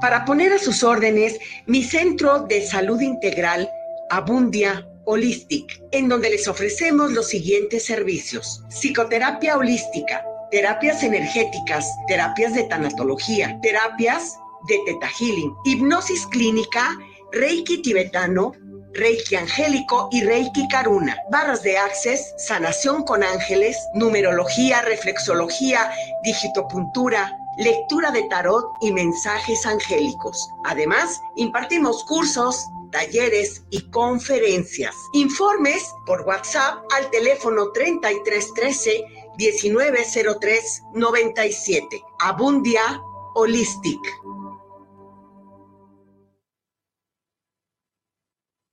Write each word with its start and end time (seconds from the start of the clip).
Para 0.00 0.24
poner 0.24 0.52
a 0.52 0.58
sus 0.60 0.84
órdenes 0.84 1.40
mi 1.66 1.82
centro 1.82 2.44
de 2.44 2.64
salud 2.64 3.00
integral, 3.00 3.68
Abundia 4.08 4.86
Holistic, 5.06 5.82
en 5.90 6.08
donde 6.08 6.30
les 6.30 6.46
ofrecemos 6.46 7.10
los 7.10 7.26
siguientes 7.26 7.84
servicios. 7.84 8.62
Psicoterapia 8.68 9.56
holística, 9.56 10.24
terapias 10.52 11.02
energéticas, 11.02 11.84
terapias 12.06 12.54
de 12.54 12.62
tanatología, 12.64 13.58
terapias 13.60 14.38
de 14.68 14.78
teta 14.86 15.08
healing, 15.18 15.52
hipnosis 15.64 16.26
clínica, 16.28 16.96
reiki 17.32 17.82
tibetano, 17.82 18.52
Reiki 18.92 19.36
Angélico 19.36 20.08
y 20.10 20.22
Reiki 20.22 20.66
Karuna. 20.68 21.16
Barras 21.30 21.62
de 21.62 21.78
Access, 21.78 22.34
sanación 22.38 23.04
con 23.04 23.22
ángeles, 23.22 23.76
numerología, 23.94 24.82
reflexología, 24.82 25.90
digitopuntura, 26.24 27.36
lectura 27.60 28.10
de 28.10 28.24
tarot 28.24 28.72
y 28.80 28.92
mensajes 28.92 29.64
angélicos. 29.66 30.50
Además, 30.64 31.20
impartimos 31.36 32.02
cursos, 32.04 32.66
talleres 32.90 33.62
y 33.70 33.88
conferencias. 33.90 34.96
Informes 35.12 35.92
por 36.06 36.22
WhatsApp 36.22 36.82
al 36.96 37.10
teléfono 37.10 37.70
3313 37.72 39.04
1903 39.38 40.82
97. 40.94 42.02
Abundia 42.20 43.00
Holistic. 43.34 44.00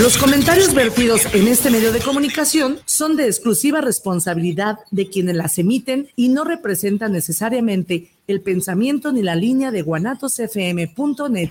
Los 0.01 0.19
comentarios 0.19 0.75
vertidos 0.75 1.27
en 1.33 1.47
este 1.47 1.71
medio 1.71 1.93
de 1.93 2.01
comunicación 2.01 2.79
son 2.87 3.17
de 3.17 3.27
exclusiva 3.27 3.81
responsabilidad 3.81 4.81
de 4.91 5.09
quienes 5.09 5.37
las 5.37 5.57
emiten 5.59 6.09
y 6.17 6.29
no 6.29 6.43
representan 6.43 7.13
necesariamente 7.13 8.11
el 8.27 8.41
pensamiento 8.41 9.13
ni 9.13 9.23
la 9.23 9.37
línea 9.37 9.71
de 9.71 9.83
guanatosfm.net 9.83 11.51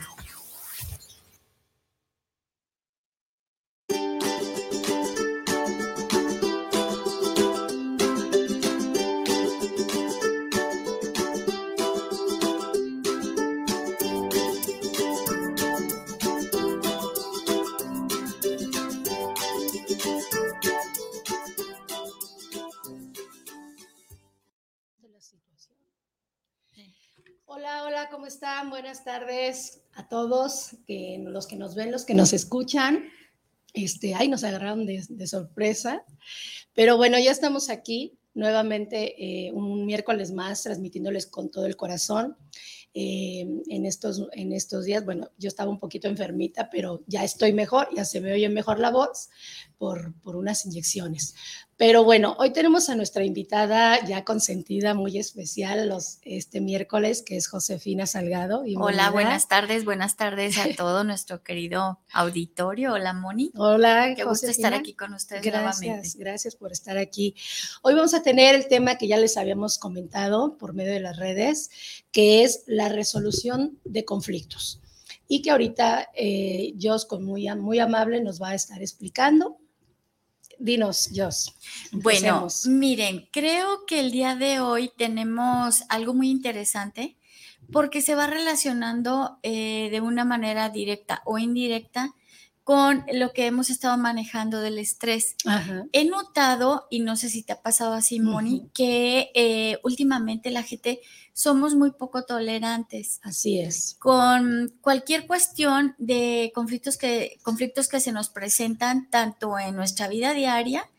¿cómo 28.26 28.34
están? 28.34 28.72
Buenas 28.72 29.04
tardes 29.04 29.84
a 29.94 30.08
todos, 30.08 30.78
que, 30.88 31.24
los 31.28 31.46
que 31.46 31.58
nos 31.58 31.76
ven, 31.76 31.92
los 31.92 32.06
que 32.06 32.16
nos 32.16 32.34
escuchan. 32.34 33.04
Este, 33.72 34.16
ay, 34.16 34.30
nos 34.30 34.44
agarraron 34.44 34.88
de, 34.88 35.28
sorpresa. 35.28 36.04
Pero 36.74 36.98
bueno, 36.98 37.20
ya 37.20 37.30
estamos 37.30 37.70
aquí 37.70 38.18
nuevamente 38.34 39.14
eh, 39.24 39.52
un 39.52 39.86
miércoles 39.86 40.32
más 40.32 40.64
transmitiéndoles 40.64 41.28
con 41.28 41.52
todo 41.52 41.68
el 41.68 41.76
corazón. 41.76 42.36
Eh, 42.96 43.46
en, 43.68 43.86
estos, 43.86 44.28
en 44.32 44.54
estos 44.54 44.86
días, 44.86 45.06
bueno, 45.06 45.30
yo 45.38 45.48
estaba 45.48 45.70
un 45.70 45.78
poquito 45.78 46.08
enfermita, 46.08 46.72
pero 46.72 47.04
ya 47.06 47.24
estoy 47.24 47.54
mejor, 47.54 47.90
ya 47.96 48.06
se 48.06 48.22
me 48.22 48.34
oye 48.34 48.50
mejor 48.50 48.80
la 48.80 48.90
voz 48.90 49.30
por, 49.78 50.14
por 50.22 50.36
unas 50.36 50.66
inyecciones. 50.66 51.36
Pero 51.78 52.06
bueno, 52.06 52.38
hoy 52.40 52.54
tenemos 52.54 52.88
a 52.88 52.96
nuestra 52.96 53.26
invitada 53.26 54.02
ya 54.06 54.24
consentida, 54.24 54.94
muy 54.94 55.18
especial, 55.18 55.90
los, 55.90 56.20
este 56.22 56.62
miércoles, 56.62 57.22
que 57.22 57.36
es 57.36 57.50
Josefina 57.50 58.08
Salgado. 58.08 58.64
Hola, 58.78 59.10
buenas 59.10 59.50
tardes, 59.50 59.84
buenas 59.84 60.16
tardes 60.16 60.58
a 60.58 60.68
todo 60.78 61.04
nuestro 61.04 61.44
querido 61.44 62.00
auditorio. 62.14 62.94
Hola, 62.94 63.12
Moni. 63.12 63.52
Hola, 63.58 64.14
Qué 64.16 64.24
gusto 64.24 64.48
estar 64.48 64.74
aquí 64.74 64.94
con 64.94 65.14
ustedes 65.14 65.44
gracias, 65.44 65.82
nuevamente. 65.82 66.18
Gracias 66.18 66.56
por 66.56 66.72
estar 66.72 66.98
aquí. 66.98 67.36
Hoy 67.82 67.94
vamos 67.94 68.14
a 68.14 68.24
tener 68.24 68.56
el 68.56 68.70
tema 68.70 68.98
que 68.98 69.10
ya 69.10 69.18
les 69.18 69.36
habíamos 69.36 69.78
comentado 69.78 70.58
por 70.58 70.74
medio 70.74 70.94
de 70.94 71.02
las 71.02 71.18
redes, 71.18 71.70
que 72.14 72.46
es 72.46 72.64
la 72.68 72.88
resolución 72.88 73.82
de 73.84 74.06
conflictos. 74.06 74.82
Y 75.28 75.42
que 75.42 75.52
ahorita 75.52 76.08
eh, 76.16 76.74
Jos, 76.82 77.06
con 77.06 77.26
muy, 77.26 77.54
muy 77.56 77.80
amable, 77.80 78.22
nos 78.22 78.42
va 78.42 78.52
a 78.52 78.56
estar 78.56 78.82
explicando 78.82 79.58
Dinos, 80.60 81.10
Jos. 81.16 81.56
Bueno, 81.92 82.48
miren, 82.68 83.28
creo 83.32 83.86
que 83.86 84.00
el 84.00 84.12
día 84.12 84.36
de 84.36 84.60
hoy 84.60 84.92
tenemos 84.98 85.84
algo 85.90 86.14
muy 86.14 86.30
interesante 86.30 87.18
porque 87.72 88.02
se 88.02 88.16
va 88.16 88.28
relacionando 88.28 89.40
eh, 89.44 89.90
de 89.92 90.02
una 90.02 90.26
manera 90.26 90.70
directa 90.70 91.22
o 91.26 91.38
indirecta 91.38 92.14
con 92.64 93.06
lo 93.14 93.32
que 93.32 93.46
hemos 93.46 93.70
estado 93.70 93.96
manejando 93.96 94.60
del 94.60 94.80
estrés. 94.80 95.36
He 95.94 96.06
notado, 96.06 96.88
y 96.90 97.00
no 97.00 97.16
sé 97.16 97.30
si 97.30 97.44
te 97.44 97.54
ha 97.54 97.62
pasado 97.62 97.94
así, 97.94 98.20
Moni, 98.20 98.70
que 98.74 99.30
eh, 99.36 99.78
últimamente 99.84 100.50
la 100.50 100.64
gente 100.64 101.00
somos 101.36 101.76
muy 101.76 101.92
poco 101.92 102.24
tolerantes. 102.24 103.20
Así 103.22 103.60
es. 103.60 103.98
Con 104.00 104.74
cualquier 104.80 105.28
cuestión 105.28 105.94
de 105.98 106.54
conflictos 106.56 106.98
que, 106.98 107.38
conflictos 107.44 107.90
que 107.90 108.00
se 108.00 108.14
nos 108.14 108.30
presentan 108.30 109.10
tanto 109.10 109.60
en 109.60 109.76
nuestra 109.76 110.08
vida 110.08 110.34
diaria, 110.34 110.90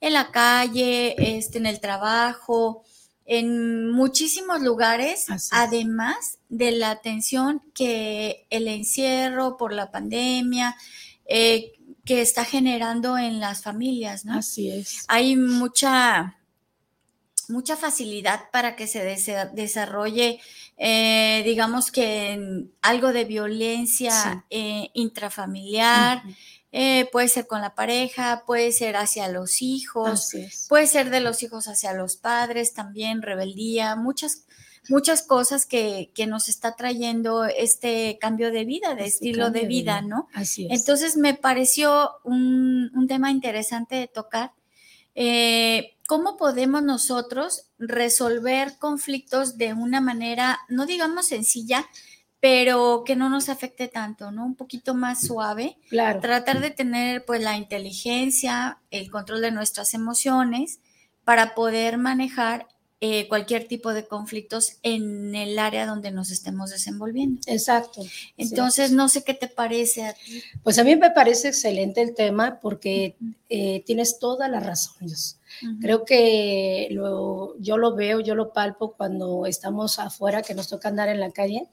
en 0.00 0.14
la 0.14 0.32
calle, 0.32 1.14
este, 1.38 1.58
en 1.58 1.66
el 1.66 1.78
trabajo, 1.78 2.82
en 3.24 3.88
muchísimos 3.92 4.60
lugares, 4.60 5.26
además 5.52 6.38
de 6.48 6.72
la 6.72 6.90
atención 6.90 7.62
que 7.72 8.48
el 8.50 8.66
encierro 8.66 9.56
por 9.56 9.72
la 9.72 9.92
pandemia, 9.92 10.76
eh, 11.24 11.72
que 12.04 12.20
está 12.20 12.44
generando 12.44 13.16
en 13.16 13.38
las 13.38 13.62
familias, 13.62 14.24
¿no? 14.24 14.38
Así 14.38 14.72
es. 14.72 15.04
Hay 15.06 15.36
mucha 15.36 16.36
mucha 17.48 17.76
facilidad 17.76 18.50
para 18.50 18.76
que 18.76 18.86
se 18.86 19.04
desarrolle, 19.52 20.40
eh, 20.76 21.42
digamos 21.44 21.90
que 21.90 22.66
algo 22.82 23.12
de 23.12 23.24
violencia 23.24 24.44
eh, 24.50 24.90
intrafamiliar. 24.94 26.22
Eh, 26.76 27.08
puede 27.12 27.28
ser 27.28 27.46
con 27.46 27.60
la 27.60 27.76
pareja, 27.76 28.42
puede 28.48 28.72
ser 28.72 28.96
hacia 28.96 29.28
los 29.28 29.62
hijos, 29.62 30.32
puede 30.68 30.88
ser 30.88 31.10
de 31.10 31.20
los 31.20 31.40
hijos 31.44 31.68
hacia 31.68 31.92
los 31.92 32.16
padres, 32.16 32.74
también 32.74 33.22
rebeldía, 33.22 33.94
muchas, 33.94 34.46
muchas 34.88 35.22
cosas 35.22 35.66
que, 35.66 36.10
nos 36.26 36.48
está 36.48 36.74
trayendo 36.74 37.44
este 37.44 38.18
cambio 38.20 38.50
de 38.50 38.64
vida, 38.64 38.96
de 38.96 39.04
este 39.04 39.26
estilo 39.26 39.50
de 39.50 39.66
vida, 39.66 40.02
¿no? 40.02 40.26
Así 40.34 40.66
es. 40.68 40.80
Entonces 40.80 41.16
me 41.16 41.34
pareció 41.34 42.10
un, 42.24 42.90
un 42.92 43.06
tema 43.06 43.30
interesante 43.30 43.94
de 43.94 44.08
tocar 44.08 44.50
eh, 45.14 45.93
¿cómo 46.06 46.36
podemos 46.36 46.82
nosotros 46.82 47.66
resolver 47.78 48.78
conflictos 48.78 49.56
de 49.58 49.74
una 49.74 50.00
manera, 50.00 50.60
no 50.68 50.86
digamos 50.86 51.28
sencilla, 51.28 51.86
pero 52.40 53.04
que 53.06 53.16
no 53.16 53.30
nos 53.30 53.48
afecte 53.48 53.88
tanto, 53.88 54.30
¿no? 54.30 54.44
Un 54.44 54.54
poquito 54.54 54.94
más 54.94 55.26
suave. 55.26 55.78
Claro. 55.88 56.20
Tratar 56.20 56.60
de 56.60 56.70
tener 56.70 57.24
pues 57.24 57.42
la 57.42 57.56
inteligencia, 57.56 58.80
el 58.90 59.10
control 59.10 59.40
de 59.40 59.50
nuestras 59.50 59.94
emociones 59.94 60.80
para 61.24 61.54
poder 61.54 61.96
manejar 61.96 62.68
eh, 63.00 63.28
cualquier 63.28 63.68
tipo 63.68 63.92
de 63.92 64.06
conflictos 64.06 64.78
en 64.82 65.34
el 65.34 65.58
área 65.58 65.84
donde 65.84 66.10
nos 66.10 66.30
estemos 66.30 66.70
desenvolviendo. 66.70 67.40
Exacto. 67.46 68.02
Entonces, 68.38 68.92
no 68.92 69.10
sé 69.10 69.24
qué 69.24 69.34
te 69.34 69.48
parece 69.48 70.04
a 70.04 70.14
ti. 70.14 70.42
Pues 70.62 70.78
a 70.78 70.84
mí 70.84 70.96
me 70.96 71.10
parece 71.10 71.48
excelente 71.48 72.00
el 72.00 72.14
tema 72.14 72.60
porque 72.60 73.16
eh, 73.50 73.82
tienes 73.84 74.18
toda 74.18 74.48
la 74.48 74.60
razón. 74.60 75.10
Creo 75.80 76.04
que 76.04 76.88
yo 76.90 77.76
lo 77.78 77.94
veo, 77.94 78.20
yo 78.20 78.34
lo 78.34 78.52
palpo 78.52 78.94
cuando 78.96 79.46
estamos 79.46 79.98
afuera, 79.98 80.42
que 80.42 80.54
nos 80.54 80.68
toca 80.68 80.88
andar 80.88 81.08
en 81.08 81.20
la 81.20 81.30
calle, 81.30 81.68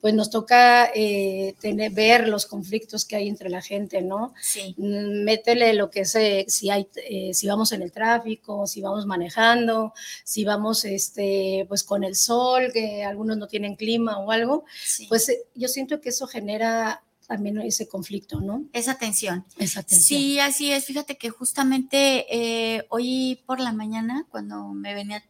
pues 0.00 0.14
nos 0.14 0.30
toca 0.30 0.90
eh, 0.94 1.54
tener, 1.60 1.92
ver 1.92 2.28
los 2.28 2.46
conflictos 2.46 3.04
que 3.04 3.16
hay 3.16 3.28
entre 3.28 3.50
la 3.50 3.62
gente, 3.62 4.02
¿no? 4.02 4.34
Sí. 4.40 4.74
Mm, 4.78 5.24
métele 5.24 5.72
lo 5.74 5.90
que 5.90 6.04
sé, 6.04 6.46
si, 6.48 6.70
hay, 6.70 6.88
eh, 7.08 7.34
si 7.34 7.46
vamos 7.46 7.72
en 7.72 7.82
el 7.82 7.92
tráfico, 7.92 8.66
si 8.66 8.80
vamos 8.80 9.06
manejando, 9.06 9.92
si 10.24 10.44
vamos 10.44 10.84
este, 10.84 11.64
pues 11.68 11.84
con 11.84 12.04
el 12.04 12.14
sol, 12.14 12.70
que 12.72 13.04
algunos 13.04 13.36
no 13.36 13.46
tienen 13.46 13.76
clima 13.76 14.18
o 14.18 14.30
algo, 14.30 14.64
pues 15.08 15.28
eh, 15.28 15.44
yo 15.54 15.68
siento 15.68 16.00
que 16.00 16.10
eso 16.10 16.26
genera 16.26 17.02
también 17.28 17.60
ese 17.60 17.86
conflicto, 17.86 18.40
¿no? 18.40 18.64
Esa 18.72 18.96
tensión. 18.96 19.44
Esa 19.58 19.82
tensión. 19.82 20.20
Sí, 20.20 20.40
así 20.40 20.72
es. 20.72 20.86
Fíjate 20.86 21.18
que 21.18 21.28
justamente 21.28 22.26
eh, 22.30 22.86
hoy 22.88 23.42
por 23.46 23.60
la 23.60 23.72
mañana, 23.72 24.26
cuando 24.30 24.68
me 24.68 24.94
venía 24.94 25.22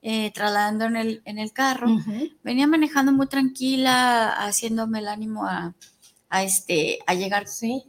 eh, 0.00 0.32
trasladando 0.32 0.86
en 0.86 0.96
el, 0.96 1.22
en 1.26 1.38
el 1.38 1.52
carro, 1.52 1.88
venía 2.42 2.66
manejando 2.66 3.12
muy 3.12 3.26
tranquila, 3.26 4.30
haciéndome 4.30 5.00
el 5.00 5.08
ánimo 5.08 5.46
a, 5.46 5.74
este, 6.42 7.00
a 7.06 7.12
llegar 7.12 7.46
sí. 7.46 7.84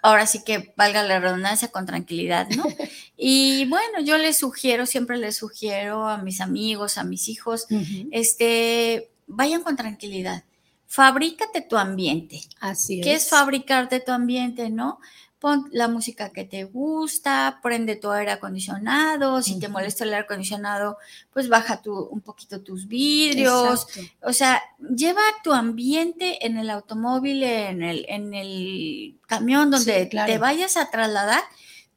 ahora 0.00 0.24
sí 0.28 0.44
que 0.44 0.72
valga 0.76 1.02
la 1.02 1.18
redundancia, 1.18 1.68
con 1.68 1.86
tranquilidad, 1.86 2.48
¿no? 2.50 2.64
Y 3.20 3.66
bueno, 3.66 4.00
yo 4.00 4.16
les 4.16 4.38
sugiero, 4.38 4.86
siempre 4.86 5.16
les 5.16 5.36
sugiero 5.36 6.08
a 6.08 6.18
mis 6.18 6.40
amigos, 6.40 6.98
a 6.98 7.02
mis 7.02 7.28
hijos, 7.28 7.66
este, 8.12 9.10
vayan 9.26 9.64
con 9.64 9.74
tranquilidad. 9.74 10.44
Fabrícate 10.88 11.60
tu 11.62 11.76
ambiente. 11.76 12.40
Así 12.58 12.98
es. 12.98 13.04
¿Qué 13.04 13.14
es 13.14 13.28
fabricarte 13.28 14.00
tu 14.00 14.10
ambiente, 14.10 14.70
no? 14.70 14.98
pon 15.38 15.68
la 15.72 15.88
música 15.88 16.30
que 16.30 16.44
te 16.44 16.64
gusta, 16.64 17.60
prende 17.62 17.96
tu 17.96 18.10
aire 18.10 18.32
acondicionado, 18.32 19.40
si 19.40 19.58
te 19.58 19.68
molesta 19.68 20.04
el 20.04 20.10
aire 20.10 20.24
acondicionado, 20.24 20.98
pues 21.32 21.48
baja 21.48 21.80
tu, 21.80 21.96
un 21.96 22.20
poquito 22.20 22.60
tus 22.60 22.88
vidrios, 22.88 23.86
o 24.22 24.32
sea, 24.32 24.60
lleva 24.78 25.22
tu 25.44 25.52
ambiente 25.52 26.44
en 26.44 26.56
el 26.56 26.70
automóvil, 26.70 27.42
en 27.44 27.82
el, 27.82 28.04
en 28.08 28.34
el 28.34 29.16
camión 29.26 29.70
donde 29.70 30.06
te 30.06 30.38
vayas 30.38 30.76
a 30.76 30.90
trasladar. 30.90 31.42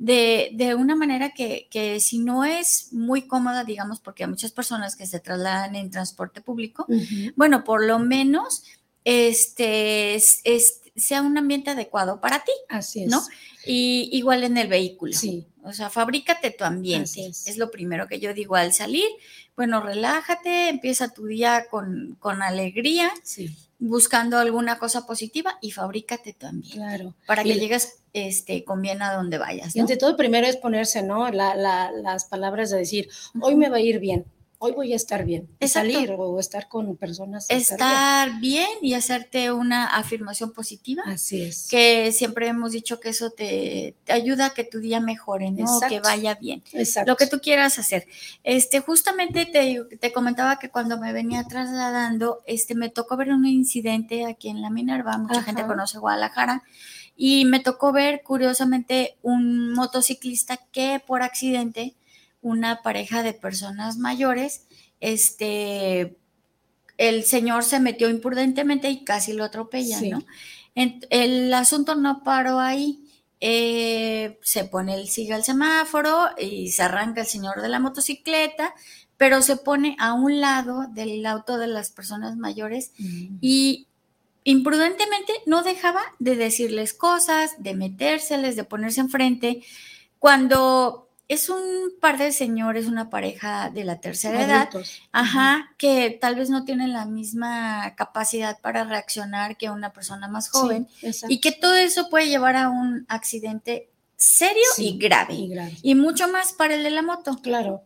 De, 0.04 0.50
de 0.54 0.74
una 0.74 0.96
manera 0.96 1.30
que, 1.30 1.68
que, 1.70 2.00
si 2.00 2.18
no 2.18 2.44
es 2.44 2.92
muy 2.92 3.28
cómoda, 3.28 3.64
digamos, 3.64 4.00
porque 4.00 4.24
hay 4.24 4.32
muchas 4.32 4.52
personas 4.52 4.96
que 4.96 5.06
se 5.06 5.20
trasladan 5.20 5.76
en 5.76 5.92
transporte 5.92 6.42
público, 6.42 6.88
bueno, 7.36 7.64
por 7.64 7.86
lo 7.86 8.00
menos 8.00 8.64
este, 9.04 10.16
es, 10.16 10.42
sea 10.96 11.22
un 11.22 11.38
ambiente 11.38 11.72
adecuado 11.72 12.20
para 12.20 12.44
ti. 12.44 12.52
Así 12.70 13.04
es. 13.04 13.10
¿no? 13.10 13.22
Y 13.66 14.10
igual 14.12 14.44
en 14.44 14.58
el 14.58 14.68
vehículo. 14.68 15.14
Sí. 15.14 15.48
O 15.64 15.74
sea, 15.74 15.90
fabrícate 15.90 16.52
tu 16.52 16.64
ambiente. 16.64 17.28
es. 17.28 17.58
lo 17.58 17.70
primero 17.70 18.08
que 18.08 18.20
yo 18.20 18.34
digo 18.34 18.56
al 18.56 18.74
salir. 18.74 19.08
Bueno, 19.56 19.82
relájate, 19.82 20.70
empieza 20.70 21.14
tu 21.14 21.26
día 21.26 21.68
con, 21.70 22.16
con 22.20 22.42
alegría, 22.42 23.12
sí. 23.22 23.56
buscando 23.78 24.40
alguna 24.40 24.80
cosa 24.80 25.06
positiva 25.06 25.60
y 25.62 25.72
fabrícate 25.72 26.34
tu 26.34 26.48
ambiente. 26.48 26.78
Claro. 26.78 27.16
Para 27.28 27.44
que 27.44 27.60
llegues 27.60 28.00
este, 28.14 28.64
con 28.64 28.82
bien 28.82 29.04
a 29.04 29.14
donde 29.14 29.38
vayas. 29.38 29.76
Y 29.76 29.80
ante 29.80 29.98
todo, 29.98 30.18
primero 30.18 30.48
es 30.48 30.58
ponerse, 30.58 31.04
¿no? 31.04 31.30
las 31.30 32.26
palabras 32.26 32.72
de 32.72 32.78
decir, 32.78 33.10
hoy 33.40 33.56
me 33.56 33.70
va 33.70 33.78
a 33.78 33.82
ir 33.82 34.00
bien 34.00 34.26
hoy 34.64 34.74
voy 34.74 34.94
a 34.94 34.96
estar 34.96 35.26
bien. 35.26 35.50
Salir 35.60 36.14
o 36.16 36.40
estar 36.40 36.68
con 36.68 36.96
personas. 36.96 37.48
Estar, 37.50 38.40
bien. 38.40 38.70
y 38.82 38.94
hacerte 38.94 39.52
una 39.52 39.88
afirmación 39.88 40.54
positiva. 40.54 41.02
Así 41.08 41.42
es. 41.42 41.68
Que 41.68 42.12
siempre 42.12 42.48
hemos 42.48 42.72
dicho 42.72 43.00
que 43.00 43.10
eso 43.10 43.32
te, 43.32 43.96
ayuda 44.08 44.48
a 44.48 44.50
que 44.52 44.64
tu 44.64 44.80
día 44.80 45.00
mejore, 45.00 45.50
¿no? 45.50 45.80
Que 45.90 46.00
vaya 46.00 46.36
bien. 46.36 46.62
Exacto. 46.74 47.12
Lo 47.12 47.18
que 47.18 47.26
tú 47.26 47.40
quieras 47.40 47.80
hacer. 47.80 48.08
Este, 48.44 48.82
justamente 48.82 49.48
te, 49.48 49.84
te, 50.00 50.14
comentaba 50.14 50.60
que 50.60 50.70
cuando 50.70 51.00
me 51.00 51.12
venía 51.12 51.44
trasladando, 51.46 52.44
este, 52.46 52.76
me 52.76 52.90
tocó 52.90 53.18
ver 53.18 53.32
un 53.32 53.48
incidente 53.48 54.28
aquí 54.28 54.50
en 54.50 54.62
la 54.62 54.70
Minerva. 54.70 55.18
Mucha 55.18 55.42
gente 55.42 55.66
conoce 55.66 55.98
Guadalajara. 55.98 56.62
Y 57.18 57.46
me 57.46 57.60
tocó 57.60 57.92
ver, 57.92 58.22
curiosamente, 58.24 59.18
un 59.24 59.74
motociclista 59.74 60.58
que 60.72 61.02
por 61.06 61.24
accidente 61.24 61.96
una 62.42 62.82
pareja 62.82 63.24
de 63.24 63.34
personas 63.34 63.98
mayores, 63.98 64.66
este, 65.00 66.18
el 66.98 67.24
señor 67.24 67.64
se 67.64 67.80
metió 67.80 68.10
imprudentemente 68.10 68.90
y 68.90 69.04
casi 69.04 69.34
lo 69.34 69.44
atropella, 69.44 70.00
¿no? 70.02 70.24
el 70.76 71.54
asunto 71.54 71.96
no 71.96 72.24
paró 72.24 72.60
ahí. 72.60 73.00
Eh, 73.44 74.38
se 74.44 74.66
pone 74.66 74.94
el 74.94 75.10
sigue 75.10 75.34
el 75.34 75.44
semáforo 75.44 76.30
y 76.38 76.70
se 76.70 76.84
arranca 76.84 77.22
el 77.22 77.28
señor 77.28 77.62
de 77.64 77.70
la 77.70 77.80
motocicleta, 77.80 78.76
pero 79.18 79.42
se 79.42 79.58
pone 79.58 79.96
a 80.00 80.14
un 80.14 80.40
lado 80.40 80.86
del 80.94 81.26
auto 81.26 81.58
de 81.58 81.66
las 81.66 81.90
personas 81.90 82.38
mayores 82.38 82.92
mm. 83.00 83.38
y 83.42 83.88
imprudentemente 84.44 85.34
no 85.48 85.64
dejaba 85.64 86.02
de 86.20 86.36
decirles 86.36 86.94
cosas, 86.94 87.52
de 87.58 87.74
metérseles, 87.74 88.56
de 88.56 88.64
ponerse 88.64 89.02
enfrente. 89.02 89.64
Cuando 90.20 91.11
es 91.32 91.48
un 91.48 91.94
par 92.02 92.18
de 92.18 92.34
señores, 92.34 92.88
una 92.88 93.10
pareja 93.10 93.70
de 93.70 93.86
la 93.86 94.02
tercera 94.02 94.44
edad, 94.44 94.70
ajá, 95.14 95.74
que 95.78 96.18
tal 96.20 96.36
vez 96.36 96.50
no 96.50 96.66
tienen 96.66 96.92
la 96.92 97.06
misma 97.06 97.96
capacidad 97.96 98.60
para 98.60 98.84
reaccionar 98.84 99.56
que 99.56 99.70
una 99.70 99.94
persona 99.94 100.28
más 100.28 100.50
joven 100.50 100.90
y 101.30 101.40
que 101.40 101.54
todo 101.54 101.74
eso 101.76 102.10
puede 102.10 102.28
llevar 102.28 102.58
a 102.58 102.68
un 102.68 103.06
accidente 103.08 103.90
serio 104.18 104.62
y, 104.78 104.98
grave, 104.98 105.36
y, 105.36 105.48
grave, 105.48 105.78
y 105.82 105.96
mucho 105.96 106.28
más 106.28 106.52
para 106.52 106.76
el 106.76 106.84
de 106.84 106.90
la 106.90 107.02
moto. 107.02 107.40
Claro. 107.42 107.82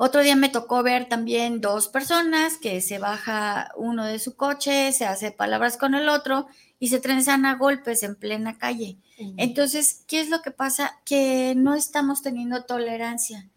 Otro 0.00 0.22
día 0.22 0.36
me 0.36 0.48
tocó 0.48 0.84
ver 0.84 1.08
también 1.08 1.60
dos 1.60 1.88
personas 1.88 2.56
que 2.56 2.80
se 2.80 2.98
baja 2.98 3.72
uno 3.76 4.04
de 4.04 4.20
su 4.20 4.36
coche, 4.36 4.92
se 4.92 5.04
hace 5.04 5.32
palabras 5.32 5.76
con 5.76 5.96
el 5.96 6.08
otro 6.08 6.46
y 6.78 6.88
se 6.88 7.00
trenzan 7.00 7.44
a 7.44 7.56
golpes 7.56 8.04
en 8.04 8.14
plena 8.14 8.58
calle. 8.58 8.96
Entonces, 9.36 10.04
¿qué 10.06 10.20
es 10.20 10.30
lo 10.30 10.40
que 10.40 10.52
pasa? 10.52 11.00
Que 11.04 11.54
no 11.56 11.74
estamos 11.74 12.22
teniendo 12.22 12.62
tolerancia 12.62 13.48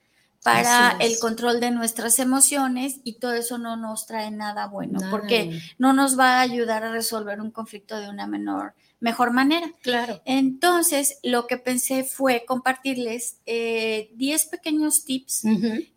para 0.43 0.97
el 0.99 1.19
control 1.19 1.59
de 1.59 1.69
nuestras 1.69 2.17
emociones 2.17 2.99
y 3.03 3.13
todo 3.13 3.33
eso 3.33 3.59
no 3.59 3.77
nos 3.77 4.07
trae 4.07 4.31
nada 4.31 4.65
bueno, 4.65 4.99
porque 5.11 5.61
no 5.77 5.93
nos 5.93 6.17
va 6.17 6.37
a 6.37 6.41
ayudar 6.41 6.83
a 6.83 6.91
resolver 6.91 7.39
un 7.39 7.51
conflicto 7.51 7.99
de 7.99 8.09
una 8.09 8.25
menor, 8.25 8.73
mejor 9.01 9.31
manera. 9.31 9.73
Claro. 9.81 10.21
Entonces, 10.23 11.17
lo 11.23 11.47
que 11.47 11.57
pensé 11.57 12.05
fue 12.05 12.45
compartirles 12.47 13.37
10 13.45 13.45
eh, 13.47 14.47
pequeños 14.49 15.03
tips 15.03 15.43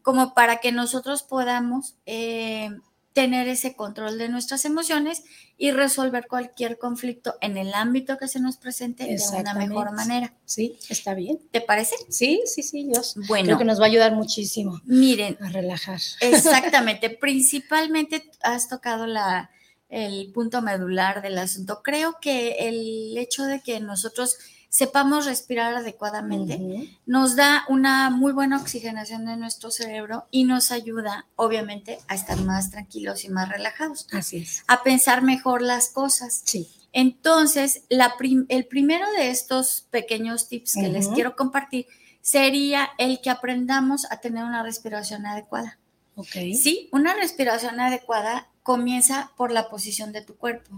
como 0.03 0.35
para 0.35 0.57
que 0.57 0.73
nosotros 0.73 1.23
podamos 1.23 1.95
eh, 2.07 2.71
tener 3.13 3.47
ese 3.47 3.77
control 3.77 4.19
de 4.19 4.29
nuestras 4.29 4.65
emociones 4.65 5.23
y 5.57 5.71
resolver 5.71 6.27
cualquier 6.27 6.79
conflicto 6.79 7.37
en 7.41 7.57
el 7.57 7.73
ámbito 7.75 8.19
que 8.19 8.27
se 8.27 8.41
nos 8.41 8.57
presente 8.57 9.05
de 9.05 9.23
una 9.39 9.55
mejor 9.55 9.93
manera. 9.93 10.35
Sí, 10.47 10.77
está 10.89 11.15
bien. 11.15 11.39
¿Te 11.53 11.61
parece? 11.61 11.95
Sí, 12.09 12.43
sí, 12.47 12.63
sí, 12.63 12.91
yo 12.93 13.01
bueno, 13.29 13.47
creo 13.47 13.59
que 13.59 13.65
nos 13.65 13.79
va 13.79 13.85
a 13.85 13.89
ayudar 13.89 14.15
muchísimo. 14.15 14.81
Miren, 14.85 15.39
a 15.41 15.51
relajar. 15.51 16.01
Exactamente, 16.21 17.09
principalmente 17.11 18.31
has 18.43 18.69
tocado 18.69 19.07
la, 19.07 19.51
el 19.95 20.33
punto 20.33 20.61
medular 20.61 21.23
del 21.23 21.39
asunto. 21.39 21.81
Creo 21.83 22.19
que 22.21 22.69
el 22.69 23.17
hecho 23.17 23.45
de 23.45 23.61
que 23.61 23.79
nosotros 23.79 24.37
sepamos 24.69 25.25
respirar 25.25 25.73
adecuadamente, 25.77 26.91
nos 27.07 27.37
da 27.37 27.65
una 27.69 28.11
muy 28.11 28.33
buena 28.33 28.61
oxigenación 28.61 29.25
de 29.25 29.37
nuestro 29.37 29.71
cerebro 29.71 30.27
y 30.33 30.43
nos 30.43 30.73
ayuda, 30.73 31.27
obviamente, 31.37 32.01
a 32.09 32.17
estar 32.17 32.41
más 32.41 32.73
tranquilos 32.73 33.25
y 33.25 33.29
más 33.29 33.49
relajados. 33.49 34.09
Así 34.11 34.39
es. 34.39 34.65
A 34.67 34.83
pensar 34.83 35.23
mejor 35.23 35.63
las 35.63 35.91
cosas. 35.91 36.43
Sí. 36.45 36.69
Entonces, 36.93 37.83
la 37.89 38.17
el 38.49 38.67
primero 38.67 39.07
de 39.13 39.31
estos 39.31 39.87
pequeños 39.93 40.49
tips 40.49 40.73
que 40.75 40.89
les 40.89 41.07
quiero 41.07 41.37
compartir 41.37 41.87
sería 42.21 42.91
el 42.99 43.21
que 43.21 43.31
aprendamos 43.31 44.11
a 44.11 44.17
tener 44.17 44.43
una 44.43 44.65
respiración 44.65 45.25
adecuada. 45.25 45.79
Ok. 46.17 46.33
Sí, 46.61 46.89
una 46.91 47.15
respiración 47.15 47.79
adecuada 47.79 48.49
comienza 48.65 49.31
por 49.37 49.53
la 49.53 49.69
posición 49.69 50.11
de 50.11 50.23
tu 50.23 50.37
cuerpo, 50.37 50.75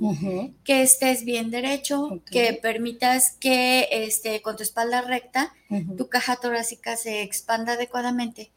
que 0.64 0.82
estés 0.82 1.24
bien 1.24 1.52
derecho, 1.52 2.20
que 2.28 2.52
permitas 2.60 3.30
que 3.38 3.88
este, 3.92 4.42
con 4.42 4.56
tu 4.56 4.64
espalda 4.64 5.02
recta 5.02 5.54
tu 5.96 6.08
caja 6.08 6.34
torácica 6.36 6.96
se 6.96 7.22
expanda 7.22 7.74
adecuadamente. 7.74 8.50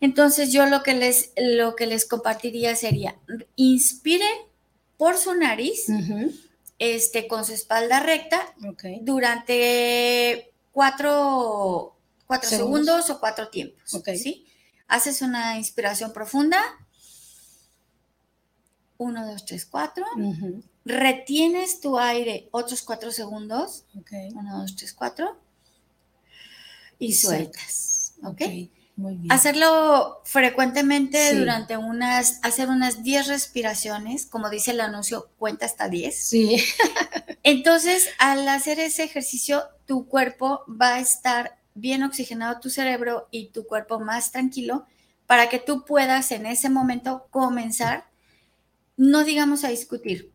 Entonces 0.00 0.52
yo 0.52 0.64
lo 0.66 0.84
que 0.84 0.94
les, 0.94 1.32
lo 1.36 1.74
que 1.74 1.86
les 1.86 2.06
compartiría 2.06 2.76
sería, 2.76 3.16
inspiren 3.56 4.36
por 4.96 5.18
su 5.18 5.34
nariz, 5.34 5.86
este, 6.78 7.26
con 7.26 7.44
su 7.44 7.52
espalda 7.52 7.98
recta, 7.98 8.54
durante 9.00 10.52
cuatro, 10.70 11.96
segundos. 12.42 13.10
o 13.10 13.18
cuatro 13.18 13.48
tiempos. 13.48 14.00
¿sí? 14.14 14.46
Haces 14.86 15.20
una 15.20 15.58
inspiración 15.58 16.12
profunda 16.12 16.62
1, 18.98 19.26
2, 19.26 19.44
3, 19.44 19.66
4. 19.66 20.04
Retienes 20.84 21.80
tu 21.80 21.98
aire 21.98 22.48
otros 22.52 22.82
4 22.82 23.10
segundos. 23.10 23.84
1, 23.94 24.58
2, 24.58 24.76
3, 24.76 24.92
4. 24.92 25.40
Y, 26.98 27.12
sueltas. 27.12 28.14
¿Ok? 28.22 28.42
Muy 28.96 29.16
bien. 29.16 29.30
Hacerlo 29.30 30.22
frecuentemente 30.24 31.34
durante 31.34 31.76
unas, 31.76 32.40
hacer 32.42 32.70
unas 32.70 33.02
10 33.02 33.28
respiraciones, 33.28 34.24
como 34.24 34.48
dice 34.48 34.70
el 34.70 34.80
anuncio, 34.80 35.28
cuenta 35.38 35.66
hasta 35.66 35.88
10. 35.88 36.16
Sí. 36.16 36.56
Entonces, 37.42 38.08
al 38.18 38.48
hacer 38.48 38.80
ese 38.80 39.04
ejercicio, 39.04 39.64
tu 39.84 40.08
cuerpo 40.08 40.64
va 40.68 40.94
a 40.94 41.00
estar 41.00 41.58
bien 41.74 42.02
oxigenado, 42.02 42.58
tu 42.58 42.70
cerebro 42.70 43.28
y 43.30 43.50
tu 43.50 43.66
cuerpo 43.66 44.00
más 44.00 44.32
tranquilo, 44.32 44.86
para 45.26 45.48
que 45.48 45.58
tú 45.58 45.84
puedas 45.84 46.32
en 46.32 46.46
ese 46.46 46.70
momento 46.70 47.26
comenzar 47.30 48.04
no 48.96 49.24
digamos 49.24 49.64
a 49.64 49.68
discutir, 49.68 50.32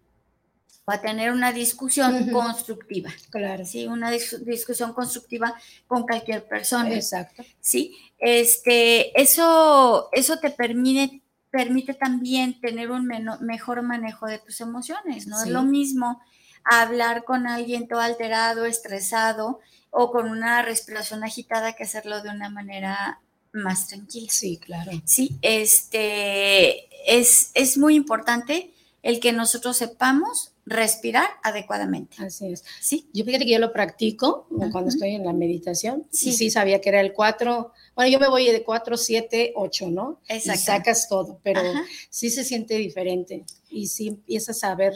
o 0.85 0.91
a 0.91 1.01
tener 1.01 1.31
una 1.31 1.51
discusión 1.51 2.29
constructiva. 2.31 3.11
Claro. 3.29 3.65
Sí, 3.65 3.87
una 3.87 4.11
discusión 4.11 4.93
constructiva 4.93 5.53
con 5.87 6.03
cualquier 6.03 6.47
persona. 6.47 6.93
Exacto. 6.93 7.43
Sí, 7.59 7.95
este, 8.17 9.19
eso, 9.19 10.09
eso 10.11 10.37
te 10.39 10.49
permite, 10.49 11.21
permite 11.51 11.93
también 11.93 12.59
tener 12.59 12.91
un 12.91 13.07
mejor 13.41 13.81
manejo 13.83 14.25
de 14.25 14.39
tus 14.39 14.61
emociones. 14.61 15.27
No 15.27 15.41
es 15.43 15.49
lo 15.49 15.63
mismo 15.63 16.21
hablar 16.63 17.23
con 17.23 17.47
alguien 17.47 17.87
todo 17.87 17.99
alterado, 17.99 18.65
estresado 18.65 19.59
o 19.89 20.11
con 20.11 20.29
una 20.29 20.61
respiración 20.61 21.23
agitada 21.23 21.73
que 21.73 21.83
hacerlo 21.83 22.21
de 22.21 22.29
una 22.29 22.49
manera 22.49 23.21
más 23.53 23.87
tranquila. 23.87 24.27
Sí, 24.29 24.57
claro. 24.57 24.91
Sí, 25.05 25.37
este 25.41 26.87
es, 27.05 27.51
es 27.53 27.77
muy 27.77 27.95
importante 27.95 28.71
el 29.03 29.19
que 29.19 29.31
nosotros 29.31 29.77
sepamos 29.77 30.51
respirar 30.65 31.27
adecuadamente. 31.43 32.17
Así 32.23 32.53
es. 32.53 32.63
Sí. 32.79 33.09
Yo 33.13 33.25
fíjate 33.25 33.45
que 33.45 33.51
yo 33.51 33.59
lo 33.59 33.73
practico 33.73 34.47
cuando 34.71 34.89
estoy 34.89 35.15
en 35.15 35.25
la 35.25 35.33
meditación. 35.33 36.07
Sí. 36.11 36.31
Sí. 36.31 36.37
sí 36.37 36.51
sabía 36.51 36.81
que 36.81 36.89
era 36.89 37.01
el 37.01 37.13
4. 37.13 37.73
Bueno, 37.95 38.11
yo 38.11 38.19
me 38.19 38.29
voy 38.29 38.45
de 38.45 38.63
4, 38.63 38.97
7, 38.97 39.53
8, 39.55 39.89
¿no? 39.89 40.21
Y 40.29 40.33
Exacto. 40.33 40.61
sacas 40.61 41.09
todo, 41.09 41.39
pero 41.43 41.61
Ajá. 41.61 41.83
sí 42.09 42.29
se 42.29 42.43
siente 42.43 42.75
diferente 42.75 43.43
y 43.69 43.87
sí 43.87 44.09
empiezas 44.09 44.63
a 44.63 44.75
ver 44.75 44.93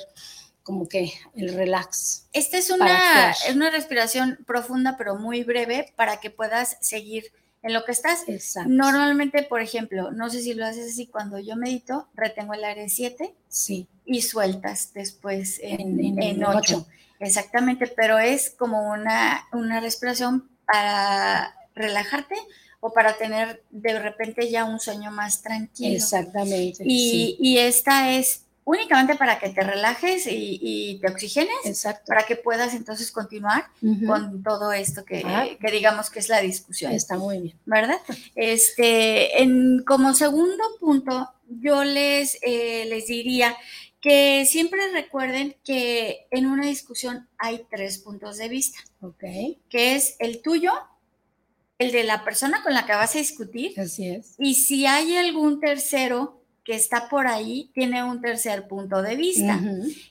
como 0.62 0.88
que 0.88 1.14
el 1.36 1.54
relax. 1.54 2.26
Esta 2.34 2.58
es 2.58 2.70
una, 2.70 3.32
es 3.32 3.56
una 3.56 3.70
respiración 3.70 4.40
profunda 4.48 4.96
pero 4.98 5.16
muy 5.16 5.44
breve 5.44 5.94
para 5.96 6.20
que 6.20 6.32
puedas 6.32 6.78
seguir 6.82 7.32
en 7.66 7.74
lo 7.74 7.84
que 7.84 7.92
estás. 7.94 8.24
Exacto. 8.28 8.70
Normalmente, 8.70 9.42
por 9.44 9.60
ejemplo, 9.62 10.12
no 10.12 10.30
sé 10.30 10.42
si 10.42 10.54
lo 10.54 10.66
haces 10.66 10.92
así, 10.94 11.08
cuando 11.08 11.40
yo 11.40 11.56
medito, 11.56 12.08
retengo 12.14 12.54
el 12.54 12.64
aire 12.64 12.84
en 12.84 12.90
7 12.90 13.34
Sí. 13.50 13.88
y 14.06 14.22
sueltas 14.22 14.94
después 14.94 15.60
en, 15.64 16.00
En- 16.00 16.22
en 16.22 16.44
8. 16.46 16.58
ocho. 16.58 16.88
Exactamente, 17.20 17.88
pero 17.88 18.20
es 18.20 18.52
como 18.52 18.92
una, 18.92 19.46
una 19.52 19.80
respiración 19.80 20.48
para 20.68 21.56
relajarte 21.74 22.36
o 22.82 22.94
para 22.94 23.18
tener 23.18 23.64
de 23.72 24.00
repente 24.00 24.50
ya 24.52 24.64
un 24.66 24.80
sueño 24.80 25.10
más 25.12 25.42
tranquilo. 25.42 25.96
Exactamente. 25.96 26.84
Y, 26.86 27.10
sí. 27.10 27.38
y 27.40 27.58
esta 27.58 28.12
es 28.14 28.45
únicamente 28.66 29.16
para 29.16 29.40
que 29.40 29.50
te 29.50 29.62
relajes 29.62 30.26
y, 30.28 30.60
y 30.62 31.00
te 31.00 31.08
oxigenes, 31.12 31.56
Exacto. 31.66 32.04
para 32.08 32.24
que 32.24 32.36
puedas 32.36 32.74
entonces 32.74 33.12
continuar 33.12 33.66
con 34.08 34.44
todo 34.44 34.74
esto 34.74 35.06
que, 35.06 35.22
Ah. 35.24 35.46
que 35.62 35.72
digamos 35.72 36.10
que 36.10 36.20
es 36.20 36.28
la 36.30 36.42
discusión. 36.42 36.92
Está 36.92 37.16
muy 37.18 37.40
bien. 37.40 37.60
¿verdad? 37.66 38.00
Este, 38.36 39.42
en, 39.42 39.84
como 39.86 40.14
segundo 40.14 40.64
punto, 40.80 41.30
yo 41.48 41.84
les, 41.84 42.38
eh, 42.42 42.86
les 42.90 43.06
diría 43.08 43.56
que 44.02 44.46
siempre 44.48 44.80
recuerden 44.92 45.56
que 45.64 46.28
en 46.32 46.46
una 46.48 46.66
discusión 46.68 47.28
hay 47.38 47.66
tres 47.70 47.98
puntos 48.00 48.38
de 48.38 48.50
vista, 48.50 48.80
Ok. 49.02 49.24
que 49.70 49.96
es 49.96 50.16
el 50.20 50.42
tuyo, 50.42 50.72
el 51.78 51.92
de 51.92 52.04
la 52.04 52.24
persona 52.24 52.62
con 52.64 52.74
la 52.74 52.86
que 52.86 52.94
vas 52.94 53.16
a 53.16 53.20
discutir, 53.20 53.80
Así 53.80 54.08
es. 54.10 54.36
y 54.38 54.56
si 54.56 54.86
hay 54.86 55.18
algún 55.18 55.60
tercero 55.60 56.42
que 56.66 56.76
está 56.76 57.08
por 57.08 57.28
ahí, 57.28 57.70
tiene 57.76 58.04
un 58.04 58.20
tercer 58.22 58.68
punto 58.68 59.04
de 59.04 59.16
vista, 59.16 59.62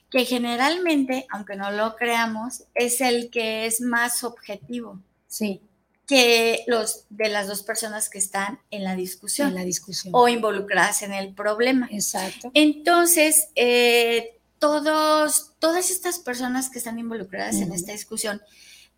que 0.09 0.23
generalmente, 0.23 1.27
aunque 1.29 1.57
no 1.57 1.69
lo 1.69 1.97
creamos, 1.97 2.63
es 2.73 3.01
el 3.01 3.29
que 3.29 3.65
es 3.65 3.81
más 3.81 4.23
objetivo 4.23 5.01
Sí, 5.27 5.61
que 6.07 6.63
los 6.65 7.07
de 7.09 7.27
las 7.27 7.47
dos 7.47 7.61
personas 7.63 8.09
que 8.09 8.19
están 8.19 8.59
en 8.71 8.85
la 8.85 8.95
discusión 8.95 9.49
en 9.49 9.55
la 9.55 9.65
discusión. 9.65 10.13
o 10.15 10.29
involucradas 10.29 11.01
en 11.01 11.11
el 11.11 11.33
problema. 11.33 11.89
Exacto. 11.91 12.51
Entonces, 12.53 13.49
eh, 13.55 14.39
todos, 14.59 15.51
todas 15.59 15.89
estas 15.89 16.19
personas 16.19 16.69
que 16.69 16.77
están 16.77 16.99
involucradas 16.99 17.55
en 17.55 17.73
esta 17.73 17.91
discusión 17.91 18.41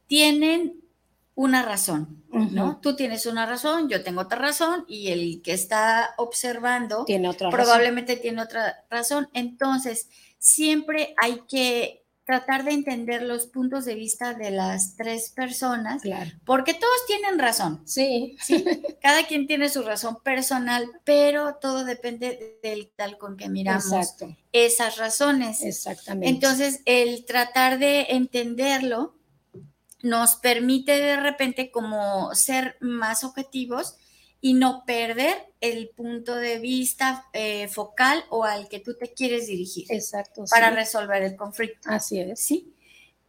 tienen 0.05 0.75
una 1.37 1.61
razón, 1.61 2.23
¿no? 2.31 2.79
Tú 2.81 2.95
tienes 2.95 3.27
una 3.27 3.45
razón, 3.45 3.89
yo 3.89 4.03
tengo 4.03 4.21
otra 4.21 4.39
razón 4.39 4.85
y 4.87 5.09
el 5.09 5.43
que 5.43 5.53
está 5.53 6.15
observando 6.17 7.05
Tiene 7.05 7.29
otra 7.29 7.51
razón. 7.51 7.59
probablemente 7.63 8.15
tiene 8.17 8.41
otra 8.41 8.83
razón. 8.89 9.29
Entonces, 9.33 10.09
siempre 10.39 11.13
hay 11.21 11.43
que 11.47 12.03
tratar 12.25 12.63
de 12.65 12.71
entender 12.71 13.21
los 13.21 13.45
puntos 13.45 13.85
de 13.85 13.93
vista 13.93 14.33
de 14.33 14.49
las 14.49 14.95
tres 14.95 15.29
personas, 15.29 16.01
Claro. 16.01 16.31
porque 16.43 16.73
todos 16.73 17.05
tienen 17.05 17.37
razón. 17.37 17.83
Sí. 17.85 18.35
Cada 19.01 19.27
quien 19.27 19.45
tiene 19.45 19.69
su 19.69 19.83
razón 19.83 20.17
personal, 20.23 20.89
pero 21.03 21.57
todo 21.61 21.85
depende 21.85 22.57
del 22.63 22.89
tal 22.95 23.19
con 23.19 23.37
que 23.37 23.47
miramos 23.47 23.85
Exacto. 23.93 24.35
esas 24.53 24.97
razones. 24.97 25.61
Exactamente. 25.61 26.29
Entonces, 26.29 26.81
el 26.85 27.25
tratar 27.25 27.77
de 27.77 28.07
entenderlo 28.09 29.13
nos 30.01 30.35
permite 30.35 30.91
de 30.93 31.17
repente 31.17 31.71
como 31.71 32.33
ser 32.35 32.77
más 32.79 33.23
objetivos 33.23 33.95
y 34.39 34.53
no 34.53 34.83
perder 34.85 35.35
el 35.61 35.89
punto 35.89 36.35
de 36.35 36.59
vista 36.59 37.25
eh, 37.33 37.67
focal 37.67 38.23
o 38.29 38.43
al 38.43 38.69
que 38.69 38.79
tú 38.79 38.95
te 38.95 39.13
quieres 39.13 39.47
dirigir 39.47 39.85
Exacto. 39.89 40.45
para 40.49 40.69
sí. 40.69 40.75
resolver 40.75 41.23
el 41.23 41.35
conflicto. 41.35 41.89
Así 41.89 42.19
es. 42.19 42.39
¿Sí? 42.39 42.73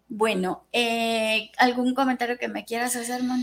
Bueno, 0.09 0.67
eh, 0.73 1.51
¿algún 1.59 1.95
comentario 1.95 2.39
que 2.39 2.49
me 2.49 2.65
quieras 2.65 2.97
hacer, 2.97 3.23
Mon? 3.23 3.43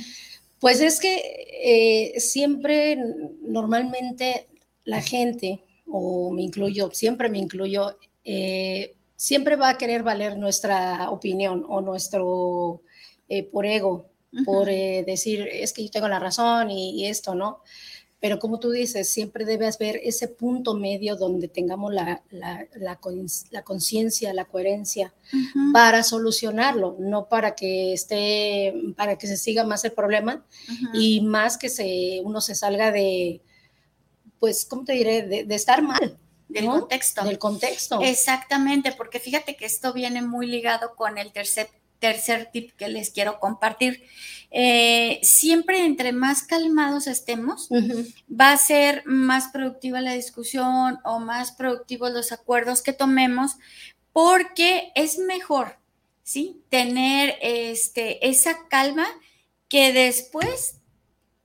Pues 0.60 0.80
es 0.80 1.00
que 1.00 2.14
eh, 2.16 2.20
siempre, 2.20 2.98
normalmente, 3.42 4.48
la 4.84 5.02
gente, 5.02 5.64
o 5.88 6.32
me 6.32 6.44
incluyo, 6.44 6.92
siempre 6.92 7.30
me 7.30 7.40
incluyo, 7.40 7.98
siempre 9.16 9.56
va 9.56 9.70
a 9.70 9.78
querer 9.78 10.02
valer 10.02 10.38
nuestra 10.38 11.10
opinión 11.12 11.66
o 11.68 11.82
nuestro, 11.82 12.82
eh, 13.30 13.44
por 13.44 13.66
ego, 13.66 14.10
por 14.46 14.70
eh, 14.70 15.04
decir, 15.06 15.48
es 15.52 15.74
que 15.74 15.84
yo 15.84 15.92
tengo 15.92 16.08
la 16.08 16.20
razón 16.20 16.70
y, 16.72 16.92
y 17.02 17.08
esto, 17.08 17.36
¿no? 17.36 17.62
Pero 18.20 18.40
como 18.40 18.60
tú 18.60 18.72
dices, 18.72 19.10
siempre 19.10 19.46
debe 19.46 19.68
haber 19.68 19.98
ese 20.04 20.28
punto 20.28 20.74
medio 20.74 21.16
donde 21.16 21.48
tengamos 21.48 21.94
la, 21.94 22.24
la, 22.32 22.66
la, 22.76 23.00
la 23.52 23.64
conciencia, 23.64 24.34
la 24.34 24.46
coherencia 24.46 25.14
Ujú, 25.34 25.74
para 25.74 26.02
solucionarlo, 26.04 26.96
no 27.00 27.28
para 27.30 27.56
que 27.56 27.94
esté, 27.94 28.74
para 28.96 29.18
que 29.18 29.28
se 29.28 29.38
siga 29.38 29.64
más 29.64 29.84
el 29.86 29.92
problema 29.92 30.46
ujú. 30.68 30.88
y 30.94 31.22
más 31.22 31.58
que 31.58 31.70
se, 31.70 32.22
uno 32.24 32.42
se 32.42 32.56
salga 32.56 32.92
de, 32.92 33.42
pues, 34.40 34.66
¿cómo 34.66 34.84
te 34.86 34.94
diré? 34.94 35.24
De, 35.24 35.44
de 35.44 35.56
estar 35.56 35.82
mal, 35.82 36.18
del 36.48 36.66
¿no? 36.66 36.72
contexto. 36.80 37.24
del 37.24 37.38
contexto. 37.40 38.00
Exactamente, 38.00 38.92
porque 38.94 39.20
fíjate 39.20 39.56
que 39.56 39.66
esto 39.66 39.94
viene 39.94 40.22
muy 40.22 40.48
ligado 40.48 40.96
con 40.96 41.18
el 41.18 41.32
tercer, 41.32 41.68
tercer 42.00 42.50
tip 42.52 42.72
que 42.76 42.88
les 42.90 43.10
quiero 43.12 43.40
compartir. 43.40 44.04
Eh, 44.52 45.20
siempre 45.24 45.86
entre 45.86 46.12
más 46.14 46.44
calmados 46.44 47.08
estemos, 47.08 47.68
va 48.30 48.52
a 48.52 48.58
ser 48.58 49.04
más 49.06 49.50
productiva 49.50 50.00
la 50.02 50.14
discusión 50.14 51.00
o 51.04 51.20
más 51.20 51.52
productivos 51.52 52.12
los 52.12 52.32
acuerdos 52.32 52.82
que 52.82 52.94
tomemos, 52.94 53.58
porque 54.14 54.92
es 54.96 55.18
mejor, 55.18 55.78
¿sí? 56.24 56.62
Tener 56.70 57.36
este, 57.42 58.30
esa 58.30 58.68
calma 58.70 59.08
que 59.68 59.92
después 59.92 60.76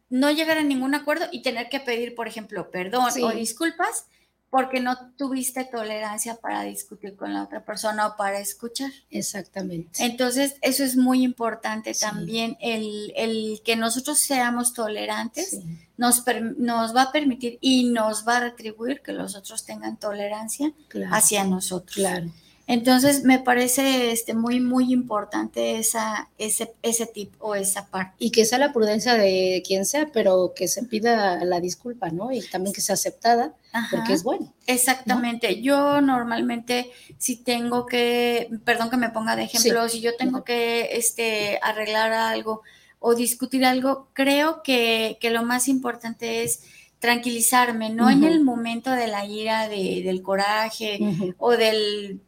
no 0.08 0.30
llegar 0.30 0.58
a 0.58 0.62
ningún 0.62 0.94
acuerdo 0.94 1.26
y 1.32 1.42
tener 1.42 1.68
que 1.68 1.80
pedir, 1.80 2.14
por 2.14 2.28
ejemplo, 2.28 2.70
perdón 2.70 3.10
Sí. 3.12 3.22
o 3.22 3.30
disculpas 3.30 4.06
porque 4.50 4.80
no 4.80 5.12
tuviste 5.16 5.64
tolerancia 5.64 6.34
para 6.36 6.62
discutir 6.64 7.14
con 7.16 7.32
la 7.32 7.44
otra 7.44 7.64
persona 7.64 8.08
o 8.08 8.16
para 8.16 8.40
escuchar. 8.40 8.90
Exactamente. 9.10 10.04
Entonces, 10.04 10.56
eso 10.60 10.82
es 10.84 10.96
muy 10.96 11.22
importante 11.22 11.94
Sí. 11.94 12.00
también, 12.00 12.56
el, 12.60 13.12
el 13.16 13.60
que 13.64 13.76
nosotros 13.76 14.18
seamos 14.18 14.74
tolerantes 14.74 15.50
Sí, 15.50 15.62
nos, 15.96 16.20
per- 16.22 16.58
nos 16.58 16.94
va 16.96 17.02
a 17.02 17.12
permitir 17.12 17.58
y 17.60 17.84
nos 17.90 18.26
va 18.26 18.38
a 18.38 18.40
retribuir 18.40 19.02
que 19.02 19.12
los 19.12 19.36
otros 19.36 19.64
tengan 19.64 19.96
tolerancia 19.98 20.72
claro, 20.88 21.14
hacia 21.14 21.44
nosotros. 21.44 21.94
claro. 21.94 22.30
Entonces, 22.72 23.24
me 23.24 23.40
parece 23.40 24.12
este, 24.12 24.32
muy, 24.34 24.60
muy 24.60 24.92
importante 24.92 25.78
esa, 25.78 26.28
ese, 26.38 26.72
ese 26.82 27.06
tip 27.06 27.32
o 27.40 27.54
esa 27.56 27.88
parte. 27.88 28.14
Y 28.20 28.30
que 28.30 28.44
sea 28.44 28.58
la 28.58 28.72
prudencia 28.72 29.14
de 29.14 29.62
quien 29.66 29.84
sea, 29.84 30.10
pero 30.12 30.52
que 30.54 30.68
se 30.68 30.84
pida 30.84 31.44
la 31.44 31.58
disculpa, 31.60 32.10
¿no? 32.10 32.30
Y 32.30 32.42
también 32.42 32.72
que 32.72 32.80
sea 32.80 32.94
aceptada, 32.94 33.54
porque 33.90 34.12
es 34.12 34.22
bueno. 34.22 34.52
Exactamente. 34.68 35.60
Yo 35.60 36.00
normalmente 36.00 36.90
si 37.18 37.36
tengo 37.36 37.86
que, 37.86 38.48
perdón 38.64 38.88
que 38.90 38.96
me 38.96 39.10
ponga 39.10 39.34
de 39.34 39.42
ejemplo, 39.44 39.88
si 39.88 40.00
yo 40.00 40.16
tengo 40.16 40.44
que 40.44 40.90
este, 40.92 41.58
arreglar 41.62 42.12
algo 42.12 42.62
o 43.00 43.14
discutir 43.14 43.64
algo, 43.64 44.08
creo 44.12 44.62
que, 44.62 45.18
que 45.20 45.30
lo 45.30 45.42
más 45.42 45.66
importante 45.68 46.42
es 46.44 46.60
tranquilizarme, 47.00 47.90
no 47.90 48.10
en 48.10 48.24
el 48.24 48.44
momento 48.44 48.90
de 48.90 49.06
la 49.08 49.24
ira, 49.24 49.68
de- 49.68 50.02
del 50.04 50.22
coraje 50.22 50.98
o 51.38 51.52
del, 51.56 52.20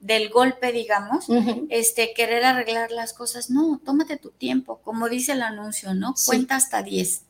del 0.00 0.30
golpe, 0.30 0.72
digamos, 0.72 1.26
este, 1.68 2.12
querer 2.14 2.44
arreglar 2.44 2.90
las 2.90 3.12
cosas. 3.12 3.50
No, 3.50 3.80
tómate 3.84 4.16
tu 4.16 4.30
tiempo, 4.30 4.80
como 4.82 5.08
dice 5.08 5.32
el 5.32 5.42
anuncio, 5.42 5.94
¿no? 5.94 6.14
Sí. 6.16 6.26
Cuenta 6.26 6.56
hasta 6.56 6.82
10. 6.82 7.22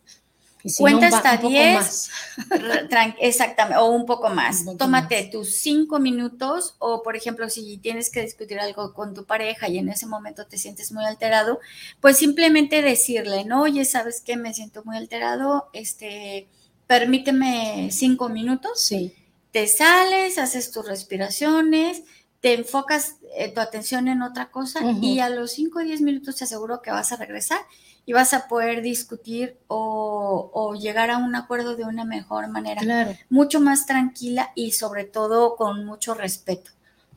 Y 0.63 0.69
si 0.69 0.83
Cuenta 0.83 1.09
no, 1.09 1.17
hasta 1.17 1.33
un 1.33 1.37
poco 1.39 1.49
10. 1.49 1.75
más. 1.75 2.11
Re- 2.51 2.87
tran- 2.91 3.17
Exactamente, 3.19 3.79
o 3.79 3.87
un 3.87 4.05
poco 4.05 4.29
más. 4.29 4.59
Un 4.61 4.65
poco 4.67 4.77
Tómate 4.77 5.23
más. 5.23 5.31
tus 5.31 5.57
cinco 5.57 5.99
minutos 5.99 6.75
o, 6.79 7.03
por 7.03 7.17
ejemplo, 7.17 7.49
si 7.49 7.79
tienes 7.79 8.11
que 8.11 8.21
discutir 8.21 8.61
algo 8.61 8.93
con 8.93 9.15
tu 9.15 9.25
pareja 9.25 9.69
y 9.71 9.79
en 9.79 9.89
ese 9.89 10.05
momento 10.07 10.47
te 10.47 10.59
sientes 10.59 10.93
muy 10.93 11.05
alterado, 11.07 11.61
pues 12.01 12.19
simplemente 12.19 12.83
decirle, 12.83 13.47
no, 13.47 13.63
oye, 13.63 13.87
¿sabes 13.87 14.21
qué? 14.21 14.37
Me 14.37 14.53
siento 14.53 14.85
muy 14.85 14.99
alterado, 14.99 15.71
este, 15.73 16.47
permíteme 16.87 17.89
cinco 17.91 18.29
minutos, 18.29 18.81
Sí, 18.83 19.15
te 19.53 19.67
sales, 19.67 20.37
haces 20.39 20.71
tus 20.73 20.87
respiraciones, 20.87 22.03
te 22.41 22.55
enfocas 22.55 23.17
eh, 23.37 23.53
tu 23.53 23.61
atención 23.61 24.09
en 24.09 24.23
otra 24.23 24.51
cosa 24.51 24.81
y 25.01 25.21
a 25.21 25.29
los 25.29 25.53
5 25.53 25.79
o 25.79 25.83
10 25.83 26.01
minutos 26.01 26.37
te 26.37 26.45
aseguro 26.45 26.81
que 26.81 26.91
vas 26.91 27.13
a 27.13 27.17
regresar 27.17 27.61
y 28.07 28.13
vas 28.13 28.33
a 28.33 28.49
poder 28.49 28.83
discutir 28.83 29.59
o, 29.69 30.75
llegar 30.81 31.11
a 31.11 31.19
un 31.19 31.35
acuerdo 31.35 31.77
de 31.77 31.85
una 31.85 32.05
mejor 32.05 32.49
manera, 32.49 32.81
claro. 32.81 33.15
mucho 33.29 33.61
más 33.61 33.87
tranquila 33.87 34.51
y 34.55 34.73
sobre 34.73 35.05
todo 35.05 35.57
con 35.57 35.85
mucho 35.85 36.15
respeto. 36.15 36.71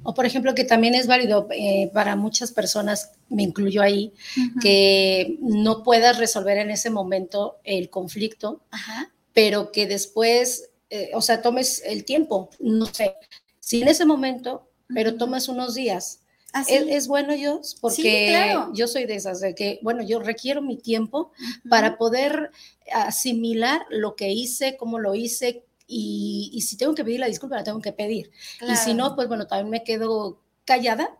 O 0.03 0.13
por 0.13 0.25
ejemplo, 0.25 0.53
que 0.53 0.65
también 0.65 0.95
es 0.95 1.07
válido 1.07 1.47
eh, 1.51 1.89
para 1.93 2.17
muchas 2.17 2.51
personas, 2.51 3.11
me 3.29 3.43
incluyo 3.43 3.81
ahí, 3.81 4.11
que 4.61 5.37
no 5.39 5.83
puedas 5.83 6.17
resolver 6.17 6.57
en 6.57 6.71
ese 6.71 6.89
momento 6.89 7.57
el 7.63 7.89
conflicto, 7.89 8.61
pero 9.31 9.71
que 9.71 9.87
después, 9.87 10.69
eh, 10.89 11.11
o 11.13 11.21
sea, 11.21 11.41
tomes 11.41 11.81
el 11.85 12.03
tiempo, 12.03 12.49
no 12.59 12.85
sé, 12.87 13.15
si 13.61 13.81
en 13.81 13.87
ese 13.87 14.05
momento, 14.05 14.67
pero 14.93 15.15
tomas 15.15 15.47
unos 15.47 15.75
días. 15.75 16.19
¿Ah, 16.55 16.63
es, 16.67 17.07
bueno 17.07 17.33
yo, 17.33 17.61
porque 17.81 18.55
yo 18.73 18.87
soy 18.87 19.05
de 19.05 19.15
esas, 19.15 19.41
de 19.41 19.55
que, 19.55 19.79
bueno, 19.81 20.03
yo 20.03 20.19
requiero 20.19 20.61
mi 20.61 20.77
tiempo 20.77 21.31
para 21.67 21.97
poder 21.97 22.51
asimilar 22.93 23.81
lo 23.89 24.15
que 24.15 24.29
hice, 24.29 24.77
cómo 24.77 24.99
lo 24.99 25.15
hice, 25.15 25.63
y, 25.87 26.61
si 26.61 26.77
tengo 26.77 26.95
que 26.95 27.03
pedir 27.03 27.19
la 27.19 27.27
disculpa, 27.27 27.55
la 27.55 27.63
tengo 27.63 27.81
que 27.81 27.91
pedir. 27.91 28.31
Y 28.67 28.75
si 28.75 28.93
no, 28.93 29.15
pues 29.15 29.27
bueno, 29.27 29.47
también 29.47 29.69
me 29.69 29.83
quedo 29.83 30.41
callada, 30.65 31.17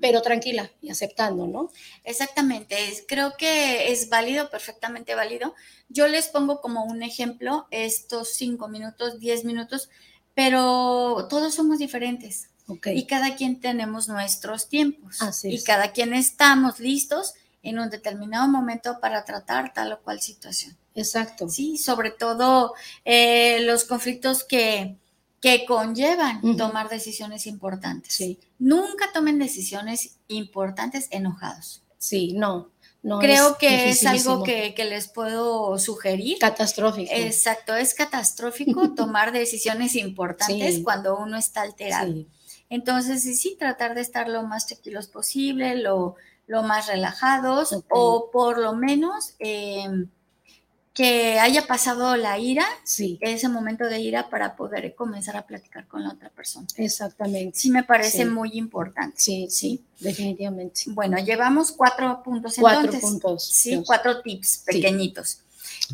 pero 0.00 0.22
tranquila 0.22 0.70
y 0.80 0.90
aceptando, 0.90 1.46
¿no? 1.46 1.70
Exactamente, 2.04 2.76
creo 3.06 3.36
que 3.36 3.90
es 3.90 4.08
válido, 4.08 4.50
perfectamente 4.50 5.14
válido. 5.14 5.54
Yo 5.88 6.08
les 6.08 6.28
pongo 6.28 6.60
como 6.60 6.84
un 6.84 7.02
ejemplo 7.02 7.66
estos 7.70 8.30
cinco 8.30 8.68
minutos, 8.68 9.18
diez 9.18 9.44
minutos, 9.44 9.90
pero 10.34 11.26
todos 11.28 11.54
somos 11.54 11.78
diferentes. 11.78 12.50
Y 12.86 13.06
cada 13.06 13.34
quien 13.36 13.60
tenemos 13.60 14.08
nuestros 14.08 14.68
tiempos. 14.68 15.18
Y 15.44 15.62
cada 15.62 15.92
quien 15.92 16.12
estamos 16.12 16.80
listos 16.80 17.34
en 17.62 17.78
un 17.78 17.90
determinado 17.90 18.48
momento 18.48 19.00
para 19.00 19.24
tratar 19.24 19.72
tal 19.72 19.92
o 19.92 20.00
cual 20.00 20.20
situación. 20.20 20.76
Exacto. 20.94 21.48
Sí, 21.48 21.78
sobre 21.78 22.10
todo 22.10 22.74
eh, 23.04 23.60
los 23.62 23.84
conflictos 23.84 24.44
que, 24.44 24.96
que 25.40 25.64
conllevan 25.64 26.56
tomar 26.56 26.88
decisiones 26.88 27.46
importantes. 27.46 28.14
Sí. 28.14 28.38
Nunca 28.58 29.12
tomen 29.12 29.38
decisiones 29.38 30.18
importantes 30.28 31.08
enojados. 31.10 31.82
Sí, 31.98 32.32
no. 32.34 32.70
No 33.00 33.20
Creo 33.20 33.56
que 33.58 33.90
es 33.90 34.04
algo 34.04 34.42
que, 34.42 34.74
les 34.76 35.08
puedo 35.08 35.78
sugerir. 35.78 36.38
Catastrófico. 36.38 37.10
Exacto, 37.14 37.76
es 37.76 37.94
catastrófico 37.94 38.90
tomar 38.96 39.32
decisiones 39.32 39.94
importantes 39.94 40.80
cuando 40.82 41.16
uno 41.16 41.36
está 41.36 41.62
alterado. 41.62 42.24
Entonces, 42.70 43.22
sí, 43.22 43.34
sí, 43.34 43.56
tratar 43.58 43.94
de 43.94 44.02
estar 44.02 44.28
lo 44.28 44.42
más 44.42 44.66
tranquilos 44.66 45.06
posible, 45.06 45.76
lo, 45.76 46.16
lo 46.46 46.62
más 46.62 46.86
relajados, 46.86 47.84
o 47.88 48.30
por 48.30 48.58
lo 48.58 48.74
menos 48.74 49.34
em, 49.38 50.08
que 50.98 51.38
haya 51.38 51.66
pasado 51.66 52.16
la 52.16 52.38
ira, 52.38 52.66
sí. 52.82 53.18
ese 53.20 53.48
momento 53.48 53.84
de 53.84 54.00
ira 54.00 54.28
para 54.28 54.56
poder 54.56 54.94
comenzar 54.96 55.36
a 55.36 55.46
platicar 55.46 55.86
con 55.86 56.02
la 56.02 56.10
otra 56.10 56.28
persona. 56.30 56.66
Exactamente. 56.76 57.56
Sí, 57.56 57.70
me 57.70 57.84
parece 57.84 58.26
muy 58.26 58.50
importante. 58.54 59.14
Sí, 59.16 59.46
sí, 59.48 59.84
definitivamente. 60.00 60.82
Bueno, 60.88 61.16
llevamos 61.18 61.70
cuatro 61.70 62.20
puntos 62.24 62.56
cuatro 62.58 62.92
puntos. 62.98 63.44
Sí, 63.46 63.80
cuatro 63.86 64.22
tips 64.22 64.64
pequeñitos. 64.66 65.42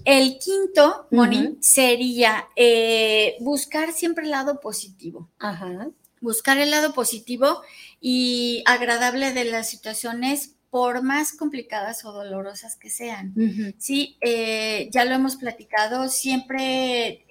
El 0.04 0.38
quinto, 0.38 1.06
Moni, 1.10 1.58
sería 1.60 2.48
eh, 2.56 3.36
buscar 3.40 3.92
siempre 3.92 4.24
el 4.24 4.30
lado 4.30 4.58
positivo. 4.58 5.28
Ajá. 5.38 5.88
Buscar 6.24 6.56
el 6.56 6.70
lado 6.70 6.94
positivo 6.94 7.60
y 8.00 8.62
agradable 8.64 9.34
de 9.34 9.44
las 9.44 9.68
situaciones 9.68 10.54
por 10.70 11.02
más 11.02 11.32
complicadas 11.32 12.02
o 12.06 12.12
dolorosas 12.12 12.76
que 12.76 12.88
sean. 12.88 13.34
Sí, 13.76 14.16
eh, 14.22 14.88
ya 14.90 15.04
lo 15.04 15.14
hemos 15.14 15.36
platicado, 15.36 16.08
siempre 16.08 17.26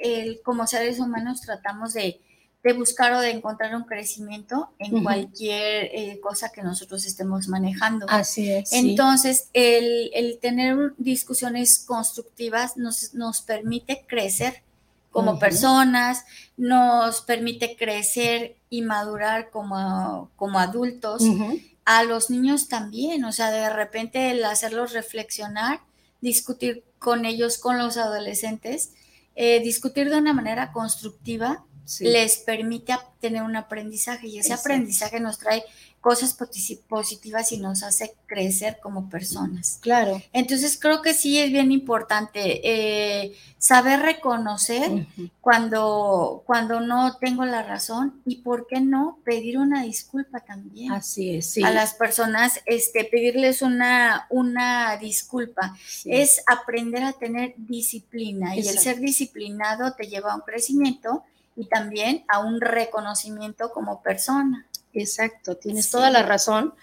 como 0.46 0.68
seres 0.68 1.00
humanos 1.00 1.42
tratamos 1.42 1.94
de, 1.94 2.22
buscar 2.78 3.14
o 3.14 3.20
de 3.20 3.32
encontrar 3.32 3.76
un 3.76 3.86
crecimiento 3.86 4.70
en 4.78 5.04
cualquier 5.04 5.90
eh, 5.92 6.20
cosa 6.22 6.52
que 6.52 6.62
nosotros 6.62 7.04
estemos 7.08 7.48
manejando. 7.48 8.06
Así 8.10 8.52
es. 8.52 8.72
Entonces, 8.74 9.50
el, 9.54 10.38
tener 10.40 10.94
discusiones 11.00 11.84
constructivas 11.86 12.78
nos, 12.78 13.16
nos 13.16 13.42
permite 13.42 14.06
crecer 14.08 14.62
como 15.14 15.38
personas, 15.38 16.26
nos 16.58 17.22
permite 17.22 17.76
crecer 17.76 18.56
y 18.74 18.82
madurar 18.82 19.52
como, 19.52 20.32
como 20.36 20.58
adultos 20.58 21.22
a 21.86 22.04
los 22.04 22.32
niños 22.32 22.70
también, 22.70 23.24
o 23.24 23.32
sea, 23.32 23.52
de 23.52 23.70
repente 23.70 24.32
el 24.32 24.44
hacerlos 24.44 24.94
reflexionar, 24.94 25.82
discutir 26.22 26.84
con 26.98 27.26
ellos, 27.26 27.60
con 27.60 27.78
los 27.78 27.98
adolescentes, 27.98 28.94
eh, 29.36 29.60
discutir 29.60 30.10
de 30.10 30.18
una 30.18 30.34
manera 30.34 30.72
constructiva, 30.72 31.64
les 32.00 32.38
permite 32.38 32.96
tener 33.20 33.44
un 33.44 33.56
aprendizaje 33.56 34.26
y 34.26 34.40
ese 34.40 34.54
aprendizaje 34.54 35.20
nos 35.20 35.38
trae 35.38 35.64
cosas 36.04 36.38
positivas 36.90 37.54
y 37.54 37.60
nos 37.60 37.82
hace 37.82 38.14
crecer 38.26 38.78
como 38.84 39.10
personas. 39.10 39.80
Claro. 39.82 40.22
Entonces 40.34 40.78
creo 40.78 41.02
que 41.02 41.14
sí 41.14 41.40
es 41.40 41.50
bien 41.50 41.72
importante 41.72 42.60
eh, 42.62 43.38
saber 43.58 44.02
reconocer 44.02 45.08
cuando, 45.40 46.44
cuando 46.46 46.82
no 46.82 47.16
tengo 47.20 47.46
la 47.46 47.64
razón 47.64 48.22
y 48.26 48.42
por 48.42 48.68
qué 48.68 48.82
no 48.82 49.20
pedir 49.24 49.58
una 49.58 49.84
disculpa 49.84 50.42
también. 50.42 50.92
Así 50.92 51.38
es, 51.38 51.52
sí. 51.52 51.64
A 51.64 51.72
las 51.72 51.94
personas, 51.94 52.60
este, 52.66 53.06
pedirles 53.06 53.62
una, 53.62 54.28
una 54.30 54.98
disculpa. 54.98 55.74
Es 56.04 56.44
aprender 56.48 57.04
a 57.04 57.14
tener 57.14 57.54
disciplina 57.56 58.58
y 58.58 58.60
el 58.60 58.78
ser 58.78 59.00
disciplinado 59.00 59.94
te 59.94 60.08
lleva 60.08 60.34
a 60.34 60.36
un 60.36 60.42
crecimiento 60.42 61.24
y 61.56 61.68
también 61.68 62.26
a 62.28 62.40
un 62.40 62.60
reconocimiento 62.60 63.72
como 63.72 64.02
persona. 64.02 64.68
Exacto, 64.94 65.58
tienes 65.58 65.90
toda 65.90 66.10
la 66.10 66.24
razón. 66.24 66.74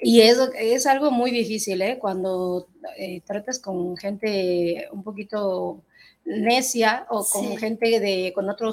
Y 0.00 0.20
es, 0.20 0.38
es 0.56 0.86
algo 0.86 1.10
muy 1.10 1.30
difícil, 1.30 1.82
¿eh? 1.82 1.98
Cuando 1.98 2.68
eh, 2.96 3.20
tratas 3.26 3.58
con 3.58 3.96
gente 3.96 4.88
un 4.92 5.02
poquito 5.02 5.82
necia 6.28 7.06
o 7.08 7.24
con 7.24 7.56
gente 7.56 8.00
de 8.00 8.32
con 8.34 8.48
otra 8.50 8.70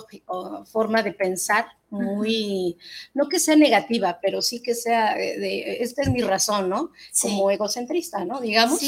forma 0.66 1.02
de 1.02 1.14
pensar 1.14 1.66
muy 1.90 2.78
no 3.14 3.30
que 3.30 3.40
sea 3.40 3.56
negativa 3.56 4.20
pero 4.22 4.42
sí 4.42 4.62
que 4.62 4.76
sea 4.76 5.16
de 5.16 5.78
esta 5.80 6.02
es 6.02 6.10
mi 6.10 6.22
razón 6.22 6.70
no 6.70 6.92
como 7.22 7.50
egocentrista 7.50 8.26
no 8.26 8.42
digamos. 8.42 8.82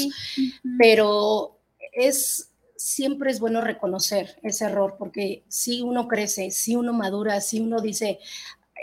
Pero 0.78 1.58
es 1.92 2.50
siempre 2.76 3.30
es 3.30 3.40
bueno 3.40 3.62
reconocer 3.62 4.38
ese 4.42 4.66
error 4.66 4.96
porque 4.98 5.44
si 5.48 5.80
uno 5.80 6.06
crece 6.06 6.50
si 6.50 6.76
uno 6.76 6.92
madura 6.92 7.40
si 7.40 7.60
uno 7.60 7.80
dice 7.80 8.18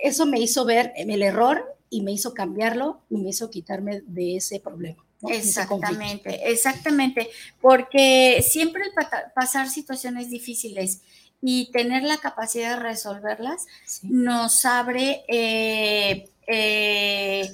eso 0.03 0.25
me 0.25 0.39
hizo 0.39 0.65
ver 0.65 0.93
el 0.95 1.21
error 1.21 1.75
y 1.89 2.01
me 2.01 2.12
hizo 2.12 2.34
cambiarlo 2.34 3.01
y 3.10 3.17
me 3.17 3.29
hizo 3.29 3.49
quitarme 3.49 4.01
de 4.05 4.38
ese 4.38 4.60
problema. 4.60 5.03
Exactamente, 5.29 6.51
exactamente, 6.51 7.29
porque 7.62 8.43
siempre 8.47 8.84
el 8.84 8.91
pasar 9.34 9.69
situaciones 9.69 10.29
difíciles 10.29 11.01
y 11.41 11.71
tener 11.71 12.03
la 12.03 12.17
capacidad 12.17 12.77
de 12.77 12.84
resolverlas 12.84 13.65
nos 14.03 14.65
abre 14.65 15.23
eh, 15.27 16.29
eh, 16.47 17.49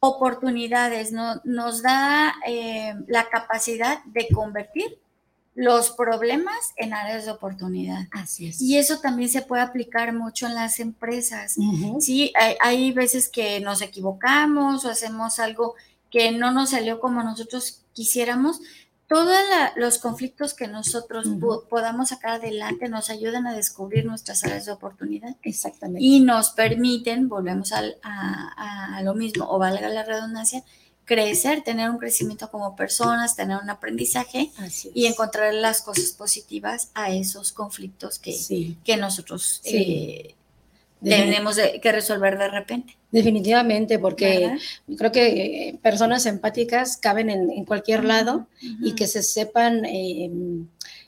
oportunidades, 0.00 1.12
¿no? 1.12 1.40
nos 1.44 1.82
da 1.82 2.34
eh, 2.46 2.94
la 3.06 3.28
capacidad 3.28 4.02
de 4.04 4.28
convertir 4.28 4.98
los 5.58 5.90
problemas 5.90 6.72
en 6.76 6.94
áreas 6.94 7.24
de 7.24 7.32
oportunidad. 7.32 8.06
Así 8.12 8.46
es. 8.46 8.62
Y 8.62 8.78
eso 8.78 9.00
también 9.00 9.28
se 9.28 9.42
puede 9.42 9.60
aplicar 9.60 10.12
mucho 10.12 10.46
en 10.46 10.54
las 10.54 10.78
empresas. 10.78 11.56
Sí, 11.98 12.32
hay, 12.60 12.92
veces 12.92 13.28
que 13.28 13.58
nos 13.58 13.82
equivocamos 13.82 14.84
o 14.84 14.88
hacemos 14.88 15.40
algo 15.40 15.74
que 16.12 16.30
no 16.30 16.52
nos 16.52 16.70
salió 16.70 17.00
como 17.00 17.24
nosotros 17.24 17.82
quisiéramos. 17.92 18.60
Todos 19.08 19.36
los 19.74 19.98
conflictos 19.98 20.54
que 20.54 20.68
nosotros 20.68 21.26
podamos 21.68 22.10
sacar 22.10 22.34
adelante 22.34 22.88
nos 22.88 23.10
ayudan 23.10 23.48
a 23.48 23.54
descubrir 23.56 24.06
nuestras 24.06 24.44
áreas 24.44 24.66
de 24.66 24.70
oportunidad. 24.70 25.34
Exactamente. 25.42 26.04
Y 26.04 26.20
nos 26.20 26.50
permiten, 26.50 27.28
volvemos 27.28 27.72
a, 27.72 27.82
a 28.04 29.02
lo 29.02 29.12
mismo, 29.16 29.50
o 29.50 29.58
valga 29.58 29.88
la 29.88 30.04
redundancia, 30.04 30.62
crecer, 31.08 31.62
tener 31.62 31.88
un 31.88 31.96
crecimiento 31.96 32.50
como 32.50 32.76
personas, 32.76 33.34
tener 33.34 33.56
un 33.56 33.70
aprendizaje 33.70 34.50
y 34.92 35.06
encontrar 35.06 35.54
las 35.54 35.80
cosas 35.80 36.10
positivas 36.10 36.90
a 36.92 37.10
esos 37.10 37.50
conflictos 37.50 38.18
que, 38.18 38.76
que 38.84 38.96
nosotros 38.98 39.62
eh, 39.64 40.34
tenemos 41.02 41.56
que 41.80 41.92
resolver 41.92 42.36
de 42.36 42.48
repente. 42.48 42.98
Definitivamente, 43.10 43.98
porque 43.98 44.58
creo 44.98 45.10
que 45.10 45.68
eh, 45.68 45.78
personas 45.82 46.26
empáticas 46.26 46.98
caben 46.98 47.30
en, 47.30 47.64
cualquier 47.64 48.04
lado 48.04 48.46
y 48.60 48.94
que 48.94 49.06
se 49.06 49.22
sepan... 49.22 49.86
Eh, 49.86 50.30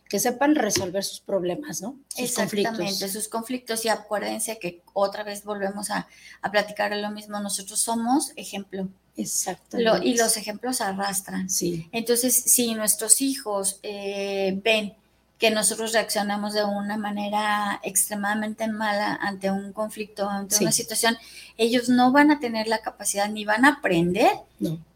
que 0.09 0.19
sepan 0.19 0.57
resolver 0.57 1.05
sus 1.05 1.21
problemas, 1.21 1.81
¿no? 1.83 1.97
Sus 2.09 2.25
Exactamente, 2.25 3.09
sus 3.09 3.29
conflictos. 3.29 3.85
Y 3.85 3.91
acuérdense 3.91 4.59
que 4.59 4.83
otra 4.93 5.23
vez 5.23 5.45
volvemos 5.45 5.89
a, 5.93 6.09
a 6.43 6.51
platicar 6.51 6.97
lo 6.97 7.13
mismo. 7.13 7.39
Nosotros 7.39 7.79
somos 7.79 8.33
ejemplo. 8.35 8.89
Exactamente. 9.23 10.07
y 10.07 10.17
los 10.17 10.37
ejemplos 10.37 10.81
arrastran. 10.81 11.49
Sí. 11.49 11.89
Entonces, 11.93 12.35
si 12.35 12.75
nuestros 12.75 13.21
hijos 13.21 13.79
eh, 13.83 14.59
ven 14.63 14.95
que 15.39 15.51
nosotros 15.51 15.93
reaccionamos 15.95 16.53
de 16.53 16.65
una 16.65 16.99
manera 16.99 17.81
extremadamente 17.83 18.69
mala 18.69 19.15
ante 19.15 19.51
un 19.51 19.73
conflicto, 19.73 20.29
ante 20.29 20.59
una 20.61 20.71
situación, 20.71 21.17
ellos 21.57 21.89
no 21.89 22.13
van 22.13 22.31
a 22.31 22.41
tener 22.41 22.69
la 22.69 22.79
capacidad 22.79 23.29
ni 23.31 23.47
van 23.47 23.65
a 23.65 23.77
aprender 23.79 24.31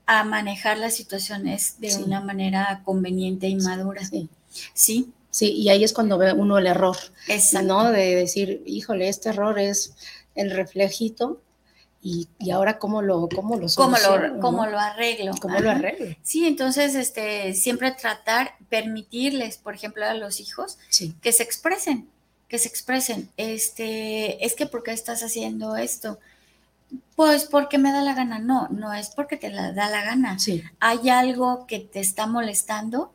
a 0.04 0.22
manejar 0.24 0.76
las 0.76 0.94
situaciones 0.94 1.80
de 1.80 1.96
una 1.96 2.20
manera 2.20 2.82
conveniente 2.84 3.48
y 3.48 3.56
madura. 3.56 4.04
Sí. 4.04 4.28
Sí. 4.74 5.08
Sí, 5.30 5.50
y 5.50 5.68
ahí 5.68 5.82
es 5.82 5.92
cuando 5.92 6.16
ve 6.16 6.32
uno 6.32 6.58
el 6.58 6.68
error, 6.68 6.96
Exacto. 7.26 7.66
¿no? 7.66 7.90
De 7.90 8.14
decir, 8.14 8.62
híjole, 8.66 9.08
este 9.08 9.30
error 9.30 9.58
es 9.58 9.94
el 10.36 10.52
reflejito 10.52 11.40
y, 12.06 12.28
ahora 12.50 12.78
cómo 12.78 13.00
lo, 13.00 13.30
cómo 13.30 13.56
lo 13.56 13.66
¿Cómo 13.74 13.96
lo, 13.96 14.38
cómo 14.38 14.66
lo 14.66 14.78
arreglo? 14.78 15.32
¿Cómo 15.40 15.58
lo 15.58 15.70
arreglo? 15.70 16.14
Sí, 16.22 16.46
entonces 16.46 16.94
este, 16.94 17.54
siempre 17.54 17.92
tratar, 17.92 18.56
permitirles, 18.68 19.56
por 19.56 19.74
ejemplo, 19.74 20.04
a 20.04 20.12
los 20.12 20.38
hijos 20.38 20.76
que 21.22 21.32
se 21.32 21.42
expresen, 21.42 22.06
que 22.46 22.58
se 22.58 22.68
expresen. 22.68 23.30
Este, 23.38 24.44
es 24.44 24.54
que 24.54 24.66
¿por 24.66 24.82
qué 24.82 24.92
estás 24.92 25.22
haciendo 25.22 25.76
esto? 25.76 26.18
Pues 27.16 27.46
porque 27.46 27.78
me 27.78 27.90
da 27.90 28.02
la 28.02 28.12
gana. 28.12 28.38
No, 28.38 28.68
no 28.68 28.92
es 28.92 29.08
porque 29.08 29.38
te 29.38 29.48
la 29.48 29.72
da 29.72 29.88
la 29.88 30.04
gana. 30.04 30.38
Sí. 30.38 30.62
Hay 30.80 31.08
algo 31.08 31.66
que 31.66 31.78
te 31.78 32.00
está 32.00 32.26
molestando. 32.26 33.14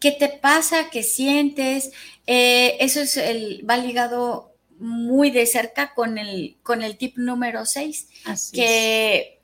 ¿Qué 0.00 0.12
te 0.12 0.30
pasa? 0.30 0.88
¿Qué 0.90 1.02
sientes? 1.02 1.92
Eh, 2.26 2.78
eso 2.80 3.00
es 3.00 3.18
el, 3.18 3.62
va 3.68 3.76
ligado 3.76 4.54
muy 4.78 5.30
de 5.30 5.46
cerca 5.46 5.94
con 5.94 6.18
el, 6.18 6.56
con 6.62 6.82
el 6.82 6.96
tip 6.96 7.16
número 7.16 7.66
6, 7.66 8.08
que, 8.52 9.40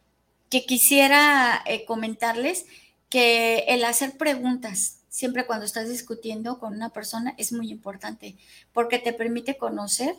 que 0.51 0.67
quisiera 0.67 1.63
eh, 1.67 1.85
comentarles 1.85 2.67
que 3.09 3.65
el 3.69 3.85
hacer 3.85 4.17
preguntas 4.17 4.99
siempre 5.09 5.47
cuando 5.47 5.65
estás 5.65 5.89
discutiendo 5.89 6.59
con 6.59 6.75
una 6.75 6.91
persona 6.91 7.35
es 7.39 7.53
muy 7.53 7.71
importante 7.71 8.37
porque 8.73 8.99
te 8.99 9.13
permite 9.13 9.57
conocer 9.57 10.17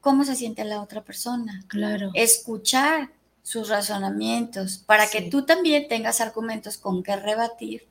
cómo 0.00 0.24
se 0.24 0.36
siente 0.36 0.64
la 0.64 0.80
otra 0.80 1.02
persona. 1.02 1.64
Claro. 1.66 2.10
Escuchar 2.14 3.10
sus 3.42 3.68
razonamientos 3.68 4.78
para 4.78 5.08
que 5.08 5.22
tú 5.22 5.44
también 5.44 5.88
tengas 5.88 6.20
argumentos 6.20 6.78
con 6.78 7.02
que 7.02 7.16
rebatir 7.16 7.88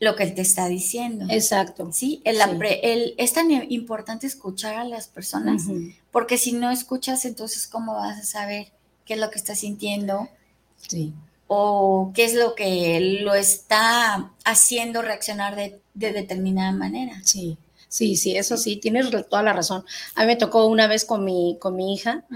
lo 0.00 0.14
que 0.16 0.22
él 0.24 0.34
te 0.34 0.42
está 0.42 0.68
diciendo. 0.68 1.26
Exacto. 1.28 1.90
Sí, 1.92 2.22
el, 2.24 3.14
es 3.16 3.32
tan 3.32 3.50
importante 3.70 4.26
escuchar 4.26 4.76
a 4.76 4.84
las 4.84 5.08
personas, 5.08 5.64
porque 6.10 6.38
si 6.38 6.52
no 6.52 6.70
escuchas, 6.70 7.24
entonces, 7.24 7.66
¿cómo 7.66 7.94
vas 7.94 8.18
a 8.18 8.24
saber 8.24 8.68
qué 9.04 9.14
es 9.14 9.20
lo 9.20 9.30
que 9.30 9.38
está 9.38 9.54
sintiendo? 9.54 10.28
Sí. 10.76 11.12
O 11.46 12.12
qué 12.14 12.24
es 12.24 12.34
lo 12.34 12.54
que 12.54 13.18
lo 13.22 13.34
está 13.34 14.32
haciendo 14.44 15.02
reaccionar 15.02 15.56
de, 15.56 15.80
de 15.94 16.12
determinada 16.12 16.72
manera. 16.72 17.20
Sí. 17.24 17.58
Sí, 17.88 18.16
sí, 18.16 18.36
eso 18.36 18.58
sí, 18.58 18.76
tienes 18.76 19.10
toda 19.30 19.42
la 19.42 19.54
razón. 19.54 19.82
A 20.14 20.20
mí 20.20 20.26
me 20.26 20.36
tocó 20.36 20.66
una 20.66 20.86
vez 20.86 21.06
con 21.06 21.24
mi, 21.24 21.56
con 21.58 21.74
mi 21.74 21.94
hija 21.94 22.26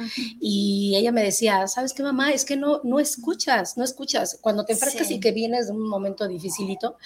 y 0.41 0.95
ella 0.97 1.13
me 1.13 1.23
decía, 1.23 1.69
¿sabes 1.69 1.93
qué, 1.93 2.03
mamá? 2.03 2.33
Es 2.33 2.47
que 2.47 2.57
no, 2.57 2.81
no 2.85 2.99
escuchas, 2.99 3.77
no 3.77 3.85
escuchas. 3.85 4.39
Cuando 4.41 4.65
te 4.65 4.73
enfrascas 4.73 5.11
y 5.11 5.21
que 5.21 5.33
vienes 5.33 5.67
de 5.67 5.73
un 5.73 5.87
momento 5.87 6.27
dificilito, 6.27 6.97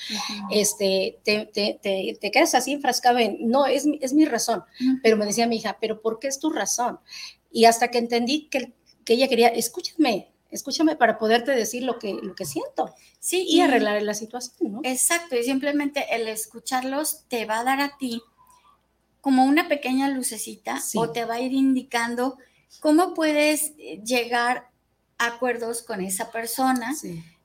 este, 0.51 1.19
te, 1.25 1.47
te, 1.47 1.81
te, 1.83 2.31
quedas 2.31 2.55
así 2.55 2.73
enfrascado 2.73 3.19
en, 3.19 3.49
no, 3.49 3.67
es, 3.67 3.85
es 4.01 4.13
mi 4.13 4.25
razón. 4.25 4.63
Pero 5.03 5.17
me 5.17 5.27
decía 5.27 5.49
mi 5.49 5.57
hija, 5.57 5.79
¿pero 5.81 6.01
por 6.01 6.21
qué 6.21 6.29
es 6.29 6.39
tu 6.39 6.51
razón? 6.51 7.01
Y 7.51 7.65
hasta 7.65 7.91
que 7.91 7.99
entendí 7.99 8.49
que, 8.49 8.75
que 9.05 9.15
ella 9.15 9.27
quería, 9.27 9.49
escúchame, 9.49 10.31
escúchame 10.53 10.95
para 10.95 11.19
poderte 11.19 11.51
decir 11.51 11.83
lo 11.83 11.99
que, 11.99 12.15
lo 12.15 12.37
que 12.37 12.45
siento. 12.45 12.95
Sí, 13.19 13.45
y, 13.49 13.61
arreglar 13.61 14.01
la 14.03 14.15
situación, 14.15 14.73
¿no? 14.73 14.81
Exacto, 14.85 15.37
y 15.37 15.43
simplemente 15.43 16.07
el 16.15 16.29
escucharlos 16.29 17.25
te 17.29 17.45
va 17.45 17.59
a 17.59 17.65
dar 17.65 17.81
a 17.81 17.97
ti 17.99 18.23
como 19.27 19.45
una 19.45 19.67
pequeña 19.67 20.09
lucecita 20.09 20.81
o 20.95 21.11
te 21.11 21.25
va 21.25 21.35
a 21.35 21.41
ir 21.41 21.53
indicando 21.53 22.39
cómo 22.79 23.13
puedes 23.13 23.73
eh, 23.77 24.01
llegar 24.05 24.71
a 25.19 25.27
acuerdos 25.27 25.83
con 25.83 26.01
esa 26.01 26.31
persona, 26.31 26.95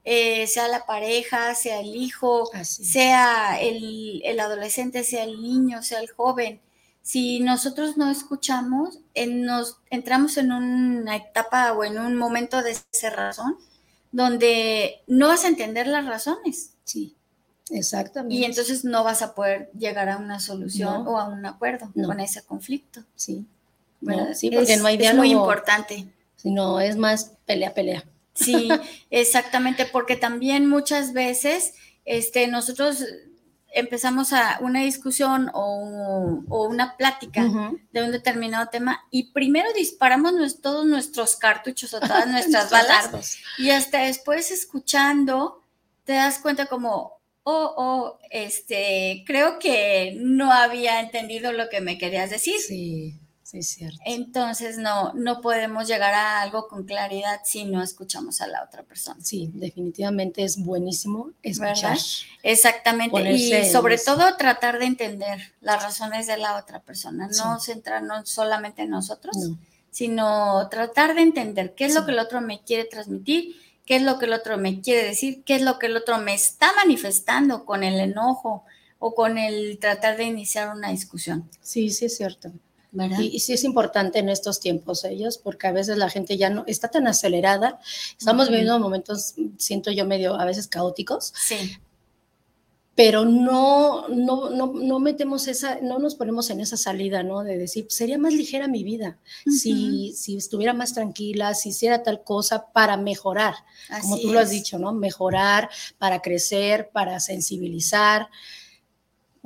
eh, 0.04 0.46
sea 0.46 0.68
la 0.68 0.86
pareja, 0.86 1.56
sea 1.56 1.80
el 1.80 1.96
hijo, 1.96 2.52
sea 2.62 3.60
el, 3.60 4.40
adolescente, 4.40 5.04
sea 5.04 5.24
el 5.24 5.42
niño, 5.42 5.82
sea 5.82 6.02
el 6.02 6.12
joven. 6.12 6.62
Si 7.02 7.40
nosotros 7.40 7.98
no 7.98 8.12
escuchamos, 8.12 9.00
nos 9.28 9.78
entramos 9.90 10.38
en 10.38 10.52
una 10.52 11.16
etapa 11.16 11.74
o 11.74 11.84
en 11.84 11.98
un 11.98 12.16
momento 12.16 12.62
de 12.62 12.78
cerrazón 12.92 13.58
donde 14.12 15.02
no 15.08 15.30
vas 15.30 15.46
a 15.46 15.48
entender 15.48 15.88
las 15.88 16.06
razones. 16.06 16.76
Sí. 16.84 17.16
Exactamente. 17.72 18.36
Y 18.36 18.44
entonces 18.44 18.84
no 18.84 19.04
vas 19.04 19.22
a 19.22 19.34
poder 19.34 19.72
llegar 19.78 20.10
a 20.10 20.18
una 20.18 20.40
solución 20.40 21.08
o 21.08 21.18
a 21.18 21.28
un 21.28 21.46
acuerdo 21.46 21.92
con 21.94 22.20
ese 22.20 22.44
conflicto. 22.44 23.04
Sí. 23.16 23.46
sí, 24.34 24.52
porque 24.52 24.78
no 24.78 24.88
hay 24.88 24.98
diálogo. 24.98 25.24
Es 25.24 25.30
muy 25.30 25.32
importante. 25.32 26.08
Sino 26.36 26.80
es 26.80 26.98
más 26.98 27.34
pelea, 27.46 27.74
pelea. 27.74 28.04
Sí, 28.34 28.70
exactamente, 29.10 29.86
porque 29.86 30.16
también 30.16 30.68
muchas 30.68 31.14
veces 31.14 31.74
este, 32.06 32.48
nosotros 32.48 33.06
empezamos 33.74 34.34
a 34.34 34.58
una 34.62 34.82
discusión 34.82 35.50
o, 35.54 36.44
una 36.50 36.98
plática 36.98 37.48
de 37.92 38.04
un 38.04 38.12
determinado 38.12 38.68
tema 38.68 39.06
y 39.12 39.32
primero 39.32 39.70
disparamos 39.74 40.62
todos 40.62 40.86
nuestros 40.86 41.38
cartuchos 41.38 41.94
o 41.94 42.00
todas 42.00 42.28
nuestras 42.32 42.70
balas 42.70 43.38
y 43.58 43.70
hasta 43.70 44.00
después 44.00 44.52
escuchando 44.52 45.64
te 46.04 46.14
das 46.14 46.40
cuenta 46.40 46.66
como, 46.66 47.21
oh, 47.44 47.74
oh, 47.78 48.20
este, 48.30 49.24
creo 49.26 49.60
que 49.60 50.18
no 50.20 50.52
había 50.52 51.00
entendido 51.00 51.52
lo 51.52 51.70
que 51.70 51.82
me 51.82 51.98
querías 51.98 52.30
decir. 52.30 52.60
Sí, 52.60 53.20
sí, 53.44 53.60
es 53.60 53.70
cierto. 53.70 54.00
Entonces 54.06 54.78
no, 54.78 55.14
no 55.14 55.42
podemos 55.42 55.88
llegar 55.88 56.14
a 56.14 56.42
algo 56.42 56.68
con 56.68 56.86
claridad 56.86 57.42
si 57.44 57.66
no 57.66 57.82
escuchamos 57.82 58.42
a 58.42 58.48
la 58.48 58.64
otra 58.64 58.84
persona. 58.84 59.20
Sí, 59.22 59.50
definitivamente 59.54 60.44
es 60.44 60.64
buenísimo 60.64 61.32
escuchar. 61.42 61.98
Exactamente. 62.44 63.32
y 63.34 63.66
sobre 63.70 63.98
todo 63.98 64.36
tratar 64.38 64.80
de 64.80 64.86
entender 64.86 65.54
las 65.62 65.84
razones 65.84 66.28
de 66.28 66.38
la 66.38 66.58
otra 66.58 66.82
persona, 66.82 67.30
no 67.38 67.60
centrarnos 67.60 68.30
solamente 68.30 68.84
en 68.84 68.92
nosotros, 68.92 69.36
sino 69.90 70.70
tratar 70.70 71.16
de 71.16 71.22
entender 71.22 71.76
qué 71.76 71.86
es 71.86 71.96
lo 71.96 72.06
que 72.06 72.12
el 72.12 72.20
otro 72.20 72.40
me 72.40 72.64
quiere 72.64 72.86
transmitir 72.86 73.56
qué 73.92 73.98
es 73.98 74.04
lo 74.04 74.18
que 74.18 74.26
el 74.26 74.32
otro 74.32 74.58
me 74.58 74.80
quiere 74.80 75.04
decir, 75.04 75.44
qué 75.44 75.54
es 75.54 75.64
lo 75.64 75.78
que 75.78 75.88
el 75.88 75.98
otro 75.98 76.18
me 76.18 76.34
está 76.34 76.72
manifestando 76.78 77.66
con 77.66 77.84
el 77.84 78.00
enojo 78.00 78.64
o 79.00 79.14
con 79.14 79.38
el 79.38 79.80
tratar 79.80 80.16
de 80.16 80.24
iniciar 80.24 80.74
una 80.74 80.92
discusión. 80.92 81.50
Sí, 81.60 81.90
sí 81.90 82.06
es 82.06 82.16
cierto. 82.16 82.54
Y, 83.20 83.42
sí 83.42 83.52
es 83.52 83.66
importante 83.66 84.20
en 84.20 84.30
estos 84.30 84.62
tiempos 84.62 85.04
ellos, 85.04 85.38
porque 85.38 85.68
a 85.68 85.74
veces 85.74 85.98
la 85.98 86.10
gente 86.10 86.38
ya 86.38 86.50
no 86.50 86.64
está 86.68 86.88
tan 86.88 87.06
acelerada. 87.06 87.82
Estamos 88.18 88.48
viviendo 88.48 88.80
momentos, 88.80 89.34
siento 89.58 89.92
yo, 89.92 90.06
medio 90.06 90.40
a 90.40 90.46
veces 90.46 90.70
caóticos. 90.70 91.34
Sí 91.36 91.78
pero 93.04 93.26
no, 93.26 94.08
no, 94.10 94.52
no, 94.52 94.74
no, 94.76 95.00
metemos 95.00 95.48
esa, 95.48 95.80
no 95.82 95.98
nos 95.98 96.14
ponemos 96.14 96.52
en 96.52 96.60
esa 96.60 96.78
salida, 96.78 97.24
¿no? 97.24 97.44
De 97.44 97.58
decir, 97.58 97.88
sería 97.90 98.20
más 98.20 98.32
ligera 98.32 98.68
mi 98.68 98.84
vida 98.84 99.18
si, 99.48 100.14
si 100.14 100.38
estuviera 100.38 100.74
más 100.74 100.94
tranquila, 100.94 101.56
si 101.56 101.70
hiciera 101.70 102.04
tal 102.04 102.24
cosa 102.24 102.72
para 102.72 102.98
mejorar, 102.98 103.56
como 104.02 104.20
tú 104.20 104.32
lo 104.32 104.40
has 104.40 104.52
dicho, 104.52 104.78
¿no? 104.78 104.94
Mejorar, 104.94 105.72
para 105.98 106.22
crecer, 106.22 106.92
para 106.94 107.20
sensibilizar. 107.20 108.30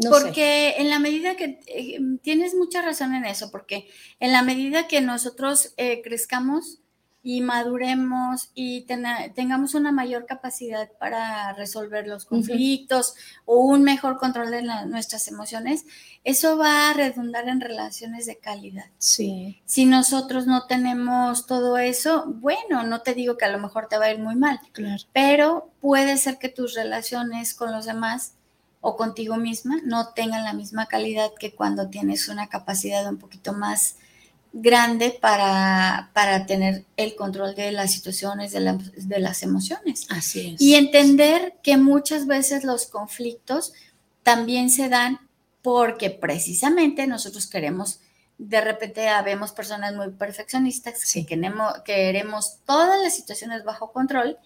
porque 0.10 0.76
en 0.78 0.90
la 0.90 1.00
medida 1.00 1.38
que 1.38 1.62
eh, 1.68 2.00
tienes 2.22 2.56
mucha 2.56 2.82
razón 2.82 3.16
en 3.16 3.24
eso, 3.24 3.52
porque 3.52 3.88
en 4.20 4.34
la 4.34 4.42
medida 4.42 4.90
que 4.90 5.00
nosotros 5.00 5.74
eh, 5.78 6.02
crezcamos, 6.04 6.80
y 7.28 7.42
maduremos 7.42 8.52
y 8.54 8.86
tengamos 9.34 9.74
una 9.74 9.92
mayor 9.92 10.28
capacidad 10.28 10.92
para 11.00 11.54
resolver 11.54 12.06
los 12.06 12.24
conflictos 12.24 13.16
o 13.46 13.62
un 13.62 13.82
mejor 13.82 14.20
control 14.20 14.52
de 14.52 14.62
nuestras 14.62 15.28
emociones, 15.28 15.86
eso 16.24 16.56
va 16.56 16.92
a 16.92 16.94
redundar 16.94 17.50
en 17.50 17.62
relaciones 17.62 18.28
de 18.28 18.38
calidad. 18.38 18.86
Sí. 19.00 19.60
Si 19.66 19.86
nosotros 19.86 20.46
no 20.46 20.68
tenemos 20.68 21.48
todo 21.48 21.80
eso, 21.80 22.26
bueno, 22.28 22.84
no 22.84 23.02
te 23.02 23.16
digo 23.16 23.38
que 23.38 23.46
a 23.46 23.52
lo 23.52 23.58
mejor 23.58 23.88
te 23.88 23.98
va 23.98 24.06
a 24.06 24.12
ir 24.12 24.20
muy 24.20 24.36
mal, 24.36 24.60
claro. 24.72 25.02
pero 25.12 25.72
puede 25.82 26.18
ser 26.18 26.38
que 26.38 26.50
tus 26.50 26.76
relaciones 26.76 27.56
con 27.56 27.72
los 27.72 27.88
demás 27.88 28.34
o 28.82 28.96
contigo 28.96 29.38
misma 29.38 29.78
no 29.84 30.10
tengan 30.10 30.44
la 30.44 30.54
misma 30.54 30.86
calidad 30.86 31.32
que 31.40 31.56
cuando 31.56 31.90
tienes 31.90 32.30
una 32.30 32.50
capacidad 32.50 33.10
un 33.10 33.18
poquito 33.18 33.52
más 33.52 33.96
grande 34.58 35.12
para, 35.12 36.12
para 36.14 36.46
tener 36.46 36.86
el 36.96 37.16
control 37.16 37.56
de 37.56 37.74
las 37.74 37.92
situaciones, 37.92 38.54
de, 38.54 38.80
de 38.96 39.20
las 39.20 39.44
emociones. 39.44 40.08
Así 40.10 40.54
es. 40.54 40.62
Y 40.62 40.76
entender 40.76 41.56
que 41.62 41.76
muchas 41.76 42.26
veces 42.26 42.64
los 42.64 42.86
conflictos 42.86 43.74
también 44.24 44.70
se 44.70 44.88
dan 44.88 45.20
porque 45.62 46.10
precisamente 46.10 47.06
nosotros 47.06 47.48
queremos, 47.48 48.00
de 48.38 48.62
repente 48.62 49.10
habemos 49.10 49.52
personas 49.52 49.94
muy 49.94 50.12
perfeccionistas 50.12 51.12
que 51.12 51.26
queremos, 51.26 51.74
queremos 51.84 52.60
todas 52.66 53.02
las 53.02 53.14
situaciones 53.14 53.66
bajo 53.66 53.92
control 53.92 54.38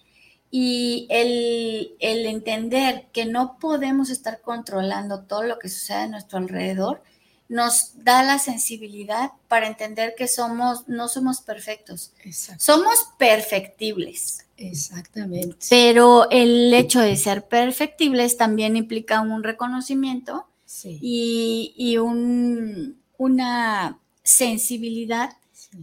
y 0.50 1.06
el, 1.08 1.94
el, 2.00 2.26
entender 2.26 3.06
que 3.12 3.26
no 3.26 3.58
podemos 3.60 4.10
estar 4.10 4.40
controlando 4.40 5.20
todo 5.20 5.44
lo 5.44 5.60
que 5.60 5.68
sucede 5.68 5.98
a 5.98 6.08
nuestro 6.08 6.38
alrededor 6.38 7.04
nos 7.50 8.04
da 8.04 8.22
la 8.22 8.38
sensibilidad 8.38 9.32
para 9.48 9.66
entender 9.66 10.14
que 10.16 10.28
somos, 10.28 10.88
no 10.88 11.08
somos 11.08 11.40
perfectos. 11.40 12.12
Somos 12.58 13.08
perfectibles. 13.18 14.46
Exactamente. 14.56 15.66
Pero 15.68 16.30
el 16.30 16.72
hecho 16.72 17.00
de 17.00 17.16
ser 17.16 17.48
perfectibles 17.48 18.36
también 18.36 18.76
implica 18.76 19.20
un 19.20 19.42
reconocimiento 19.42 20.46
y, 20.84 21.74
y 21.76 21.98
un, 21.98 23.00
una 23.18 23.98
sensibilidad 24.22 25.30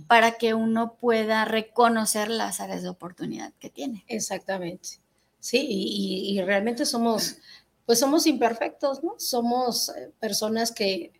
para 0.08 0.38
que 0.38 0.54
uno 0.54 0.94
pueda 0.94 1.44
reconocer 1.44 2.30
las 2.30 2.62
áreas 2.62 2.82
de 2.82 2.90
oportunidad 2.90 3.52
que 3.60 3.70
tiene. 3.70 4.06
Exactamente. 4.08 5.02
Sí, 5.42 5.66
y, 5.70 6.42
realmente 6.42 6.86
somos, 6.86 7.38
pues 7.86 8.00
somos 8.00 8.26
imperfectos, 8.26 9.04
¿no? 9.04 9.16
Somos 9.18 9.90
eh, 9.90 10.12
personas 10.20 10.72
que 10.72 11.12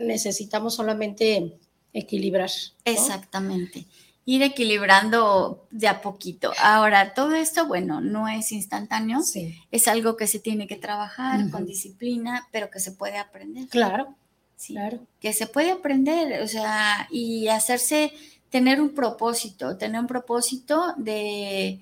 necesitamos 0.00 0.74
solamente 0.74 1.58
equilibrar. 1.92 2.50
Exactamente. 2.84 3.86
Ir 4.26 4.42
equilibrando 4.42 5.66
de 5.70 5.88
a 5.88 6.02
poquito. 6.02 6.52
Ahora, 6.62 7.14
todo 7.14 7.34
esto, 7.34 7.66
bueno, 7.66 8.00
no 8.00 8.28
es 8.28 8.52
instantáneo, 8.52 9.20
es 9.70 9.88
algo 9.88 10.16
que 10.16 10.26
se 10.26 10.38
tiene 10.38 10.66
que 10.66 10.76
trabajar 10.76 11.50
con 11.50 11.66
disciplina, 11.66 12.46
pero 12.52 12.70
que 12.70 12.80
se 12.80 12.92
puede 12.92 13.18
aprender. 13.18 13.68
Claro, 13.68 14.14
Claro. 14.66 15.00
Que 15.20 15.32
se 15.32 15.46
puede 15.46 15.70
aprender, 15.70 16.42
o 16.42 16.46
sea, 16.46 17.08
y 17.10 17.48
hacerse, 17.48 18.12
tener 18.50 18.80
un 18.80 18.94
propósito, 18.94 19.76
tener 19.76 20.00
un 20.00 20.06
propósito 20.06 20.94
de, 20.96 21.80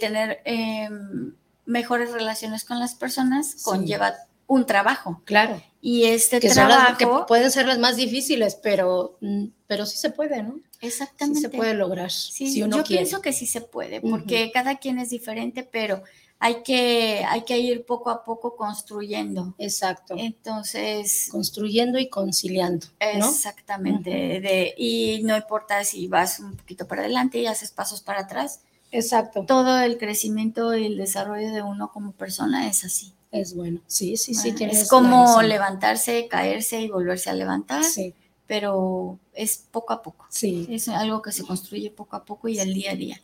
tener 0.00 0.40
em, 0.44 1.34
mejores 1.66 2.12
relaciones 2.12 2.64
con 2.64 2.78
las 2.78 2.94
personas, 2.94 3.62
conlleva 3.62 4.14
un 4.46 4.66
trabajo. 4.66 5.20
Claro. 5.24 5.62
Y 5.86 6.06
este 6.06 6.40
trabajo. 6.40 6.96
que 6.96 7.06
pueden 7.28 7.50
ser 7.50 7.66
las 7.66 7.78
más 7.78 7.96
difíciles, 7.96 8.54
pero, 8.54 9.18
mm, 9.20 9.48
pero 9.66 9.84
sí 9.84 9.98
se 9.98 10.08
puede, 10.08 10.42
¿no? 10.42 10.58
Exactamente. 10.80 11.40
Sí 11.40 11.42
se 11.42 11.50
puede 11.50 11.74
lograr. 11.74 12.10
Sí, 12.10 12.58
yo 12.58 12.82
pienso 12.84 13.20
que 13.20 13.34
sí 13.34 13.46
se 13.46 13.60
puede, 13.60 14.00
porque 14.00 14.50
cada 14.50 14.76
quien 14.78 14.98
es 14.98 15.10
diferente, 15.10 15.62
pero 15.62 16.02
hay 16.38 16.62
que, 16.62 17.22
hay 17.28 17.42
que 17.42 17.58
ir 17.58 17.84
poco 17.84 18.08
a 18.08 18.24
poco 18.24 18.56
construyendo. 18.56 19.54
Exacto. 19.58 20.14
Entonces. 20.16 21.28
Construyendo 21.30 21.98
y 21.98 22.08
conciliando. 22.08 22.86
Exactamente. 22.98 24.08
de, 24.10 24.74
y 24.78 25.20
no 25.22 25.36
importa 25.36 25.84
si 25.84 26.08
vas 26.08 26.40
un 26.40 26.56
poquito 26.56 26.88
para 26.88 27.02
adelante 27.02 27.40
y 27.40 27.46
haces 27.46 27.70
pasos 27.72 28.00
para 28.00 28.20
atrás. 28.20 28.62
Exacto. 28.90 29.44
Todo 29.46 29.78
el 29.80 29.98
crecimiento 29.98 30.74
y 30.74 30.86
el 30.86 30.96
desarrollo 30.96 31.52
de 31.52 31.60
uno 31.60 31.92
como 31.92 32.12
persona 32.12 32.68
es 32.68 32.86
así. 32.86 33.12
Es 33.34 33.54
bueno. 33.54 33.80
Sí, 33.86 34.16
sí, 34.16 34.34
sí. 34.34 34.54
es 34.60 34.88
como 34.88 35.42
levantarse, 35.42 36.28
caerse 36.28 36.80
y 36.80 36.88
volverse 36.88 37.30
a 37.30 37.34
levantar. 37.34 37.84
Sí. 37.84 38.14
Pero 38.46 39.18
es 39.32 39.64
poco 39.70 39.92
a 39.92 40.02
poco. 40.02 40.26
Sí. 40.30 40.66
Es 40.70 40.88
algo 40.88 41.20
que 41.20 41.32
se 41.32 41.44
construye 41.44 41.90
poco 41.90 42.16
a 42.16 42.24
poco 42.24 42.48
y 42.48 42.58
al 42.58 42.72
día 42.72 42.92
a 42.92 42.94
día 42.94 43.20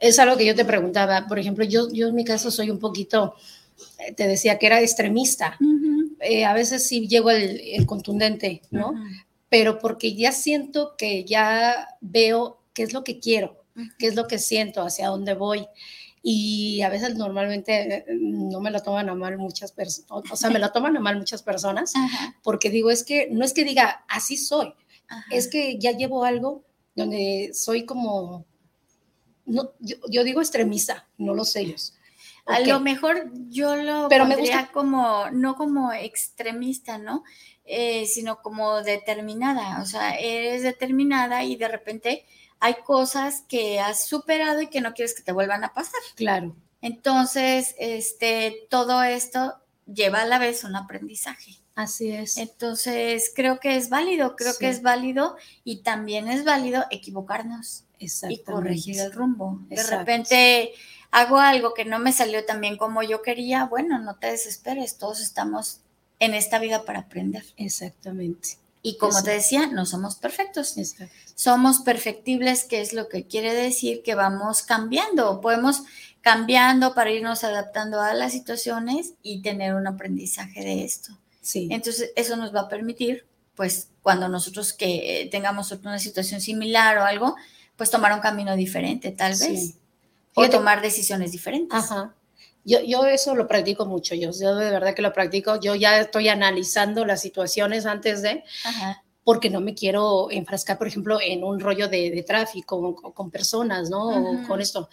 es 0.00 0.18
algo 0.18 0.36
que 0.36 0.46
yo 0.46 0.54
te 0.54 0.64
preguntaba. 0.64 1.26
Por 1.26 1.38
ejemplo, 1.38 1.64
yo, 1.64 1.88
yo 1.92 2.08
en 2.08 2.14
mi 2.14 2.24
caso 2.24 2.50
soy 2.50 2.70
un 2.70 2.78
poquito, 2.78 3.34
eh, 3.98 4.12
te 4.12 4.26
decía 4.26 4.58
que 4.58 4.66
era 4.66 4.80
extremista. 4.80 5.58
Eh, 6.20 6.44
a 6.44 6.52
veces 6.52 6.86
sí 6.86 7.06
llego 7.08 7.30
el, 7.30 7.86
contundente, 7.86 8.62
¿no? 8.70 8.94
Pero 9.48 9.78
porque 9.78 10.14
ya 10.14 10.32
siento 10.32 10.94
que 10.96 11.24
ya 11.24 11.96
veo 12.00 12.60
qué 12.74 12.82
es 12.82 12.92
lo 12.92 13.04
que 13.04 13.18
quiero, 13.18 13.64
qué 13.98 14.08
es 14.08 14.14
lo 14.14 14.26
que 14.26 14.38
siento, 14.38 14.82
hacia 14.82 15.08
dónde 15.08 15.34
voy. 15.34 15.66
Y 16.22 16.82
a 16.82 16.88
veces 16.88 17.16
normalmente 17.16 17.96
eh, 17.96 18.04
no 18.10 18.60
me 18.60 18.70
lo 18.70 18.80
toman 18.80 19.08
a 19.08 19.14
mal 19.14 19.38
muchas 19.38 19.72
personas, 19.72 20.10
o 20.30 20.36
sea, 20.36 20.50
me 20.50 20.58
lo 20.58 20.70
toman 20.72 20.96
a 20.96 21.00
mal 21.00 21.16
muchas 21.16 21.42
personas, 21.42 21.92
porque 22.42 22.70
digo, 22.70 22.90
es 22.90 23.04
que 23.04 23.28
no 23.30 23.44
es 23.44 23.52
que 23.52 23.64
diga, 23.64 24.04
así 24.08 24.36
soy, 24.36 24.74
es 25.30 25.48
que 25.48 25.78
ya 25.78 25.92
llevo 25.92 26.24
algo 26.24 26.64
donde 26.94 27.50
soy 27.54 27.86
como 27.86 28.46
no, 29.48 29.72
yo, 29.80 30.24
digo 30.24 30.40
extremista, 30.40 31.08
no 31.16 31.34
los 31.34 31.50
sellos. 31.50 31.94
A 32.46 32.60
lo 32.60 32.80
mejor 32.80 33.30
yo 33.48 33.76
lo 33.76 34.08
Pero 34.08 34.26
pondría 34.26 34.70
como, 34.72 35.30
no 35.32 35.56
como 35.56 35.92
extremista, 35.92 36.96
¿no? 36.96 37.24
Eh, 37.64 38.06
sino 38.06 38.40
como 38.40 38.82
determinada. 38.82 39.82
O 39.82 39.86
sea, 39.86 40.18
eres 40.18 40.62
determinada 40.62 41.44
y 41.44 41.56
de 41.56 41.68
repente 41.68 42.26
hay 42.60 42.76
cosas 42.84 43.44
que 43.48 43.80
has 43.80 44.06
superado 44.06 44.60
y 44.60 44.68
que 44.68 44.80
no 44.80 44.94
quieres 44.94 45.14
que 45.14 45.22
te 45.22 45.32
vuelvan 45.32 45.64
a 45.64 45.72
pasar. 45.72 46.00
Claro. 46.16 46.54
Entonces, 46.80 47.74
este, 47.78 48.66
todo 48.70 49.02
esto 49.02 49.56
lleva 49.86 50.22
a 50.22 50.26
la 50.26 50.38
vez 50.38 50.64
un 50.64 50.76
aprendizaje. 50.76 51.56
Así 51.74 52.10
es. 52.10 52.36
Entonces, 52.36 53.32
creo 53.34 53.60
que 53.60 53.76
es 53.76 53.88
válido, 53.88 54.34
creo 54.36 54.52
que 54.58 54.68
es 54.68 54.82
válido 54.82 55.36
y 55.62 55.82
también 55.82 56.28
es 56.28 56.44
válido 56.44 56.84
equivocarnos 56.90 57.84
y 57.98 58.42
corregir 58.42 58.98
el 58.98 59.12
rumbo. 59.12 59.60
De 59.68 59.82
repente 59.84 60.72
hago 61.10 61.38
algo 61.38 61.74
que 61.74 61.84
no 61.84 61.98
me 61.98 62.12
salió 62.12 62.44
tan 62.44 62.60
bien 62.60 62.76
como 62.76 63.02
yo 63.02 63.22
quería, 63.22 63.64
bueno, 63.64 63.98
no 63.98 64.16
te 64.16 64.28
desesperes, 64.28 64.98
todos 64.98 65.20
estamos 65.20 65.80
en 66.18 66.34
esta 66.34 66.58
vida 66.58 66.84
para 66.84 67.00
aprender. 67.00 67.44
Exactamente. 67.56 68.58
Y 68.88 68.96
como 68.96 69.22
te 69.22 69.32
decía, 69.32 69.66
no 69.66 69.84
somos 69.84 70.16
perfectos. 70.16 70.74
Somos 71.34 71.80
perfectibles, 71.80 72.64
que 72.64 72.80
es 72.80 72.94
lo 72.94 73.08
que 73.10 73.26
quiere 73.26 73.52
decir 73.52 74.02
que 74.02 74.14
vamos 74.14 74.62
cambiando. 74.62 75.42
Podemos 75.42 75.82
cambiando 76.22 76.94
para 76.94 77.10
irnos 77.10 77.44
adaptando 77.44 78.00
a 78.00 78.14
las 78.14 78.32
situaciones 78.32 79.12
y 79.22 79.42
tener 79.42 79.74
un 79.74 79.86
aprendizaje 79.86 80.64
de 80.64 80.84
esto. 80.84 81.12
Sí. 81.42 81.68
Entonces, 81.70 82.12
eso 82.16 82.36
nos 82.36 82.54
va 82.54 82.62
a 82.62 82.68
permitir, 82.68 83.26
pues, 83.54 83.88
cuando 84.00 84.26
nosotros 84.30 84.72
que 84.72 85.28
tengamos 85.30 85.70
una 85.70 85.98
situación 85.98 86.40
similar 86.40 86.96
o 86.96 87.04
algo, 87.04 87.36
pues 87.76 87.90
tomar 87.90 88.14
un 88.14 88.20
camino 88.20 88.56
diferente, 88.56 89.10
tal 89.10 89.34
vez. 89.38 89.74
O 90.32 90.48
tomar 90.48 90.80
decisiones 90.80 91.32
diferentes. 91.32 91.78
Ajá. 91.78 92.14
Yo, 92.68 92.80
yo 92.82 93.06
eso 93.06 93.34
lo 93.34 93.48
practico 93.48 93.86
mucho, 93.86 94.14
yo, 94.14 94.30
yo 94.30 94.54
de 94.54 94.70
verdad 94.70 94.94
que 94.94 95.00
lo 95.00 95.14
practico, 95.14 95.58
yo 95.58 95.74
ya 95.74 95.98
estoy 96.00 96.28
analizando 96.28 97.06
las 97.06 97.22
situaciones 97.22 97.86
antes 97.86 98.20
de, 98.20 98.44
porque 99.24 99.48
no 99.48 99.62
me 99.62 99.74
quiero 99.74 100.30
enfrascar, 100.30 100.76
por 100.76 100.86
ejemplo, 100.86 101.18
en 101.18 101.44
un 101.44 101.60
rollo 101.60 101.88
de, 101.88 102.22
tráfico 102.26 102.94
con, 103.14 103.30
personas, 103.30 103.88
¿no? 103.88 104.08
O 104.08 104.46
con 104.46 104.60
esto. 104.60 104.90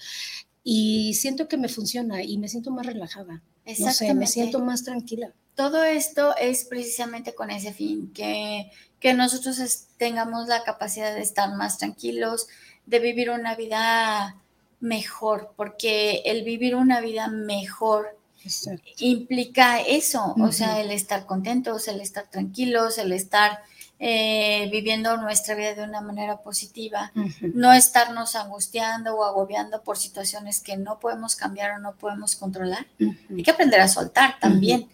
Y 0.64 1.16
siento 1.16 1.50
que 1.50 1.58
me 1.58 1.68
funciona 1.68 2.24
y 2.24 2.38
me 2.38 2.48
siento 2.48 2.72
más 2.72 2.86
relajada. 2.86 3.42
No 3.78 3.92
sé, 3.92 4.14
me 4.14 4.28
siento 4.28 4.60
más 4.60 4.86
tranquila. 4.86 5.34
Todo 5.54 5.84
esto 5.84 6.34
es 6.38 6.64
precisamente 6.64 7.36
con 7.36 7.52
ese 7.52 7.74
fin, 7.74 8.14
que, 8.14 8.72
que 9.02 9.14
nosotros 9.14 9.58
tengamos 9.98 10.48
la 10.48 10.64
capacidad 10.64 11.14
de 11.14 11.22
estar 11.22 11.54
más 11.56 11.78
tranquilos, 11.78 12.48
de 12.86 13.00
vivir 13.00 13.32
una 13.32 13.56
vida 13.56 14.38
mejor, 14.80 15.54
porque 15.56 16.22
el 16.26 16.44
vivir 16.44 16.76
una 16.76 17.02
vida 17.02 17.28
mejor 17.28 18.18
implica 19.00 19.80
eso, 19.82 20.36
o 20.40 20.52
sea, 20.52 20.80
el 20.80 20.92
estar 20.92 21.26
contentos, 21.26 21.88
el 21.88 22.00
estar 22.00 22.30
tranquilos, 22.30 22.98
el 22.98 23.12
estar 23.12 23.60
eh, 23.98 24.68
viviendo 24.72 25.16
nuestra 25.18 25.56
vida 25.56 25.74
de 25.74 25.84
una 25.84 26.02
manera 26.02 26.38
positiva, 26.38 27.14
no 27.42 27.72
estarnos 27.72 28.36
angustiando 28.36 29.16
o 29.16 29.24
agobiando 29.24 29.82
por 29.84 29.98
situaciones 29.98 30.60
que 30.60 30.76
no 30.76 31.00
podemos 31.00 31.38
cambiar 31.38 31.72
o 31.72 31.80
no 31.80 31.96
podemos 31.96 32.36
controlar. 32.36 32.86
Hay 33.00 33.42
que 33.42 33.52
aprender 33.52 33.80
a 33.80 33.88
soltar 33.88 34.38
también. 34.40 34.90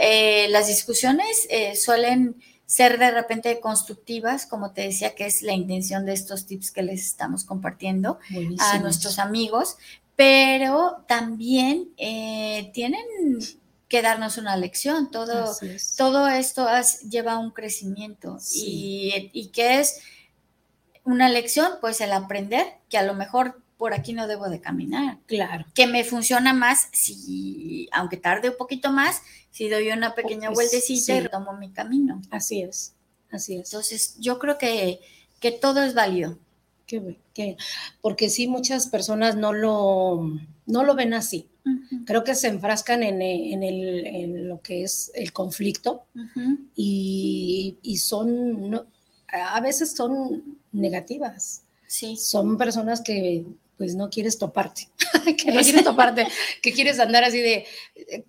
Eh, 0.00 0.46
las 0.50 0.68
discusiones 0.68 1.48
eh, 1.50 1.74
suelen 1.74 2.36
ser 2.68 2.98
de 2.98 3.10
repente 3.10 3.60
constructivas, 3.60 4.44
como 4.44 4.72
te 4.72 4.82
decía, 4.82 5.14
que 5.14 5.24
es 5.24 5.40
la 5.40 5.54
intención 5.54 6.04
de 6.04 6.12
estos 6.12 6.44
tips 6.44 6.70
que 6.70 6.82
les 6.82 7.02
estamos 7.02 7.44
compartiendo 7.44 8.18
a 8.58 8.78
nuestros 8.78 9.18
amigos, 9.18 9.78
pero 10.16 11.02
también 11.08 11.88
eh, 11.96 12.70
tienen 12.74 13.00
que 13.88 14.02
darnos 14.02 14.36
una 14.36 14.54
lección. 14.58 15.10
Todo, 15.10 15.56
todo 15.96 16.28
esto 16.28 16.68
lleva 17.08 17.38
un 17.38 17.52
crecimiento 17.52 18.36
y, 18.52 19.30
y 19.32 19.46
que 19.46 19.80
es 19.80 20.02
una 21.04 21.30
lección, 21.30 21.72
pues 21.80 22.02
el 22.02 22.12
aprender 22.12 22.66
que 22.90 22.98
a 22.98 23.02
lo 23.02 23.14
mejor 23.14 23.62
por 23.78 23.94
aquí 23.94 24.12
no 24.12 24.26
debo 24.26 24.50
de 24.50 24.60
caminar. 24.60 25.18
Claro. 25.26 25.64
Que 25.72 25.86
me 25.86 26.04
funciona 26.04 26.52
más 26.52 26.88
si, 26.92 27.88
aunque 27.92 28.16
tarde 28.16 28.50
un 28.50 28.56
poquito 28.56 28.92
más, 28.92 29.22
si 29.50 29.68
doy 29.68 29.88
una 29.90 30.14
pequeña 30.14 30.50
vueltecita 30.50 31.14
y 31.14 31.20
retomo 31.20 31.56
mi 31.56 31.70
camino. 31.70 32.20
Así 32.30 32.60
es, 32.60 32.94
así 33.30 33.54
es. 33.56 33.68
Entonces, 33.68 34.16
yo 34.18 34.38
creo 34.38 34.58
que, 34.58 35.00
que 35.40 35.52
todo 35.52 35.82
es 35.82 35.94
válido. 35.94 36.38
Qué, 36.86 37.18
qué, 37.34 37.56
porque 38.00 38.30
sí, 38.30 38.48
muchas 38.48 38.88
personas 38.88 39.36
no 39.36 39.52
lo, 39.52 40.38
no 40.66 40.84
lo 40.84 40.94
ven 40.94 41.14
así. 41.14 41.48
Creo 42.06 42.24
que 42.24 42.34
se 42.34 42.48
enfrascan 42.48 43.02
en, 43.02 43.20
en, 43.20 43.62
el, 43.62 44.06
en, 44.06 44.48
lo 44.48 44.62
que 44.62 44.84
es 44.84 45.12
el 45.14 45.34
conflicto 45.34 46.06
y, 46.74 47.76
y, 47.82 47.98
son, 47.98 48.86
a 49.28 49.60
veces 49.60 49.94
son 49.94 50.58
negativas. 50.72 51.64
Sí. 51.86 52.16
Son 52.16 52.56
personas 52.56 53.02
que 53.02 53.44
pues 53.78 53.94
no 53.94 54.10
quieres 54.10 54.38
toparte, 54.38 54.88
que 55.38 55.52
no 55.52 55.60
quieres 55.60 55.84
toparte, 55.84 56.26
que 56.60 56.72
quieres 56.72 56.98
andar 56.98 57.22
así 57.22 57.40
de, 57.40 57.64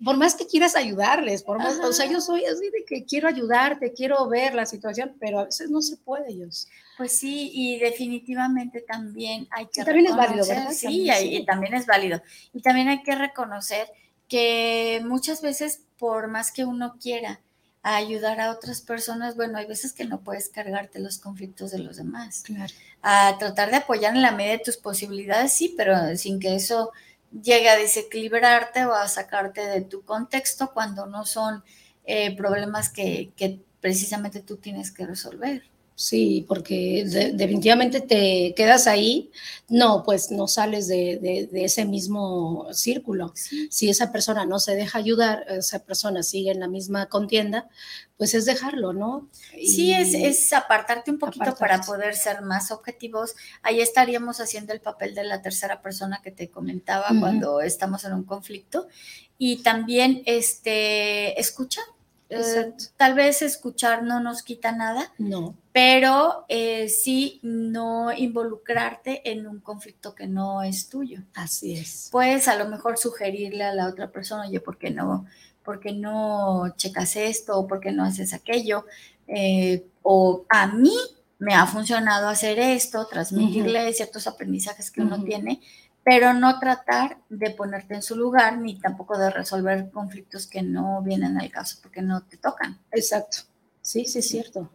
por 0.02 0.16
más 0.16 0.36
que 0.36 0.46
quieras 0.46 0.76
ayudarles, 0.76 1.42
por 1.42 1.58
más, 1.58 1.78
o 1.80 1.92
sea, 1.92 2.06
yo 2.06 2.20
soy 2.20 2.44
así 2.44 2.70
de 2.70 2.84
que 2.86 3.04
quiero 3.04 3.28
ayudarte, 3.28 3.92
quiero 3.92 4.28
ver 4.28 4.54
la 4.54 4.64
situación, 4.64 5.16
pero 5.18 5.40
a 5.40 5.44
veces 5.46 5.68
no 5.68 5.82
se 5.82 5.96
puede, 5.96 6.30
ellos. 6.30 6.68
Pues 6.96 7.12
sí, 7.12 7.50
y 7.52 7.78
definitivamente 7.80 8.82
también 8.82 9.48
hay 9.50 9.66
que... 9.66 9.84
también 9.84 10.06
es 10.06 10.16
válido, 10.16 10.46
¿verdad? 10.46 10.70
Sí, 10.70 11.10
y 11.10 11.44
también 11.44 11.74
es 11.74 11.86
válido. 11.86 12.22
Y 12.52 12.62
también 12.62 12.88
hay 12.88 13.02
que 13.02 13.16
reconocer 13.16 13.88
que 14.28 15.02
muchas 15.04 15.42
veces, 15.42 15.82
por 15.98 16.28
más 16.28 16.52
que 16.52 16.64
uno 16.64 16.96
quiera, 17.02 17.40
ayudar 17.82 18.40
a 18.40 18.50
otras 18.50 18.80
personas, 18.80 19.36
bueno, 19.36 19.58
hay 19.58 19.66
veces 19.66 19.92
que 19.92 20.04
no 20.04 20.20
puedes 20.20 20.48
cargarte 20.48 20.98
los 20.98 21.18
conflictos 21.18 21.70
de 21.70 21.78
los 21.78 21.96
demás. 21.96 22.42
Claro 22.44 22.72
a 23.02 23.36
tratar 23.38 23.70
de 23.70 23.78
apoyar 23.78 24.14
en 24.14 24.22
la 24.22 24.32
medida 24.32 24.52
de 24.52 24.64
tus 24.64 24.76
posibilidades, 24.76 25.52
sí, 25.52 25.74
pero 25.76 26.16
sin 26.16 26.38
que 26.38 26.54
eso 26.54 26.92
llegue 27.30 27.68
a 27.68 27.76
desequilibrarte 27.76 28.84
o 28.86 28.94
a 28.94 29.08
sacarte 29.08 29.62
de 29.66 29.80
tu 29.82 30.02
contexto 30.02 30.72
cuando 30.72 31.06
no 31.06 31.24
son 31.24 31.64
eh, 32.04 32.36
problemas 32.36 32.90
que, 32.90 33.32
que 33.36 33.60
precisamente 33.80 34.40
tú 34.40 34.56
tienes 34.56 34.90
que 34.90 35.06
resolver. 35.06 35.69
Sí, 36.00 36.46
porque 36.48 37.04
definitivamente 37.34 38.00
te 38.00 38.54
quedas 38.56 38.86
ahí, 38.86 39.30
no, 39.68 40.02
pues 40.02 40.30
no 40.30 40.48
sales 40.48 40.88
de, 40.88 41.50
ese 41.52 41.84
mismo 41.84 42.68
círculo. 42.72 43.34
Si 43.34 43.90
esa 43.90 44.10
persona 44.10 44.46
no 44.46 44.60
se 44.60 44.74
deja 44.76 44.96
ayudar, 44.96 45.44
esa 45.50 45.80
persona 45.80 46.22
sigue 46.22 46.52
en 46.52 46.60
la 46.60 46.68
misma 46.68 47.10
contienda, 47.10 47.68
pues 48.16 48.32
es 48.32 48.46
dejarlo, 48.46 48.94
¿no? 48.94 49.28
sí, 49.52 49.92
es, 49.92 50.50
apartarte 50.54 51.10
un 51.10 51.18
poquito 51.18 51.54
para 51.54 51.82
poder 51.82 52.16
ser 52.16 52.40
más 52.40 52.70
objetivos. 52.70 53.34
Ahí 53.60 53.82
estaríamos 53.82 54.40
haciendo 54.40 54.72
el 54.72 54.80
papel 54.80 55.14
de 55.14 55.24
la 55.24 55.42
tercera 55.42 55.82
persona 55.82 56.22
que 56.24 56.30
te 56.30 56.48
comentaba 56.48 57.08
cuando 57.20 57.60
estamos 57.60 58.06
en 58.06 58.14
un 58.14 58.24
conflicto. 58.24 58.88
Y 59.36 59.58
también, 59.58 60.22
este, 60.24 61.38
escucha, 61.38 61.82
eh, 62.30 62.72
tal 62.96 63.14
vez 63.14 63.42
escuchar 63.42 64.02
no 64.04 64.20
nos 64.20 64.42
quita 64.42 64.72
nada, 64.72 65.12
no. 65.18 65.56
pero 65.72 66.44
eh, 66.48 66.88
sí 66.88 67.40
no 67.42 68.12
involucrarte 68.12 69.30
en 69.30 69.46
un 69.46 69.60
conflicto 69.60 70.14
que 70.14 70.26
no 70.26 70.62
es 70.62 70.88
tuyo. 70.88 71.22
Así 71.34 71.74
es. 71.74 72.08
Puedes 72.12 72.46
a 72.48 72.56
lo 72.56 72.68
mejor 72.68 72.98
sugerirle 72.98 73.64
a 73.64 73.74
la 73.74 73.88
otra 73.88 74.10
persona, 74.10 74.46
oye, 74.46 74.60
¿por 74.60 74.78
qué 74.78 74.90
no, 74.90 75.26
por 75.64 75.80
qué 75.80 75.92
no 75.92 76.72
checas 76.76 77.16
esto 77.16 77.58
o 77.58 77.66
por 77.66 77.80
qué 77.80 77.92
no 77.92 78.04
haces 78.04 78.32
aquello? 78.32 78.86
Eh, 79.26 79.84
o 80.02 80.44
a 80.48 80.68
mí 80.68 80.94
me 81.40 81.54
ha 81.54 81.66
funcionado 81.66 82.28
hacer 82.28 82.58
esto, 82.58 83.06
transmitirle 83.06 83.92
ciertos 83.92 84.26
aprendizajes 84.26 84.90
que 84.90 85.00
uno 85.00 85.24
tiene, 85.24 85.60
pero 86.10 86.34
no 86.34 86.58
tratar 86.58 87.18
de 87.28 87.52
ponerte 87.52 87.94
en 87.94 88.02
su 88.02 88.16
lugar 88.16 88.58
ni 88.58 88.80
tampoco 88.80 89.16
de 89.16 89.30
resolver 89.30 89.92
conflictos 89.92 90.48
que 90.48 90.60
no 90.60 91.02
vienen 91.02 91.38
al 91.38 91.52
caso 91.52 91.78
porque 91.80 92.02
no 92.02 92.24
te 92.24 92.36
tocan. 92.36 92.80
Exacto. 92.90 93.38
Sí, 93.80 94.06
sí, 94.06 94.18
es 94.18 94.28
cierto. 94.28 94.68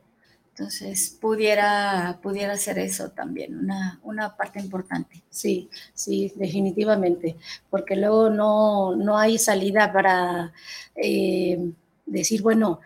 Entonces, 0.52 1.18
pudiera, 1.20 2.20
pudiera 2.24 2.56
ser 2.56 2.80
eso 2.80 3.12
también, 3.12 3.60
una, 3.60 4.00
una 4.04 4.38
parte 4.38 4.62
importante. 4.62 5.24
Sí, 5.30 5.70
sí, 5.94 6.32
definitivamente, 6.38 7.36
porque 7.70 7.98
luego 7.98 8.30
no, 8.30 8.96
no 8.96 9.18
hay 9.18 9.38
salida 9.38 9.92
para 9.92 10.54
eh, 10.96 11.70
decir, 12.06 12.44
bueno, 12.44 12.80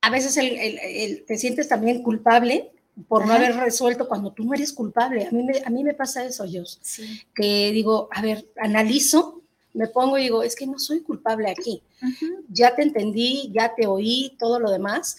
a 0.00 0.10
veces 0.10 0.34
te 0.34 1.38
sientes 1.38 1.68
también 1.68 2.02
culpable 2.02 2.72
por 3.08 3.26
no 3.26 3.32
haber 3.32 3.56
resuelto 3.56 4.06
cuando 4.06 4.32
tú 4.32 4.44
no 4.44 4.54
eres 4.54 4.72
culpable. 4.72 5.26
A 5.26 5.30
mí 5.30 5.42
me, 5.42 5.62
a 5.64 5.70
mí 5.70 5.82
me 5.82 5.94
pasa 5.94 6.24
eso, 6.24 6.44
yo. 6.44 6.62
Que 7.34 7.72
digo, 7.72 8.08
a 8.12 8.20
ver, 8.20 8.46
analizo, 8.60 9.42
me 9.74 9.88
pongo 9.88 10.18
y 10.18 10.22
digo, 10.22 10.42
es 10.42 10.54
que 10.54 10.66
no 10.66 10.78
soy 10.78 11.00
culpable 11.00 11.50
aquí. 11.50 11.82
Ya 12.48 12.74
te 12.74 12.82
entendí, 12.82 13.50
ya 13.52 13.74
te 13.74 13.86
oí, 13.86 14.36
todo 14.38 14.60
lo 14.60 14.70
demás, 14.70 15.16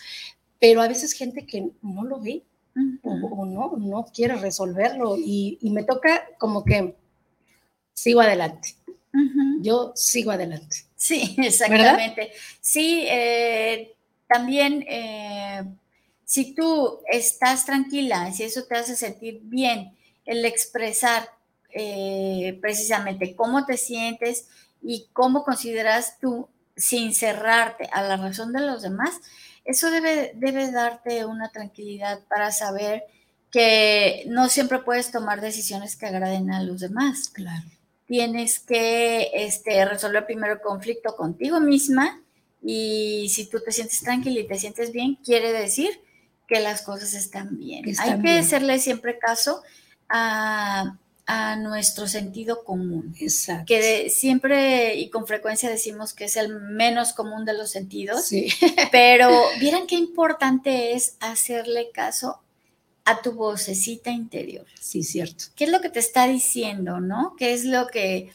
pero 0.60 0.82
a 0.82 0.88
veces 0.88 1.14
gente 1.14 1.46
que 1.46 1.72
no 1.82 2.04
lo 2.04 2.20
ve 2.20 2.44
o, 3.04 3.46
no, 3.46 3.76
no 3.78 4.06
quiere 4.14 4.36
resolverlo 4.36 5.18
y, 5.18 5.58
me 5.64 5.84
toca 5.84 6.28
como 6.38 6.64
que 6.64 6.96
sigo 7.94 8.22
adelante. 8.22 8.76
Yo 9.62 9.94
sigo 9.96 10.32
adelante. 10.32 10.78
Sí, 10.96 11.36
exactamente. 11.40 12.32
Sí, 12.62 13.06
eh, 13.08 13.96
también... 14.28 14.86
Eh, 14.88 15.64
si 16.34 16.56
tú 16.56 17.02
estás 17.12 17.63
tranquila, 17.63 18.34
si 18.34 18.41
eso 18.41 18.63
te 18.63 18.74
hace 18.74 18.96
sentir 18.96 19.41
bien, 19.43 19.96
el 20.26 20.43
expresar 20.46 21.30
eh, 21.69 22.58
precisamente 22.60 23.36
cómo 23.36 23.67
te 23.67 23.78
sientes 23.78 24.48
y 24.82 25.10
cómo 25.13 25.43
consideras 25.43 26.17
tú 26.19 26.50
sin 26.76 27.13
cerrarte 27.13 27.88
a 27.91 28.02
la 28.02 28.17
razón 28.17 28.52
de 28.52 28.62
los 28.62 28.82
demás, 28.82 29.22
eso 29.63 29.91
debe, 29.91 30.32
debe 30.34 30.72
darte 30.72 31.24
una 31.24 31.50
tranquilidad 31.50 32.22
para 32.28 32.52
saber 32.52 33.04
que 33.52 34.24
no 34.26 34.50
siempre 34.50 34.80
puedes 34.80 35.12
tomar 35.12 35.39
decisiones 35.39 35.96
que 35.96 36.08
agraden 36.08 36.52
a 36.52 36.63
los 36.63 36.80
demás. 36.80 37.30
Claro. 37.30 37.67
Tienes 38.08 38.60
que 38.60 39.30
este, 39.36 39.86
resolver 39.86 40.26
primero 40.26 40.54
el 40.54 40.62
conflicto 40.62 41.15
contigo 41.15 41.60
misma 41.60 42.24
y 42.60 43.30
si 43.30 43.48
tú 43.48 43.60
te 43.63 43.72
sientes 43.72 44.00
tranquila 44.00 44.39
y 44.39 44.48
te 44.48 44.58
sientes 44.58 44.91
bien, 44.91 45.19
quiere 45.24 45.54
decir 45.54 46.02
que 46.47 46.60
las 46.60 46.82
cosas 46.82 47.13
están 47.13 47.58
bien. 47.58 47.86
Hay 47.99 48.21
que 48.21 48.39
hacerle 48.39 48.79
siempre 48.79 49.17
caso 49.17 49.62
a, 50.10 50.97
nuestro 51.58 52.06
sentido 52.06 52.65
común. 52.65 53.15
Exacto. 53.17 53.65
Que 53.67 54.10
siempre 54.10 54.95
y 54.95 55.10
con 55.10 55.25
frecuencia 55.25 55.69
decimos 55.69 56.13
que 56.13 56.25
es 56.25 56.36
el 56.36 56.60
menos 56.60 57.13
común 57.13 57.45
de 57.45 57.53
los 57.53 57.71
sentidos. 57.71 58.25
Sí. 58.25 58.49
pero 58.91 59.32
vieran 59.60 59.88
qué 59.88 59.95
importante 59.95 60.93
es 60.93 61.15
hacerle 61.21 61.91
caso 61.93 62.41
a 63.06 63.21
tu 63.21 63.32
vocecita 63.34 64.12
interior. 64.12 64.65
Sí, 64.79 65.03
cierto. 65.03 65.45
¿Qué 65.56 65.63
es 65.63 65.71
lo 65.71 65.79
que 65.79 65.89
te 65.89 65.99
está 65.99 66.27
diciendo, 66.27 66.99
no? 66.99 67.36
¿Qué 67.38 67.53
es 67.53 67.63
lo 67.63 67.88
que, 67.88 68.32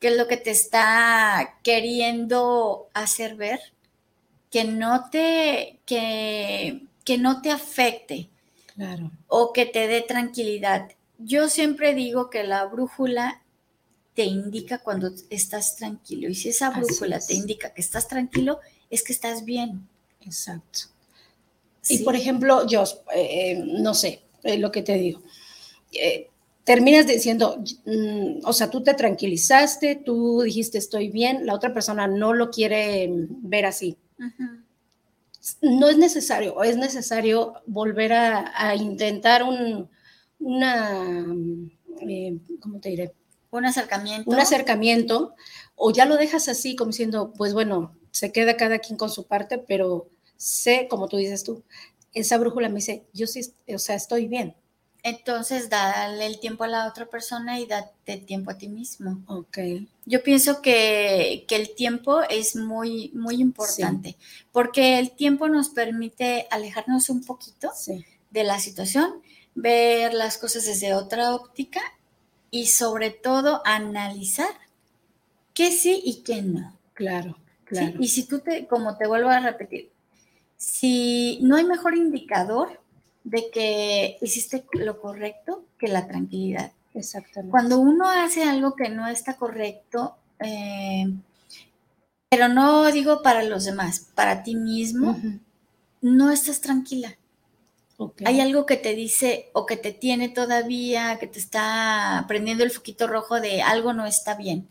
qué 0.00 0.08
es 0.08 0.16
lo 0.16 0.26
que 0.26 0.36
te 0.36 0.50
está 0.50 1.58
queriendo 1.62 2.88
hacer 2.92 3.36
ver? 3.36 3.60
Que 4.50 4.64
no 4.64 5.08
te, 5.10 5.80
que 5.86 6.82
que 7.04 7.18
no 7.18 7.42
te 7.42 7.50
afecte 7.50 8.30
claro. 8.74 9.10
o 9.28 9.52
que 9.52 9.66
te 9.66 9.86
dé 9.88 10.02
tranquilidad. 10.02 10.90
Yo 11.18 11.48
siempre 11.48 11.94
digo 11.94 12.30
que 12.30 12.44
la 12.44 12.64
brújula 12.66 13.42
te 14.14 14.24
indica 14.24 14.78
cuando 14.78 15.10
estás 15.30 15.76
tranquilo 15.76 16.28
y 16.28 16.34
si 16.34 16.50
esa 16.50 16.70
brújula 16.70 17.18
te 17.20 17.34
indica 17.34 17.72
que 17.72 17.80
estás 17.80 18.08
tranquilo, 18.08 18.60
es 18.90 19.02
que 19.02 19.12
estás 19.12 19.44
bien. 19.44 19.88
Exacto. 20.20 20.80
Y 21.88 21.98
por 21.98 22.14
ejemplo, 22.14 22.66
yo, 22.66 22.84
eh, 23.14 23.62
no 23.64 23.94
sé, 23.94 24.22
lo 24.44 24.70
que 24.70 24.82
te 24.82 24.94
digo, 24.94 25.22
eh, 25.92 26.28
terminas 26.64 27.06
diciendo, 27.06 27.62
mm, 27.86 28.44
o 28.44 28.52
sea, 28.52 28.70
tú 28.70 28.82
te 28.82 28.94
tranquilizaste, 28.94 29.96
tú 29.96 30.42
dijiste 30.42 30.78
estoy 30.78 31.08
bien, 31.08 31.46
la 31.46 31.54
otra 31.54 31.72
persona 31.74 32.06
no 32.06 32.34
lo 32.34 32.50
quiere 32.50 33.08
ver 33.10 33.66
así 33.66 33.96
no 35.60 35.88
es 35.88 35.98
necesario, 35.98 36.62
es 36.62 36.76
necesario 36.76 37.54
volver 37.66 38.12
a, 38.12 38.74
intentar 38.76 39.42
un, 39.42 39.90
una, 40.38 41.26
eh, 42.00 42.38
¿cómo 42.60 42.80
te 42.80 42.90
diré? 42.90 43.14
Un 43.50 43.66
acercamiento. 43.66 44.30
Un 44.30 44.38
acercamiento, 44.38 45.34
o 45.74 45.92
ya 45.92 46.06
lo 46.06 46.16
dejas 46.16 46.48
así, 46.48 46.76
como 46.76 46.90
diciendo, 46.90 47.32
pues 47.36 47.52
bueno, 47.54 47.96
se 48.10 48.32
queda 48.32 48.56
cada 48.56 48.78
quien 48.78 48.96
con 48.96 49.10
su 49.10 49.26
parte, 49.26 49.58
pero 49.58 50.08
sé, 50.36 50.86
como 50.88 51.08
tú 51.08 51.16
dices 51.16 51.44
tú, 51.44 51.64
esa 52.14 52.38
brújula 52.38 52.68
me 52.68 52.76
dice, 52.76 53.06
yo 53.12 53.26
sí, 53.26 53.54
o 53.74 53.78
sea, 53.78 53.96
estoy 53.96 54.28
bien. 54.28 54.56
Entonces, 55.04 55.68
dale 55.68 56.26
el 56.26 56.38
tiempo 56.38 56.62
a 56.62 56.68
la 56.68 56.86
otra 56.86 57.06
persona 57.06 57.58
y 57.58 57.66
date 57.66 58.18
tiempo 58.18 58.52
a 58.52 58.58
ti 58.58 58.68
mismo. 58.68 59.20
Ok. 59.26 59.58
Yo 60.06 60.22
pienso 60.22 60.62
que, 60.62 61.44
el 61.50 61.74
tiempo 61.74 62.22
es 62.22 62.54
muy, 62.54 63.10
muy 63.12 63.40
importante, 63.40 64.16
porque 64.52 65.00
el 65.00 65.10
tiempo 65.10 65.48
nos 65.48 65.70
permite 65.70 66.46
alejarnos 66.50 67.10
un 67.10 67.24
poquito 67.24 67.70
de 68.30 68.44
la 68.44 68.60
situación, 68.60 69.22
ver 69.54 70.14
las 70.14 70.38
cosas 70.38 70.66
desde 70.66 70.94
otra 70.94 71.34
óptica 71.34 71.80
y 72.52 72.66
sobre 72.66 73.10
todo 73.10 73.60
analizar 73.64 74.54
qué 75.52 75.72
sí 75.72 76.00
y 76.04 76.22
qué 76.22 76.42
no. 76.42 76.78
Claro, 76.94 77.36
claro. 77.64 77.96
Y 77.98 78.08
si 78.08 78.24
tú 78.24 78.38
te, 78.38 78.68
como 78.68 78.96
te 78.96 79.08
vuelvo 79.08 79.30
a 79.30 79.40
repetir, 79.40 79.90
si 80.56 81.40
no 81.42 81.56
hay 81.56 81.64
mejor 81.64 81.96
indicador 81.96 82.81
de 83.24 83.50
que 83.50 84.18
hiciste 84.20 84.64
lo 84.72 85.00
correcto 85.00 85.64
que 85.78 85.88
la 85.88 86.06
tranquilidad. 86.06 86.72
Exactamente. 86.94 87.50
Cuando 87.50 87.78
uno 87.78 88.08
hace 88.08 88.44
algo 88.44 88.74
que 88.74 88.88
no 88.88 89.06
está 89.06 89.36
correcto, 89.36 90.16
eh, 90.40 91.06
pero 92.28 92.48
no 92.48 92.90
digo 92.90 93.22
para 93.22 93.42
los 93.42 93.64
demás, 93.64 94.08
para 94.14 94.42
ti 94.42 94.56
mismo, 94.56 95.18
no 96.00 96.30
estás 96.30 96.60
tranquila. 96.60 97.16
Hay 98.24 98.40
algo 98.40 98.66
que 98.66 98.76
te 98.76 98.94
dice 98.94 99.50
o 99.52 99.66
que 99.66 99.76
te 99.76 99.92
tiene 99.92 100.28
todavía, 100.28 101.18
que 101.18 101.26
te 101.26 101.38
está 101.38 102.24
prendiendo 102.26 102.64
el 102.64 102.70
foquito 102.70 103.06
rojo 103.06 103.40
de 103.40 103.62
algo 103.62 103.92
no 103.92 104.06
está 104.06 104.34
bien. 104.34 104.66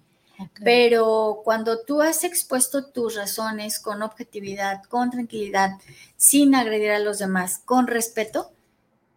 Pero 0.63 1.41
cuando 1.43 1.79
tú 1.79 2.01
has 2.01 2.23
expuesto 2.23 2.85
tus 2.85 3.15
razones 3.15 3.79
con 3.79 4.01
objetividad, 4.01 4.83
con 4.83 5.09
tranquilidad, 5.09 5.71
sin 6.17 6.55
agredir 6.55 6.91
a 6.91 6.99
los 6.99 7.19
demás, 7.19 7.61
con 7.65 7.87
respeto, 7.87 8.51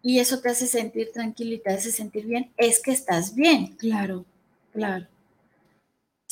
y 0.03 0.19
eso 0.19 0.41
te 0.41 0.51
hace 0.51 0.67
sentir 0.67 1.11
tranquilo 1.13 1.55
y 1.55 1.59
te 1.59 1.71
hace 1.71 1.91
sentir 1.91 2.27
bien, 2.27 2.53
es 2.59 2.81
que 2.81 2.93
estás 2.93 3.35
bien. 3.35 3.75
Claro, 3.77 4.25
claro. 4.73 5.07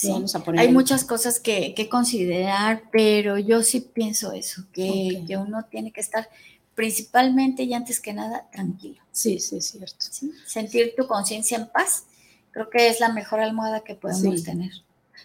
Vamos 0.05 0.35
a 0.35 0.43
poner 0.43 0.61
Hay 0.61 0.73
muchas 0.73 1.05
cosas 1.05 1.41
que, 1.41 1.75
considerar, 1.91 2.83
pero 2.91 3.39
yo 3.39 3.63
sí 3.63 3.81
pienso 3.81 4.33
eso, 4.33 4.65
que, 4.73 5.25
uno 5.39 5.65
tiene 5.71 5.93
que 5.93 6.01
estar 6.01 6.29
principalmente 6.75 7.63
y 7.63 7.75
antes 7.75 8.01
que 8.01 8.13
nada 8.13 8.49
tranquilo. 8.51 9.03
Sí, 9.13 9.39
sí, 9.39 9.57
es 9.57 9.67
cierto. 9.67 10.07
Sentir 10.47 10.95
tu 10.97 11.07
conciencia 11.07 11.59
en 11.59 11.69
paz, 11.69 12.05
creo 12.53 12.71
que 12.71 12.89
es 12.89 13.01
la 13.01 13.13
mejor 13.13 13.41
almohada 13.41 13.81
que 13.81 13.95
podemos 13.95 14.45
tener. 14.45 14.71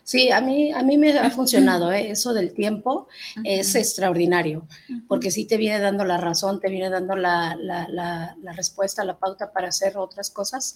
Sí, 0.04 0.32
a 0.32 0.40
mí, 0.40 0.72
a 0.72 0.84
mí 0.84 0.98
me 0.98 1.18
ha 1.20 1.30
funcionado, 1.30 1.92
¿eh? 1.92 2.12
eso 2.12 2.34
del 2.34 2.54
tiempo 2.54 3.08
es 3.44 3.76
extraordinario, 3.76 4.66
porque 5.08 5.32
sí 5.32 5.46
te 5.46 5.58
viene 5.58 5.80
dando 5.80 6.06
la 6.06 6.18
razón, 6.18 6.62
te 6.62 6.70
viene 6.70 6.90
dando 6.90 7.16
la, 7.16 7.56
la 7.58 8.54
respuesta, 8.54 9.04
la 9.04 9.18
pauta 9.18 9.52
para 9.52 9.68
hacer 9.68 9.98
otras 9.98 10.30
cosas, 10.30 10.76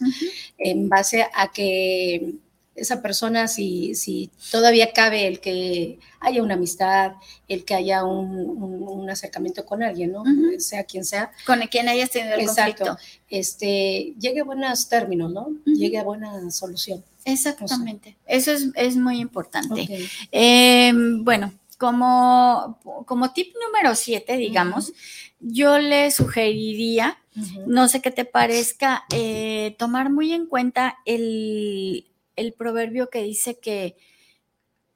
en 0.58 0.90
base 0.90 1.26
a 1.34 1.52
que 1.52 2.36
esa 2.76 3.02
persona, 3.02 3.48
si, 3.48 3.96
si 3.96 4.32
todavía 4.50 4.94
cabe 4.94 5.28
el 5.28 5.40
que 5.40 6.00
haya 6.20 6.42
una 6.42 6.54
amistad, 6.54 7.14
el 7.48 7.66
que 7.66 7.76
haya 7.76 8.06
un, 8.06 9.10
acercamiento 9.10 9.66
con 9.66 9.84
alguien, 9.84 10.14
¿no? 10.14 10.24
Sea 10.58 10.86
quien 10.86 11.04
sea. 11.04 11.32
Con 11.46 11.60
quien 11.68 11.90
hayas 11.90 12.12
tenido 12.12 12.36
el 12.36 12.42
Exacto. 12.42 12.98
Este, 13.30 14.14
llegue 14.18 14.42
a 14.42 14.44
buenos 14.46 14.88
términos, 14.88 15.32
¿no? 15.32 15.50
Llegue 15.66 15.98
a 15.98 16.04
buena 16.04 16.50
solución. 16.50 17.04
Exactamente. 17.26 18.18
Eso 18.26 18.52
es, 18.76 18.96
muy 18.96 19.20
importante. 19.20 20.10
Em, 20.32 21.24
bueno, 21.26 21.54
como, 21.78 22.80
como 23.06 23.34
tip 23.34 23.54
número 23.66 23.96
siete, 23.96 24.38
digamos, 24.38 24.94
yo 25.40 25.78
le 25.78 26.10
sugeriría, 26.12 27.18
no 27.66 27.88
sé 27.88 28.02
qué 28.02 28.12
te 28.12 28.26
parezca, 28.26 29.04
eh, 29.14 29.76
tomar 29.78 30.10
muy 30.10 30.34
en 30.34 30.46
cuenta 30.46 31.00
el, 31.06 32.11
el 32.42 32.54
proverbio 32.54 33.10
que 33.10 33.24
dice 33.24 33.60
que, 33.60 33.96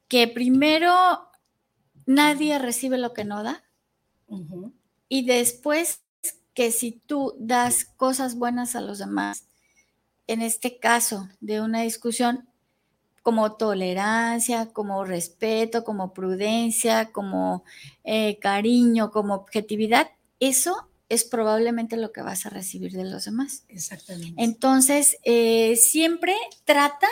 que 0.08 0.28
primero 0.28 0.92
nadie 2.04 2.58
recibe 2.58 2.98
lo 2.98 3.12
que 3.12 3.24
no 3.24 3.42
da 3.42 3.64
y 5.08 5.24
después 5.24 6.02
que 6.54 6.72
si 6.72 6.92
tú 6.92 7.34
das 7.38 7.84
cosas 7.84 8.36
buenas 8.36 8.76
a 8.76 8.80
los 8.80 8.98
demás, 8.98 9.46
en 10.26 10.42
este 10.42 10.78
caso 10.78 11.28
de 11.40 11.60
una 11.60 11.82
discusión, 11.82 12.48
como 13.22 13.56
tolerancia, 13.56 14.72
como 14.72 15.04
respeto, 15.04 15.82
como 15.84 16.14
prudencia, 16.14 17.10
como 17.12 17.64
eh, 18.04 18.38
cariño, 18.38 19.10
como 19.10 19.34
objetividad, 19.34 20.10
eso 20.38 20.88
es 21.08 21.24
probablemente 21.24 21.96
lo 21.96 22.12
que 22.12 22.22
vas 22.22 22.46
a 22.46 22.50
recibir 22.50 22.92
de 22.92 23.04
los 23.04 23.24
demás. 23.24 23.64
Exactamente. 23.68 24.42
Entonces, 24.42 25.18
eh, 25.24 25.76
siempre 25.76 26.34
trata 26.64 27.08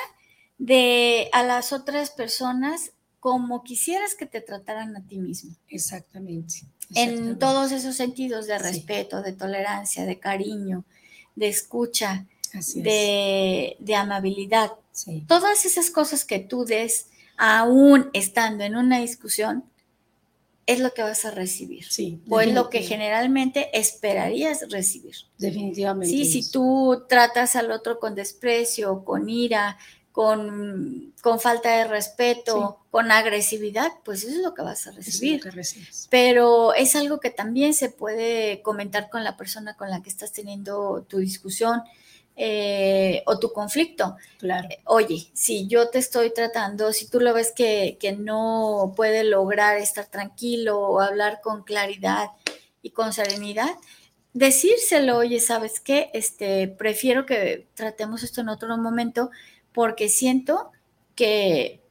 de 0.58 1.28
a 1.32 1.42
las 1.42 1.72
otras 1.72 2.10
personas 2.10 2.92
como 3.20 3.62
quisieras 3.62 4.14
que 4.14 4.26
te 4.26 4.40
trataran 4.40 4.96
a 4.96 5.06
ti 5.06 5.18
mismo. 5.18 5.54
Exactamente. 5.68 6.62
En 6.94 7.38
todos 7.38 7.72
esos 7.72 7.96
sentidos 7.96 8.46
de 8.46 8.58
respeto, 8.58 9.22
de 9.22 9.32
tolerancia, 9.32 10.04
de 10.04 10.18
cariño, 10.18 10.84
de 11.34 11.48
escucha, 11.48 12.26
de, 12.74 13.94
amabilidad. 13.96 14.72
Todas 15.26 15.64
esas 15.64 15.90
cosas 15.90 16.24
que 16.24 16.38
tú 16.38 16.64
des, 16.64 17.06
aún 17.36 18.10
estando 18.12 18.64
en 18.64 18.76
una 18.76 19.00
discusión, 19.00 19.64
es 20.66 20.80
lo 20.80 20.94
que 20.94 21.02
vas 21.02 21.24
a 21.24 21.30
recibir. 21.30 21.84
Sí, 21.84 22.20
o 22.28 22.40
es 22.40 22.52
lo 22.52 22.70
que 22.70 22.82
generalmente 22.82 23.68
esperarías 23.78 24.70
recibir. 24.70 25.14
Definitivamente. 25.38 26.14
Sí, 26.14 26.24
si 26.24 26.50
tú 26.50 27.04
tratas 27.08 27.56
al 27.56 27.70
otro 27.70 27.98
con 27.98 28.14
desprecio, 28.14 29.04
con 29.04 29.28
ira, 29.28 29.78
con, 30.14 31.12
falta 31.40 31.78
de 31.78 31.88
respeto, 31.88 32.78
con 32.92 33.10
agresividad, 33.10 33.90
pues 34.04 34.22
eso 34.22 34.36
es 34.36 34.42
lo 34.44 34.54
que 34.54 34.62
vas 34.62 34.86
a 34.86 34.92
recibir. 34.92 35.42
Pero 36.08 36.72
es 36.72 36.94
algo 36.94 37.18
que 37.18 37.30
también 37.30 37.74
se 37.74 37.88
puede 37.88 38.62
comentar 38.62 39.10
con 39.10 39.24
la 39.24 39.36
persona 39.36 39.74
con 39.76 39.90
la 39.90 40.04
que 40.04 40.10
estás 40.10 40.32
teniendo 40.32 41.04
tu 41.08 41.18
discusión 41.18 41.82
eh, 42.36 43.24
o 43.26 43.40
tu 43.40 43.52
conflicto. 43.52 44.14
Claro. 44.38 44.68
Eh, 44.70 44.78
oye, 44.84 45.32
si 45.32 45.66
yo 45.66 45.88
te 45.88 45.98
estoy 45.98 46.32
tratando, 46.32 46.92
si 46.92 47.08
tú 47.08 47.18
lo 47.18 47.34
ves 47.34 47.50
que, 47.50 47.96
que 47.98 48.12
no 48.12 48.92
puede 48.94 49.24
lograr 49.24 49.78
estar 49.78 50.06
tranquilo 50.06 50.78
o 50.78 51.00
hablar 51.00 51.40
con 51.42 51.64
claridad 51.64 52.28
y 52.82 52.90
con 52.90 53.12
serenidad, 53.12 53.74
decírselo, 54.32 55.16
oye, 55.16 55.40
¿sabes 55.40 55.80
qué? 55.80 56.10
Este, 56.14 56.68
prefiero 56.68 57.26
que 57.26 57.66
tratemos 57.74 58.22
esto 58.22 58.42
en 58.42 58.48
otro 58.48 58.76
momento 58.76 59.32
porque 59.74 60.08
siento 60.08 60.70
que, 61.16 61.82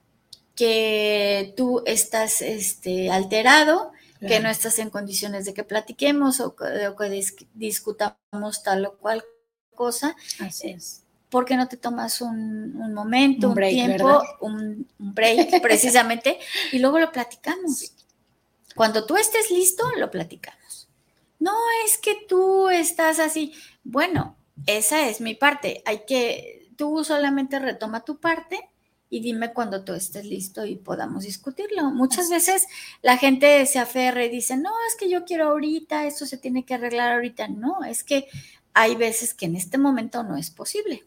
que 0.55 1.53
tú 1.55 1.83
estás 1.85 2.41
este, 2.41 3.11
alterado, 3.11 3.91
que 4.25 4.39
no 4.39 4.49
estás 4.49 4.79
en 4.79 4.89
condiciones 4.89 5.43
de 5.43 5.53
que 5.53 5.65
platiquemos 5.65 6.39
o 6.39 6.55
que, 6.55 7.21
discutamos 7.53 8.63
tal 8.63 8.85
o 8.85 8.97
cual 8.97 9.21
cosa. 9.75 10.15
Así 10.39 10.69
es. 10.69 11.03
¿Por 11.29 11.43
qué 11.43 11.57
no 11.57 11.67
te 11.67 11.75
tomas 11.75 12.21
un, 12.21 12.93
momento, 12.93 13.49
un, 13.49 13.55
tiempo, 13.55 14.23
un, 14.39 14.87
break 14.97 15.61
precisamente, 15.61 16.39
y 16.71 16.79
luego 16.79 16.99
lo 16.99 17.11
platicamos? 17.11 17.91
Cuando 18.75 19.05
tú 19.05 19.17
estés 19.17 19.51
listo, 19.51 19.83
lo 19.97 20.09
platicamos. 20.09 20.87
No 21.39 21.53
es 21.85 21.97
que 21.97 22.15
tú 22.29 22.69
estás 22.69 23.19
así. 23.19 23.53
Bueno, 23.83 24.37
esa 24.67 25.09
es 25.09 25.19
mi 25.19 25.35
parte. 25.35 25.81
Hay 25.85 26.05
que 26.05 26.62
tú 26.75 27.03
solamente 27.03 27.59
retoma 27.59 28.05
tu 28.05 28.19
parte 28.19 28.69
y 29.09 29.19
dime 29.19 29.53
cuando 29.53 29.83
tú 29.83 29.93
estés 29.93 30.25
listo 30.25 30.65
y 30.65 30.75
podamos 30.75 31.23
discutirlo. 31.23 31.91
Muchas 31.91 32.29
veces 32.29 32.65
la 33.03 33.17
gente 33.17 33.63
se 33.67 33.77
aferra 33.77 34.25
y 34.25 34.29
dice, 34.29 34.57
no, 34.57 34.71
es 34.87 34.95
que 34.95 35.07
yo 35.07 35.23
quiero 35.23 35.49
ahorita, 35.49 36.07
esto 36.07 36.25
se 36.25 36.37
tiene 36.37 36.65
que 36.65 36.73
arreglar 36.73 37.13
ahorita. 37.13 37.47
No, 37.47 37.83
es 37.83 38.03
que 38.03 38.27
hay 38.73 38.95
veces 38.95 39.35
que 39.35 39.45
en 39.45 39.55
este 39.55 39.77
momento 39.77 40.23
no 40.23 40.35
es 40.35 40.49
posible. 40.49 41.03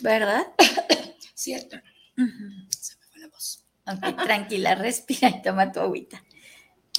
¿Verdad? 0.00 0.48
Cierto. 1.34 1.76
Se 2.16 2.96
me 2.96 3.06
fue 3.08 3.20
la 3.20 3.28
voz. 3.28 3.64
tranquila, 4.24 4.74
respira 4.74 5.28
y 5.28 5.42
toma 5.42 5.70
tu 5.70 5.78
agüita. 5.78 6.24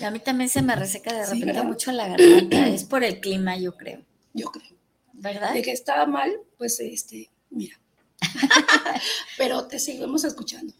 A 0.02 0.12
mí 0.12 0.20
también 0.20 0.50
se 0.50 0.62
me 0.62 0.76
reseca 0.76 1.14
de 1.14 1.26
repente 1.26 1.64
mucho 1.64 1.92
la 1.92 2.08
garganta. 2.08 2.68
Es 2.70 2.84
por 2.84 3.04
el 3.04 3.20
clima, 3.20 3.58
yo 3.58 3.76
creo. 3.76 4.06
Yo 4.34 4.52
creo. 4.52 4.78
¿Verdad? 5.14 5.54
De 5.54 5.64
que 5.64 5.72
estaba 5.72 6.06
mal, 6.06 6.32
pues 6.58 6.80
este, 6.80 7.30
mira. 7.50 7.80
Pero 9.38 9.68
te 9.68 9.80
seguimos 9.80 10.24
escuchando. 10.24 10.74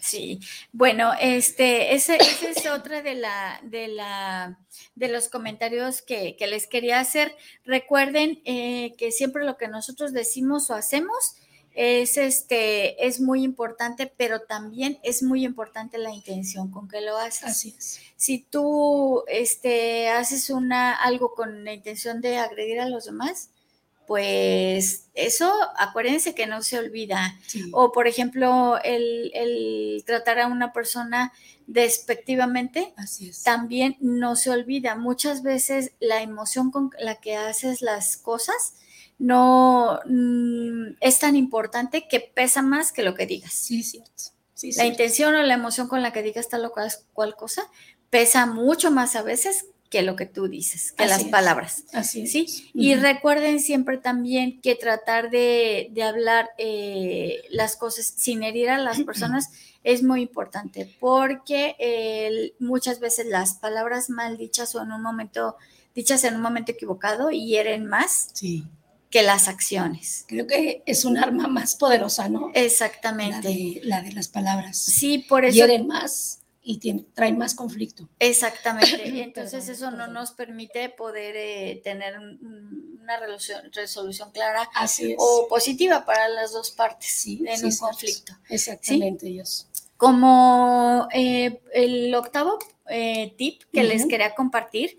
Sí, 0.00 0.38
bueno, 0.72 1.12
este, 1.20 1.94
ese, 1.94 2.16
es 2.16 2.66
otra 2.66 3.02
de 3.02 3.14
la, 3.14 3.60
de 3.64 3.88
la, 3.88 4.58
de 4.94 5.08
los 5.08 5.28
comentarios 5.28 6.02
que, 6.02 6.36
les 6.38 6.66
quería 6.66 7.00
hacer. 7.00 7.36
Recuerden 7.64 8.40
eh, 8.44 8.94
que 8.96 9.10
siempre 9.10 9.44
lo 9.44 9.56
que 9.56 9.68
nosotros 9.68 10.12
decimos 10.12 10.70
o 10.70 10.74
hacemos 10.74 11.36
es 11.74 12.16
este, 12.16 13.06
es 13.06 13.20
muy 13.20 13.42
importante, 13.42 14.12
pero 14.16 14.42
también 14.42 14.98
es 15.02 15.22
muy 15.22 15.44
importante 15.44 15.98
la 15.98 16.12
intención 16.12 16.70
con 16.70 16.86
que 16.86 17.00
lo 17.00 17.16
haces. 17.16 17.44
Así 17.44 17.74
es. 17.76 18.00
Si 18.16 18.38
tú 18.38 19.24
este, 19.26 20.10
haces 20.10 20.50
una, 20.50 20.94
algo 20.94 21.34
con 21.34 21.64
la 21.64 21.72
intención 21.72 22.20
de 22.20 22.36
agredir 22.36 22.78
a 22.80 22.88
los 22.88 23.06
demás, 23.06 23.50
pues 24.12 25.08
eso, 25.14 25.50
acuérdense 25.78 26.34
que 26.34 26.46
no 26.46 26.62
se 26.62 26.78
olvida. 26.78 27.34
O, 27.72 27.92
por 27.92 28.06
ejemplo, 28.06 28.78
el, 28.84 30.02
tratar 30.04 30.40
a 30.40 30.48
una 30.48 30.74
persona 30.74 31.32
despectivamente, 31.66 32.92
también 33.42 33.96
no 34.00 34.36
se 34.36 34.50
olvida. 34.50 34.96
Muchas 34.96 35.42
veces 35.42 35.92
la 35.98 36.20
emoción 36.20 36.70
con 36.70 36.90
la 36.98 37.22
que 37.22 37.36
haces 37.36 37.80
las 37.80 38.18
cosas 38.18 38.74
no 39.18 39.98
mm, 40.04 40.96
es 41.00 41.18
tan 41.18 41.34
importante 41.34 42.06
que 42.06 42.20
pesa 42.20 42.60
más 42.60 42.92
que 42.92 43.02
lo 43.02 43.14
que 43.14 43.24
digas. 43.24 43.54
Sí, 43.54 43.82
cierto. 43.82 44.24
la 44.76 44.84
intención 44.84 45.34
o 45.34 45.42
la 45.42 45.54
emoción 45.54 45.88
con 45.88 46.02
la 46.02 46.12
que 46.12 46.22
digas 46.22 46.50
tal 46.50 46.66
o 46.66 46.74
cual 47.14 47.34
cosa 47.34 47.62
pesa 48.10 48.44
mucho 48.44 48.90
más 48.90 49.16
a 49.16 49.22
veces 49.22 49.68
que 49.92 50.00
lo 50.00 50.16
que 50.16 50.24
tú 50.24 50.48
dices, 50.48 50.92
que 50.92 51.04
las 51.04 51.24
palabras. 51.24 51.84
Así 51.92 52.26
¿sí? 52.26 52.46
Y 52.72 52.94
recuerden 52.94 53.60
siempre 53.60 53.98
también 53.98 54.58
que 54.62 54.74
tratar 54.74 55.28
de, 55.28 55.92
hablar 56.02 56.48
eh, 56.56 57.42
las 57.50 57.76
cosas 57.76 58.06
sin 58.16 58.42
herir 58.42 58.70
a 58.70 58.78
las 58.78 59.02
personas 59.02 59.50
es 59.84 60.02
muy 60.02 60.22
importante 60.22 60.96
porque 60.98 62.54
muchas 62.58 63.00
veces 63.00 63.26
las 63.26 63.54
palabras 63.54 64.08
mal 64.08 64.38
dichas 64.38 64.74
o 64.74 64.82
en 64.82 64.92
un 64.92 65.02
momento, 65.02 65.56
dichas 65.94 66.24
en 66.24 66.36
un 66.36 66.40
momento 66.40 66.72
equivocado, 66.72 67.30
hieren 67.30 67.86
más. 67.86 68.30
Sí 68.32 68.64
que 69.10 69.22
las 69.22 69.46
acciones. 69.46 70.24
Creo 70.26 70.46
que 70.46 70.82
es 70.86 71.04
un 71.04 71.18
arma 71.18 71.46
más 71.46 71.76
poderosa, 71.76 72.30
¿no? 72.30 72.50
Exactamente. 72.54 73.82
La 73.84 74.00
de, 74.00 74.12
las 74.12 74.28
palabras. 74.28 74.78
Sí, 74.78 75.18
por 75.18 75.44
eso. 75.44 75.54
Hieren 75.54 75.86
más 75.86 76.41
y 76.62 76.78
tiene, 76.78 77.04
traen 77.14 77.38
más 77.38 77.54
conflicto. 77.54 78.08
Exactamente. 78.18 79.02
Entonces 79.22 79.68
eso 79.68 79.90
no 79.90 80.06
nos 80.06 80.32
permite 80.32 80.88
poder 80.88 81.34
eh, 81.36 81.80
tener 81.82 82.18
una 82.18 83.18
resolución, 83.72 84.30
clara 84.32 84.68
o 85.18 85.48
positiva 85.48 86.04
para 86.04 86.28
las 86.28 86.52
dos 86.52 86.70
partes 86.70 87.26
en 87.26 87.64
un 87.64 87.76
conflicto. 87.76 88.34
Exactamente, 88.48 89.26
Dios. 89.26 89.68
Como 89.96 91.08
eh, 91.12 91.60
el 91.72 92.14
octavo 92.14 92.58
eh, 92.88 93.34
tip 93.36 93.62
que 93.72 93.82
les 93.82 94.06
quería 94.06 94.34
compartir 94.34 94.98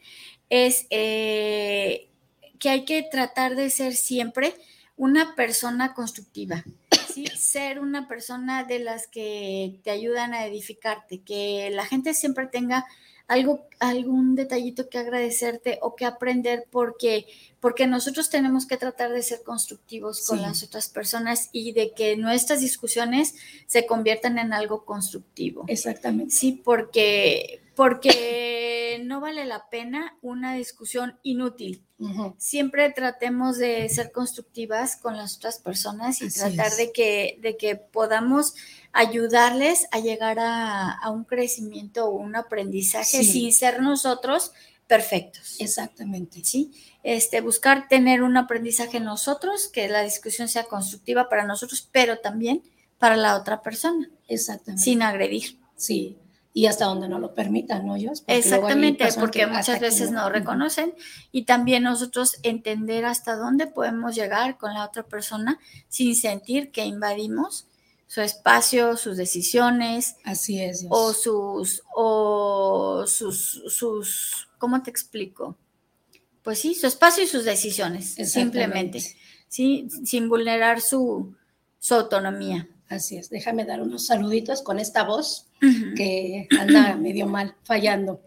es 0.50 0.86
que 0.90 2.70
hay 2.70 2.86
que 2.86 3.04
tratar 3.04 3.56
de 3.56 3.70
ser 3.70 3.96
siempre 3.96 4.56
una 4.96 5.36
persona 5.36 5.94
constructiva, 5.94 6.64
¿sí? 7.14 7.26
ser 7.38 7.80
una 7.80 8.08
persona 8.08 8.64
de 8.64 8.80
las 8.80 9.08
que 9.08 9.80
te 9.84 9.92
ayudan 9.92 10.34
a 10.34 10.46
edificarte, 10.46 11.22
que 11.22 11.70
la 11.72 11.86
gente 11.86 12.14
siempre 12.14 12.48
tenga 12.48 12.86
algo, 13.28 13.68
algún 13.80 14.36
detallito 14.36 14.90
que 14.90 14.98
agradecerte 14.98 15.80
o 15.82 15.96
que 15.96 16.06
aprender 16.06 16.66
porque, 16.70 17.26
porque 17.60 17.88
nosotros 17.88 18.30
tenemos 18.30 18.68
que 18.68 18.78
tratar 18.78 19.12
de 19.12 19.24
ser 19.24 19.44
constructivos 19.44 20.28
con 20.28 20.42
las 20.42 20.64
otras 20.64 20.90
personas 20.90 21.50
y 21.52 21.72
de 21.72 21.94
que 21.94 22.18
nuestras 22.18 22.60
discusiones 22.60 23.36
se 23.66 23.86
conviertan 23.86 24.38
en 24.38 24.54
algo 24.54 24.86
constructivo. 24.86 25.64
Exactamente. 25.68 26.34
Sí, 26.34 26.62
porque, 26.64 27.63
porque 27.76 29.02
no 29.04 29.20
vale 29.20 29.46
la 29.46 29.70
pena 29.70 30.18
una 30.22 30.54
discusión 30.56 31.20
inútil. 31.24 31.84
Siempre 32.38 32.90
tratemos 32.92 33.58
de 33.58 33.88
ser 33.88 34.12
constructivas 34.12 34.98
con 34.98 35.16
las 35.16 35.38
otras 35.38 35.60
personas 35.60 36.22
y 36.22 36.30
tratar 36.30 36.74
de 36.74 36.92
que, 36.92 37.40
de 37.42 37.56
que 37.56 37.78
podamos 37.78 38.56
ayudarles 38.92 39.88
a 39.92 40.00
llegar 40.00 40.38
a, 40.42 41.00
un 41.12 41.24
crecimiento 41.24 42.06
o 42.08 42.12
un 42.12 42.36
aprendizaje 42.36 43.24
sin 43.24 43.54
ser 43.54 43.82
nosotros 43.82 44.52
perfectos. 44.86 45.56
Exactamente. 45.60 46.44
Sí. 46.44 46.74
Este, 47.04 47.40
buscar 47.40 47.88
tener 47.88 48.22
un 48.22 48.36
aprendizaje 48.36 48.98
en 48.98 49.06
nosotros, 49.06 49.70
que 49.70 49.88
la 49.88 50.04
discusión 50.04 50.50
sea 50.50 50.66
constructiva 50.66 51.30
para 51.30 51.46
nosotros, 51.46 51.88
pero 51.90 52.20
también 52.20 52.64
para 53.00 53.16
la 53.16 53.38
otra 53.38 53.62
persona. 53.62 54.10
Exactamente. 54.28 54.84
Sin 54.84 55.02
agredir. 55.04 55.58
Sí 55.78 56.18
y 56.54 56.68
hasta 56.68 56.86
donde 56.86 57.10
no 57.10 57.18
lo 57.20 57.34
permitan, 57.34 57.86
¿no? 57.86 57.96
Ellos. 57.96 58.24
Exactamente, 58.28 59.08
porque 59.20 59.48
muchas 59.48 59.80
veces 59.80 60.12
no, 60.12 60.30
reconocen 60.30 60.94
y 61.32 61.44
también 61.46 61.84
nosotros 61.84 62.38
entender 62.44 63.06
hasta 63.06 63.36
dónde 63.36 63.66
podemos 63.68 64.16
llegar 64.16 64.58
con 64.58 64.74
la 64.74 64.86
otra 64.86 65.04
persona 65.04 65.60
sin 65.90 66.16
sentir 66.16 66.72
que 66.72 66.86
invadimos 66.86 67.68
su 68.06 68.22
espacio, 68.22 68.96
sus 68.96 69.18
decisiones. 69.18 70.18
Así 70.24 70.62
es. 70.62 70.86
O 70.90 71.14
sus, 71.14 71.82
o 71.96 73.06
sus, 73.08 73.64
sus, 73.68 74.48
¿cómo 74.60 74.84
te 74.84 74.92
explico? 74.92 75.58
Pues 76.44 76.60
sí, 76.60 76.76
su 76.76 76.86
espacio 76.86 77.24
y 77.24 77.28
sus 77.28 77.46
decisiones, 77.46 78.14
simplemente, 78.32 79.00
¿sí? 79.48 79.88
sin 80.04 80.30
vulnerar 80.30 80.82
su, 80.82 81.36
su 81.80 81.96
autonomía. 81.96 82.68
Así 82.90 83.18
es, 83.18 83.30
déjame 83.30 83.66
dar 83.66 83.82
unos 83.82 84.06
saluditos 84.06 84.62
con 84.62 84.78
esta 84.78 85.04
voz 85.04 85.48
que 85.96 86.48
anda 86.60 86.96
medio 86.96 87.26
mal, 87.26 87.56
fallando. 87.64 88.22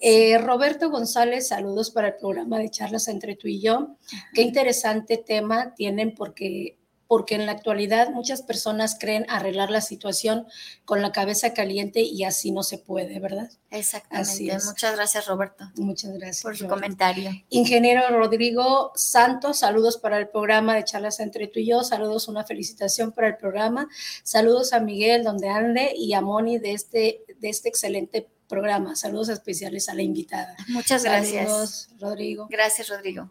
Eh, 0.00 0.38
Roberto 0.38 0.90
González, 0.90 1.48
saludos 1.48 1.90
para 1.90 2.08
el 2.08 2.14
programa 2.16 2.58
de 2.58 2.70
charlas 2.70 3.08
entre 3.08 3.36
tú 3.36 3.48
y 3.48 3.60
yo. 3.60 3.96
Qué 4.32 4.42
interesante 4.42 5.18
tema 5.18 5.74
tienen 5.74 6.14
porque 6.14 6.77
porque 7.08 7.34
en 7.34 7.46
la 7.46 7.52
actualidad 7.52 8.10
muchas 8.10 8.42
personas 8.42 8.96
creen 9.00 9.24
arreglar 9.28 9.70
la 9.70 9.80
situación 9.80 10.46
con 10.84 11.00
la 11.00 11.10
cabeza 11.10 11.54
caliente 11.54 12.02
y 12.02 12.22
así 12.24 12.52
no 12.52 12.62
se 12.62 12.76
puede, 12.76 13.18
¿verdad? 13.18 13.50
Exactamente. 13.70 14.58
Muchas 14.66 14.94
gracias, 14.94 15.26
Roberto. 15.26 15.64
Muchas 15.76 16.12
gracias. 16.12 16.42
Por 16.42 16.56
su 16.56 16.68
comentario. 16.68 17.30
Ingeniero 17.48 18.06
Rodrigo 18.10 18.92
Santos, 18.94 19.58
saludos 19.58 19.96
para 19.96 20.18
el 20.18 20.28
programa 20.28 20.76
de 20.76 20.84
charlas 20.84 21.18
entre 21.20 21.48
tú 21.48 21.60
y 21.60 21.66
yo, 21.66 21.82
saludos, 21.82 22.28
una 22.28 22.44
felicitación 22.44 23.12
para 23.12 23.28
el 23.28 23.38
programa, 23.38 23.88
saludos 24.22 24.74
a 24.74 24.80
Miguel, 24.80 25.24
donde 25.24 25.48
ande, 25.48 25.92
y 25.96 26.12
a 26.12 26.20
Moni 26.20 26.58
de 26.58 26.72
este, 26.72 27.24
de 27.38 27.48
este 27.48 27.70
excelente 27.70 28.28
programa. 28.48 28.96
Saludos 28.96 29.30
especiales 29.30 29.88
a 29.88 29.94
la 29.94 30.02
invitada. 30.02 30.56
Muchas 30.68 31.04
gracias. 31.04 31.46
Saludos, 31.46 31.88
Rodrigo. 31.98 32.48
Gracias, 32.50 32.88
Rodrigo. 32.88 33.30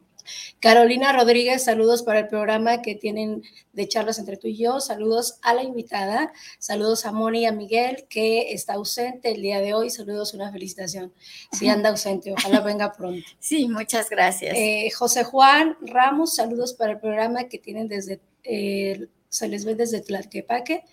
Carolina 0.60 1.14
Rodríguez, 1.14 1.64
saludos 1.64 2.04
para 2.04 2.20
el 2.20 2.28
programa 2.28 2.82
que 2.82 2.96
tienen 2.96 3.44
de 3.74 3.88
charlas 3.88 4.20
entre 4.20 4.38
tú 4.38 4.48
y 4.48 4.58
yo. 4.58 4.80
Saludos 4.80 5.40
a 5.42 5.54
la 5.54 5.64
invitada. 5.64 6.34
Saludos 6.60 7.06
a 7.06 7.12
Moni 7.12 7.42
y 7.42 7.46
a 7.46 7.52
Miguel, 7.52 8.06
que 8.10 8.52
está 8.52 8.74
ausente 8.74 9.32
el 9.32 9.42
día 9.42 9.60
de 9.60 9.74
hoy. 9.74 9.90
Saludos, 9.90 10.34
una 10.34 10.52
felicitación. 10.52 11.14
Sí, 11.52 11.68
anda 11.70 11.90
ausente, 11.90 12.32
ojalá 12.32 12.62
venga 12.62 12.92
pronto. 12.92 13.26
Sí, 13.40 13.68
muchas 13.68 14.10
gracias. 14.10 14.56
Eh, 14.58 14.90
José 14.92 15.24
Juan 15.24 15.78
Ramos, 15.82 16.36
saludos 16.36 16.74
para 16.74 16.94
el 16.94 17.00
programa 17.00 17.46
que 17.46 17.60
tienen 17.60 17.88
desde, 17.88 18.20
eh, 18.44 19.08
se 19.30 19.48
les 19.48 19.64
ve 19.64 19.76
desde 19.76 20.02
Tlaquepaque. 20.02 20.84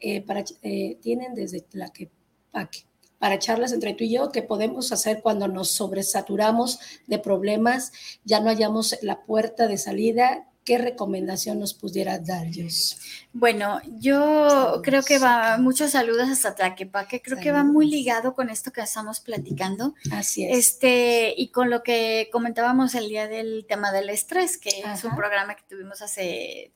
Eh, 0.00 0.22
para, 0.22 0.44
tienen 0.44 1.34
desde 1.34 1.60
Tlaquepaque 1.60 2.87
para 3.18 3.38
charlas 3.38 3.72
entre 3.72 3.94
tú 3.94 4.04
y 4.04 4.10
yo, 4.10 4.30
qué 4.30 4.42
podemos 4.42 4.92
hacer 4.92 5.20
cuando 5.22 5.48
nos 5.48 5.70
sobresaturamos 5.70 6.78
de 7.06 7.18
problemas, 7.18 7.92
ya 8.24 8.40
no 8.40 8.48
hallamos 8.48 8.96
la 9.02 9.24
puerta 9.24 9.66
de 9.66 9.78
salida. 9.78 10.44
¿Qué 10.64 10.76
recomendación 10.76 11.58
nos 11.58 11.72
pudiera 11.72 12.18
dar, 12.18 12.50
Dios? 12.50 13.00
Bueno, 13.32 13.80
yo 14.00 14.82
creo 14.84 15.02
que 15.02 15.18
va, 15.18 15.56
muchos 15.56 15.92
saludos 15.92 16.28
hasta 16.28 16.54
Tlaquepaque, 16.54 17.22
creo 17.22 17.38
que 17.38 17.52
va 17.52 17.64
muy 17.64 17.88
ligado 17.88 18.34
con 18.34 18.50
esto 18.50 18.70
que 18.70 18.82
estamos 18.82 19.20
platicando. 19.20 19.94
Así 20.12 20.44
es. 20.44 20.58
Este, 20.58 21.32
y 21.34 21.48
con 21.52 21.70
lo 21.70 21.82
que 21.82 22.28
comentábamos 22.30 22.94
el 22.94 23.08
día 23.08 23.28
del 23.28 23.64
tema 23.66 23.92
del 23.92 24.10
estrés, 24.10 24.58
que 24.58 24.68
es 24.68 25.04
un 25.04 25.16
programa 25.16 25.54
que 25.54 25.62
tuvimos 25.66 26.02
hace 26.02 26.74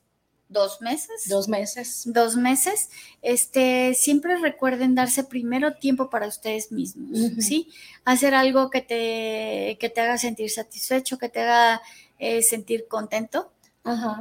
dos 0.53 0.79
meses. 0.81 1.27
Dos 1.27 1.49
meses. 1.49 2.03
Dos 2.05 2.37
meses. 2.37 2.89
Este, 3.21 3.93
siempre 3.95 4.37
recuerden 4.37 4.95
darse 4.95 5.23
primero 5.23 5.73
tiempo 5.73 6.09
para 6.09 6.27
ustedes 6.27 6.71
mismos, 6.71 7.17
¿sí? 7.39 7.69
Hacer 8.05 8.35
algo 8.35 8.69
que 8.69 8.81
te, 8.81 9.77
que 9.79 9.89
te 9.89 10.01
haga 10.01 10.17
sentir 10.17 10.49
satisfecho, 10.49 11.17
que 11.17 11.29
te 11.29 11.41
haga 11.41 11.81
eh, 12.19 12.41
sentir 12.41 12.87
contento. 12.87 13.51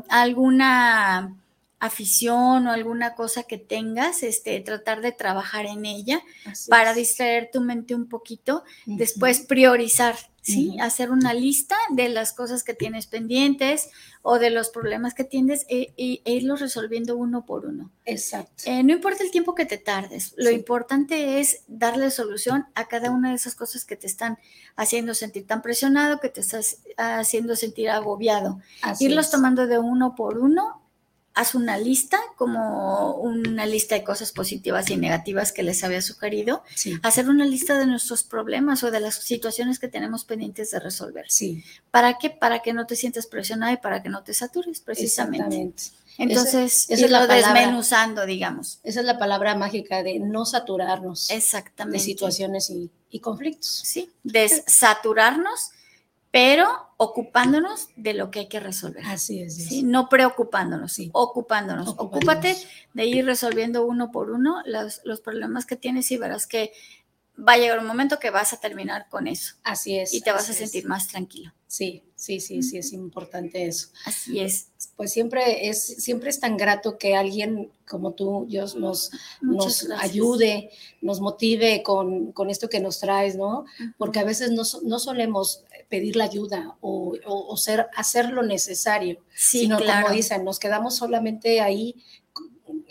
Alguna 0.09 1.37
afición 1.83 2.68
o 2.68 2.70
alguna 2.70 3.14
cosa 3.14 3.43
que 3.43 3.59
tengas, 3.59 4.22
este, 4.22 4.61
tratar 4.61 5.01
de 5.01 5.11
trabajar 5.11 5.66
en 5.66 5.85
ella 5.85 6.22
para 6.68 6.95
distraer 6.95 7.51
tu 7.53 7.61
mente 7.61 7.95
un 7.95 8.09
poquito, 8.09 8.62
después 8.87 9.41
priorizar, 9.41 10.16
¿sí? 10.43 10.76
Hacer 10.80 11.11
una 11.11 11.32
lista 11.32 11.76
de 11.90 12.09
las 12.09 12.32
cosas 12.32 12.64
que 12.64 12.74
tienes 12.74 13.07
pendientes 13.07 13.90
o 14.22 14.38
de 14.38 14.51
los 14.51 14.68
problemas 14.68 15.14
que 15.14 15.24
tienes 15.24 15.64
e, 15.68 15.95
e, 15.97 16.20
e 16.24 16.32
irlos 16.34 16.61
resolviendo 16.61 17.16
uno 17.16 17.47
por 17.47 17.64
uno. 17.64 17.90
Exacto. 18.05 18.64
Eh, 18.66 18.82
no 18.82 18.93
importa 18.93 19.22
el 19.22 19.30
tiempo 19.30 19.55
que 19.55 19.66
te 19.66 19.78
tardes, 19.78 20.34
lo 20.36 20.51
importante 20.51 21.40
es 21.40 21.62
darle 21.68 22.11
solución 22.11 22.66
a 22.74 22.88
cada 22.88 23.11
una 23.11 23.30
de 23.30 23.36
esas 23.36 23.55
cosas 23.55 23.84
que 23.84 23.97
te 23.97 24.07
están 24.07 24.38
haciendo 24.76 25.14
sentir 25.14 25.47
tan 25.47 25.62
presionado, 25.62 26.20
que 26.20 26.28
te 26.28 26.40
estás 26.40 26.78
haciendo 26.97 27.57
sentir 27.57 27.90
agobiado. 27.90 28.61
Irlos 28.99 29.30
tomando 29.30 29.66
de 29.66 29.78
uno 29.78 30.14
por 30.14 30.38
uno 30.38 30.82
haz 31.35 31.55
una 31.55 31.78
lista, 31.78 32.18
como 32.37 33.16
una 33.16 33.66
lista 33.66 33.95
de 33.95 34.05
cosas 34.05 34.33
positivas 34.33 34.91
y 34.91 34.97
negativas 34.97 35.53
que 35.53 35.62
les 35.62 35.83
había 35.85 36.03
sugerido, 36.03 36.62
hacer 37.03 37.28
una 37.28 37.47
lista 37.47 37.78
de 37.78 37.87
nuestros 37.87 38.22
problemas 38.22 38.83
o 38.83 38.91
de 38.91 39.01
las 39.01 39.14
situaciones 39.16 39.78
que 39.78 39.89
tenemos 39.89 40.24
pendientes 40.24 40.70
de 40.70 40.80
resolver. 40.80 41.26
Sí. 41.28 41.64
¿Para 41.91 42.18
qué? 42.18 42.30
Para 42.30 42.61
que 42.61 42.72
no 42.72 42.87
te 42.87 42.97
sientas 42.97 43.26
presionada 43.26 43.72
y 43.72 43.76
para 43.78 44.03
que 44.03 44.09
no 44.09 44.22
te 44.22 44.35
satures, 44.35 44.80
precisamente. 44.80 45.72
Entonces, 46.18 46.87
esa, 46.91 47.05
es 47.07 47.11
la 47.11 47.26
desmenuzando, 47.26 48.26
digamos. 48.26 48.80
Esa 48.83 49.01
es 49.01 49.07
la 49.07 49.18
palabra 49.18 49.55
mágica 49.55 50.03
de 50.03 50.18
no 50.18 50.45
saturarnos 50.45 51.30
Exactamente. 51.30 51.99
de 51.99 52.05
situaciones 52.05 52.68
y, 52.68 52.91
y 53.11 53.20
conflictos. 53.20 53.83
Sí, 53.85 54.12
desaturarnos 54.22 55.70
pero 56.33 56.89
ocupándonos 56.97 57.91
de 57.95 58.14
lo 58.14 58.30
que 58.30 58.41
hay 58.41 58.49
que 58.49 58.59
resolver. 58.59 59.05
Así 59.05 59.43
es. 59.43 59.55
¿sí? 59.55 59.83
No 59.83 60.09
preocupándonos, 60.09 60.93
sí. 60.93 61.11
ocupándonos. 61.12 61.95
Ocúpate 61.99 62.57
de 62.95 63.07
ir 63.07 63.26
resolviendo 63.26 63.85
uno 63.85 64.11
por 64.11 64.30
uno 64.30 64.62
los, 64.64 65.03
los 65.05 65.20
problemas 65.20 65.66
que 65.66 65.76
tienes 65.76 66.11
y 66.11 66.16
verás 66.16 66.47
que 66.47 66.72
va 67.39 67.55
a 67.55 67.59
llegar 67.59 67.78
un 67.78 67.87
momento 67.87 68.18
que 68.18 68.30
vas 68.30 68.53
a 68.53 68.61
terminar 68.61 69.07
con 69.09 69.26
eso. 69.26 69.55
Así 69.62 69.99
es. 69.99 70.12
Y 70.14 70.20
te 70.20 70.33
vas 70.33 70.49
a 70.49 70.53
es. 70.53 70.59
sentir 70.59 70.87
más 70.87 71.09
tranquilo. 71.09 71.53
Sí, 71.66 72.05
sí, 72.14 72.39
sí, 72.41 72.62
sí, 72.62 72.76
es 72.76 72.93
importante 72.93 73.66
eso. 73.66 73.89
Así 74.05 74.41
es. 74.41 74.68
Pues 74.97 75.11
siempre 75.11 75.68
es, 75.68 75.83
siempre 76.03 76.28
es 76.28 76.39
tan 76.39 76.59
grato 76.59 76.99
que 76.99 77.16
alguien 77.16 77.72
como 77.89 78.12
tú, 78.12 78.45
Dios, 78.49 78.76
nos, 78.76 79.11
Muchas 79.41 79.64
nos 79.64 79.85
gracias. 79.89 80.11
ayude, 80.11 80.70
nos 81.01 81.20
motive 81.20 81.83
con, 81.83 82.33
con 82.33 82.51
esto 82.51 82.68
que 82.68 82.80
nos 82.80 83.01
traes, 83.01 83.37
¿no? 83.37 83.64
Porque 83.97 84.18
a 84.20 84.24
veces 84.24 84.51
no, 84.51 84.62
no 84.85 84.99
solemos 84.99 85.64
pedir 85.89 86.16
la 86.16 86.24
ayuda 86.24 86.76
o, 86.83 87.14
o- 87.24 87.47
o 87.49 87.57
ser, 87.57 87.87
hacer 87.97 88.30
lo 88.30 88.43
necesario, 88.43 89.24
Sí, 89.35 89.61
sino 89.61 89.78
claro. 89.78 90.03
como 90.07 90.14
dicen, 90.16 90.45
nos 90.45 90.59
quedamos 90.59 90.95
solamente 90.97 91.61
ahí 91.62 91.97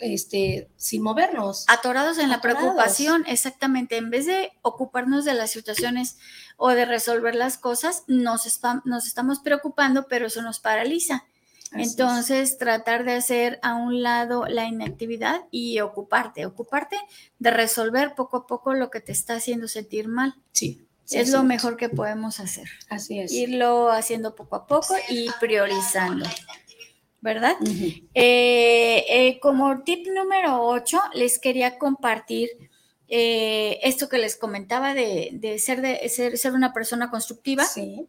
este, 0.02 0.68
sin 0.76 1.02
movernos. 1.02 1.64
Atorados 1.68 2.18
en 2.18 2.28
la 2.28 2.40
preocupación, 2.40 3.24
exactamente. 3.26 3.96
En 3.96 4.10
vez 4.10 4.26
de 4.26 4.52
ocuparnos 4.62 5.24
de 5.24 5.34
las 5.34 5.50
situaciones 5.52 6.18
o 6.56 6.70
de 6.70 6.84
resolver 6.84 7.34
las 7.34 7.56
cosas, 7.56 8.02
nos, 8.08 8.60
nos 8.84 9.06
estamos 9.06 9.38
preocupando, 9.38 10.06
pero 10.08 10.26
eso 10.26 10.42
nos 10.42 10.58
paraliza. 10.58 11.24
Así 11.70 11.82
es. 11.82 11.90
Entonces, 11.90 12.58
tratar 12.58 13.04
de 13.04 13.14
hacer 13.14 13.58
a 13.62 13.74
un 13.74 14.02
lado 14.02 14.46
la 14.46 14.66
inactividad 14.66 15.42
y 15.50 15.80
ocuparte, 15.80 16.44
ocuparte 16.44 16.96
de 17.38 17.50
resolver 17.50 18.14
poco 18.14 18.38
a 18.38 18.46
poco 18.46 18.74
lo 18.74 18.90
que 18.90 19.00
te 19.00 19.12
está 19.12 19.36
haciendo 19.36 19.68
sentir 19.68 20.08
mal. 20.08 20.34
sí, 20.50 20.86
sí, 21.04 21.18
es 21.18 21.30
lo 21.30 21.44
mejor 21.44 21.76
que 21.76 21.88
podemos 21.88 22.40
hacer. 22.40 22.68
Así 22.90 23.20
es. 23.20 23.32
Irlo 23.32 23.90
haciendo 23.90 24.34
poco 24.34 24.56
a 24.56 24.66
poco 24.66 24.94
y 25.08 25.30
priorizando, 25.40 26.26
¿verdad? 27.22 27.56
Eh, 28.14 29.04
eh, 29.08 29.38
como 29.40 29.82
tip 29.84 30.06
número 30.08 30.60
8, 30.66 31.00
les 31.14 31.38
quería 31.38 31.78
compartir 31.78 32.50
eh, 33.08 33.78
esto 33.82 34.08
que 34.08 34.18
les 34.18 34.36
comentaba 34.36 34.92
de, 34.92 35.30
de 35.32 35.58
ser, 35.58 35.80
de 35.80 36.08
ser, 36.08 36.36
ser 36.36 36.52
una 36.52 36.74
persona 36.74 37.10
constructiva. 37.10 37.64
Sí. 37.64 38.06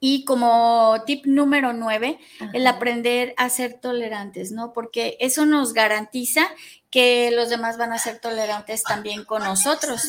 Y 0.00 0.24
como 0.24 0.96
tip 1.06 1.26
número 1.26 1.72
9, 1.72 2.18
el 2.52 2.66
Ajá. 2.66 2.76
aprender 2.76 3.34
a 3.36 3.50
ser 3.50 3.74
tolerantes, 3.74 4.50
¿no? 4.50 4.72
Porque 4.72 5.16
eso 5.20 5.46
nos 5.46 5.72
garantiza 5.72 6.42
que 6.90 7.30
los 7.30 7.50
demás 7.50 7.78
van 7.78 7.92
a 7.92 7.98
ser 7.98 8.18
tolerantes 8.18 8.82
también 8.82 9.24
con 9.24 9.44
nosotros. 9.44 10.02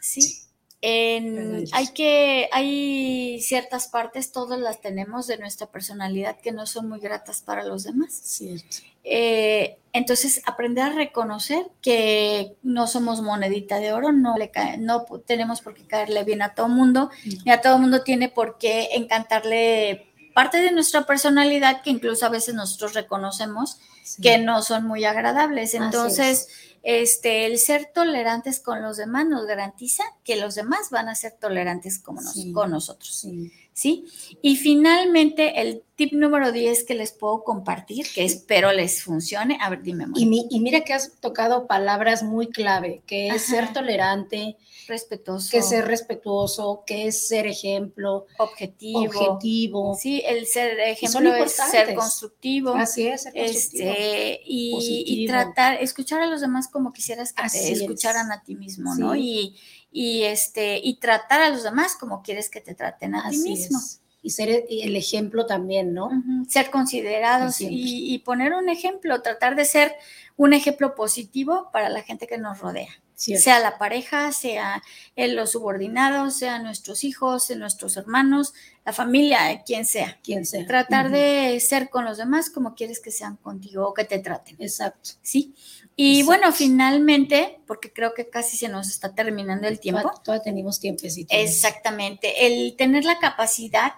Sí. 0.00 0.47
En- 0.80 1.64
hay 1.72 1.88
que, 1.88 2.48
hay 2.52 3.40
ciertas 3.42 3.88
partes, 3.88 4.30
todas 4.32 4.60
las 4.60 4.80
tenemos 4.80 5.26
de 5.26 5.36
nuestra 5.38 5.66
personalidad 5.66 6.36
que 6.40 6.52
no 6.52 6.66
son 6.66 6.88
muy 6.88 7.00
gratas 7.00 7.40
para 7.42 7.64
los 7.64 7.84
demás. 7.84 8.12
Cierto. 8.12 8.78
Eh, 9.04 9.78
entonces, 9.92 10.42
aprender 10.46 10.84
a 10.84 10.90
reconocer 10.92 11.66
que 11.82 12.54
no 12.62 12.86
somos 12.86 13.22
monedita 13.22 13.80
de 13.80 13.92
oro, 13.92 14.12
no, 14.12 14.36
le 14.36 14.50
cae- 14.50 14.76
no 14.78 15.04
tenemos 15.26 15.60
por 15.62 15.74
qué 15.74 15.84
caerle 15.86 16.22
bien 16.24 16.42
a 16.42 16.54
todo 16.54 16.68
mundo, 16.68 17.10
ni 17.44 17.50
a 17.50 17.60
todo 17.60 17.78
mundo 17.78 18.02
tiene 18.02 18.28
por 18.28 18.58
qué 18.58 18.90
encantarle 18.92 20.06
parte 20.34 20.58
de 20.58 20.70
nuestra 20.72 21.04
personalidad 21.06 21.82
que 21.82 21.90
incluso 21.90 22.26
a 22.26 22.28
veces 22.28 22.54
nosotros 22.54 22.94
reconocemos 22.94 23.78
Sí. 24.04 24.22
que 24.22 24.38
no 24.38 24.62
son 24.62 24.86
muy 24.86 25.04
agradables. 25.04 25.74
Entonces, 25.74 26.48
este, 26.90 27.44
el 27.44 27.58
ser 27.58 27.90
tolerantes 27.94 28.60
con 28.60 28.80
los 28.80 28.96
demás 28.96 29.26
nos 29.26 29.44
garantiza 29.46 30.02
que 30.24 30.36
los 30.36 30.54
demás 30.54 30.88
van 30.90 31.10
a 31.10 31.14
ser 31.14 31.32
tolerantes 31.38 31.98
como 31.98 32.22
nos- 32.22 32.32
Sí. 32.32 32.50
con 32.52 32.70
nosotros. 32.70 33.14
Sí. 33.14 33.52
¿Sí? 33.78 34.04
Y 34.42 34.56
finalmente, 34.56 35.60
el 35.60 35.82
tip 35.94 36.12
número 36.12 36.50
10 36.52 36.84
que 36.84 36.94
les 36.94 37.12
puedo 37.12 37.44
compartir, 37.44 38.06
que 38.12 38.24
espero 38.24 38.72
les 38.72 39.02
funcione. 39.02 39.58
A 39.60 39.70
ver, 39.70 39.82
dime, 39.82 40.06
Moni. 40.06 40.22
Y, 40.22 40.26
mi- 40.26 40.46
y 40.50 40.60
mira 40.60 40.80
que 40.82 40.92
has 40.94 41.12
tocado 41.20 41.66
palabras 41.66 42.22
muy 42.22 42.48
clave, 42.48 43.02
que 43.06 43.28
es 43.28 43.44
Ajá. 43.44 43.64
ser 43.66 43.72
tolerante, 43.72 44.56
respetuoso, 44.86 45.50
que 45.50 45.58
es 45.58 45.68
ser 45.68 45.84
respetuoso, 45.86 46.82
que 46.86 47.06
es 47.08 47.28
ser 47.28 47.46
ejemplo, 47.46 48.26
objetivo. 48.38 49.00
objetivo. 49.06 49.96
Sí, 50.00 50.22
el 50.26 50.46
ser 50.46 50.78
ejemplo 50.80 51.34
es 51.34 51.52
ser 51.52 51.94
constructivo. 51.94 52.70
Así 52.74 53.06
es, 53.06 53.22
ser 53.22 53.32
constructivo. 53.34 53.90
Este, 53.90 54.40
y, 54.44 55.26
tratar, 55.26 55.82
escuchar 55.82 56.20
a 56.22 56.26
los 56.26 56.40
demás 56.40 56.68
como 56.68 56.92
quisieras 56.92 57.32
que 57.32 57.42
Así 57.42 57.58
te 57.58 57.72
es. 57.72 57.80
escucharan 57.80 58.32
a 58.32 58.42
ti 58.42 58.54
mismo, 58.56 58.94
¿no? 58.94 59.14
Y, 59.16 59.56
y 59.90 60.22
este, 60.24 60.78
y 60.82 60.96
tratar 61.00 61.40
a 61.42 61.48
los 61.50 61.62
demás 61.62 61.96
como 61.96 62.22
quieres 62.22 62.50
que 62.50 62.60
te 62.60 62.74
traten 62.74 63.14
a 63.14 63.22
ti 63.30 63.36
Así 63.36 63.48
mismo. 63.50 63.78
es. 63.78 64.00
Y 64.22 64.30
ser 64.30 64.48
e- 64.50 64.66
el 64.82 64.96
ejemplo 64.96 65.46
también, 65.46 65.94
¿no? 65.94 66.10
Ser 66.48 66.70
considerados 66.70 67.60
y, 67.60 68.12
y 68.14 68.18
poner 68.18 68.52
un 68.52 68.68
ejemplo, 68.68 69.22
tratar 69.22 69.54
de 69.56 69.64
ser 69.64 69.94
un 70.36 70.52
ejemplo 70.52 70.94
positivo 70.94 71.70
para 71.72 71.88
la 71.88 72.02
gente 72.02 72.26
que 72.26 72.36
nos 72.36 72.58
rodea, 72.58 72.90
Cierto. 73.20 73.42
sea 73.42 73.58
la 73.58 73.78
pareja, 73.78 74.30
sea 74.30 74.80
los 75.16 75.50
subordinados, 75.50 76.36
sea 76.36 76.60
nuestros 76.60 77.02
hijos, 77.02 77.46
sea 77.46 77.56
nuestros 77.56 77.96
hermanos, 77.96 78.54
la 78.86 78.92
familia, 78.92 79.64
quien 79.66 79.84
sea. 79.84 80.20
quien 80.22 80.46
sea. 80.46 80.64
Tratar 80.64 81.10
de 81.10 81.58
ser 81.58 81.90
con 81.90 82.04
los 82.04 82.16
demás 82.16 82.48
como 82.48 82.76
quieres 82.76 83.00
que 83.00 83.10
sean 83.10 83.36
contigo 83.36 83.88
o 83.88 83.92
que 83.92 84.04
te 84.04 84.20
traten. 84.20 84.54
Exacto. 84.60 85.10
¿sí? 85.20 85.52
Y 85.96 86.20
Exacto. 86.20 86.26
bueno, 86.26 86.52
finalmente, 86.52 87.60
porque 87.66 87.92
creo 87.92 88.14
que 88.14 88.30
casi 88.30 88.56
se 88.56 88.68
nos 88.68 88.86
está 88.88 89.12
terminando 89.12 89.66
el 89.66 89.80
tiempo, 89.80 90.02
Todavía, 90.02 90.22
todavía 90.22 90.42
tenemos 90.44 90.78
tiempecito. 90.78 91.34
exactamente, 91.34 92.46
el 92.46 92.76
tener 92.76 93.04
la 93.04 93.18
capacidad 93.18 93.94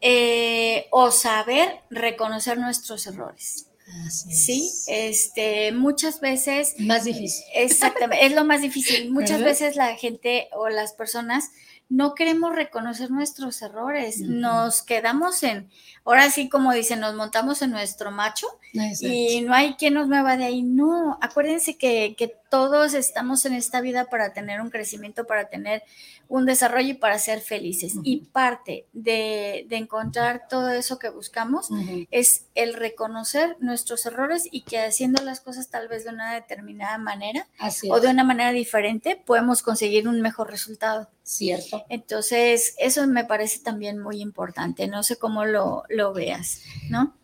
eh, 0.00 0.86
o 0.92 1.10
saber 1.10 1.80
reconocer 1.90 2.58
nuestros 2.58 3.06
errores, 3.06 3.65
Así 4.04 4.32
¿sí? 4.32 4.66
es. 4.68 4.84
Este, 4.88 5.72
muchas 5.72 6.20
veces, 6.20 6.74
Más 6.78 7.04
difícil. 7.04 7.44
exactamente, 7.54 8.26
es 8.26 8.34
lo 8.34 8.44
más 8.44 8.62
difícil. 8.62 9.12
Muchas 9.12 9.38
¿Verdad? 9.38 9.46
veces 9.46 9.76
la 9.76 9.94
gente 9.96 10.48
o 10.52 10.68
las 10.68 10.92
personas 10.92 11.50
no 11.88 12.14
queremos 12.14 12.54
reconocer 12.54 13.10
nuestros 13.10 13.62
errores, 13.62 14.18
nos 14.18 14.82
quedamos 14.82 15.42
en, 15.44 15.70
ahora 16.06 16.30
sí 16.30 16.48
como 16.48 16.72
dicen, 16.72 17.00
nos 17.00 17.14
montamos 17.14 17.60
en 17.62 17.72
nuestro 17.72 18.10
macho 18.10 18.46
Exacto. 18.72 19.06
y 19.08 19.40
no 19.42 19.54
hay 19.54 19.74
quien 19.74 19.94
nos 19.94 20.08
mueva 20.08 20.36
de 20.36 20.44
ahí. 20.44 20.62
No, 20.62 21.18
acuérdense 21.20 21.76
que, 21.76 22.14
que 22.16 22.34
todos 22.48 22.94
estamos 22.94 23.44
en 23.44 23.54
esta 23.54 23.80
vida 23.80 24.06
para 24.06 24.32
tener 24.32 24.60
un 24.60 24.70
crecimiento, 24.70 25.26
para 25.26 25.48
tener 25.48 25.82
un 26.28 26.46
desarrollo 26.46 26.90
y 26.90 26.94
para 26.94 27.18
ser 27.18 27.40
felices. 27.40 27.94
Y 28.02 28.26
parte 28.26 28.86
de, 28.92 29.66
de 29.68 29.76
encontrar 29.76 30.48
todo 30.48 30.70
eso 30.70 30.98
que 30.98 31.10
buscamos 31.10 31.68
es 32.10 32.46
el 32.54 32.74
reconocer 32.74 33.56
nuestros 33.60 34.06
errores 34.06 34.48
y 34.50 34.62
que 34.62 34.78
haciendo 34.80 35.22
las 35.22 35.40
cosas 35.40 35.68
tal 35.68 35.88
vez 35.88 36.04
de 36.04 36.10
una 36.10 36.34
determinada 36.34 36.98
manera 36.98 37.46
Así 37.58 37.88
o 37.90 38.00
de 38.00 38.08
una 38.08 38.24
manera 38.24 38.52
diferente 38.52 39.16
podemos 39.16 39.62
conseguir 39.62 40.08
un 40.08 40.20
mejor 40.20 40.50
resultado. 40.50 41.08
Cierto. 41.22 41.84
Entonces, 41.88 42.76
eso 42.78 43.04
me 43.08 43.24
parece 43.24 43.58
también 43.58 43.98
muy 43.98 44.20
importante. 44.20 44.86
No 44.86 45.02
sé 45.02 45.16
cómo 45.16 45.44
lo, 45.44 45.84
lo 45.96 46.12
veas, 46.12 46.60
¿no? 46.90 47.16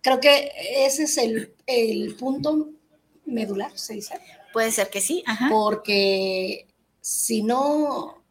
Creo 0.00 0.20
que 0.20 0.50
ese 0.86 1.04
es 1.04 1.16
el, 1.18 1.54
el 1.66 2.14
punto 2.16 2.70
medular, 3.26 3.72
se 3.78 3.94
dice. 3.94 4.18
Puede 4.52 4.70
ser 4.70 4.88
que 4.90 5.00
sí, 5.00 5.22
ajá. 5.26 5.48
Porque 5.50 6.66
si 7.00 7.42
no, 7.42 8.22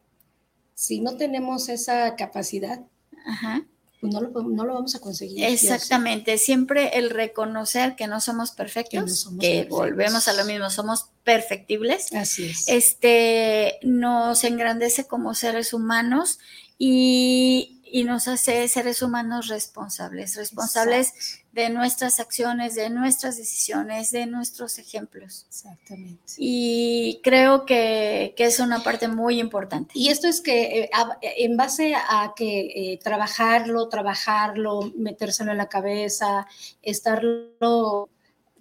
si 0.73 0.99
no 1.01 1.17
tenemos 1.17 1.69
esa 1.69 2.15
capacidad, 2.15 2.79
Ajá. 3.25 3.65
pues 3.99 4.13
no 4.13 4.21
lo, 4.21 4.29
no 4.43 4.65
lo 4.65 4.73
vamos 4.75 4.95
a 4.95 4.99
conseguir. 4.99 5.43
Exactamente, 5.45 6.37
siempre 6.37 6.97
el 6.97 7.09
reconocer 7.09 7.95
que 7.95 8.07
no 8.07 8.21
somos 8.21 8.51
perfectos, 8.51 8.91
que, 8.91 8.97
Que 8.97 9.01
no 9.01 9.07
somos 9.15 9.39
perfectos. 9.45 9.77
volvemos 9.77 10.27
a 10.27 10.33
lo 10.33 10.45
mismo, 10.45 10.69
somos 10.69 11.07
perfectibles, 11.23 12.13
Así 12.13 12.45
es. 12.45 12.67
este, 12.67 13.79
nos 13.81 14.43
engrandece 14.43 15.05
como 15.05 15.33
seres 15.33 15.73
humanos 15.73 16.39
y, 16.77 17.72
y 17.95 18.05
nos 18.05 18.27
hace 18.27 18.67
seres 18.69 19.03
humanos 19.03 19.49
responsables, 19.49 20.35
responsables 20.35 21.09
Exacto. 21.09 21.47
de 21.51 21.69
nuestras 21.69 22.19
acciones, 22.19 22.73
de 22.73 22.89
nuestras 22.89 23.37
decisiones, 23.37 24.09
de 24.09 24.25
nuestros 24.25 24.79
ejemplos. 24.79 25.45
Exactamente. 25.47 26.33
Y 26.37 27.19
creo 27.23 27.67
que, 27.67 28.33
que 28.35 28.45
es 28.45 28.59
una 28.59 28.81
parte 28.83 29.07
muy 29.07 29.39
importante. 29.39 29.91
Y 29.93 30.09
esto 30.09 30.27
es 30.27 30.41
que 30.41 30.79
eh, 30.79 30.89
a- 30.91 31.19
en 31.21 31.55
base 31.55 31.93
a 31.95 32.33
que 32.35 32.93
eh, 32.93 32.99
trabajarlo, 33.03 33.87
trabajarlo, 33.89 34.91
metérselo 34.97 35.51
en 35.51 35.59
la 35.59 35.69
cabeza, 35.69 36.47
estarlo 36.81 38.09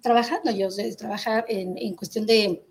trabajando, 0.01 0.51
yo 0.51 0.69
sé, 0.69 0.93
trabajar 0.95 1.45
en, 1.47 1.75
en 1.77 1.95
cuestión 1.95 2.27
de 2.27 2.63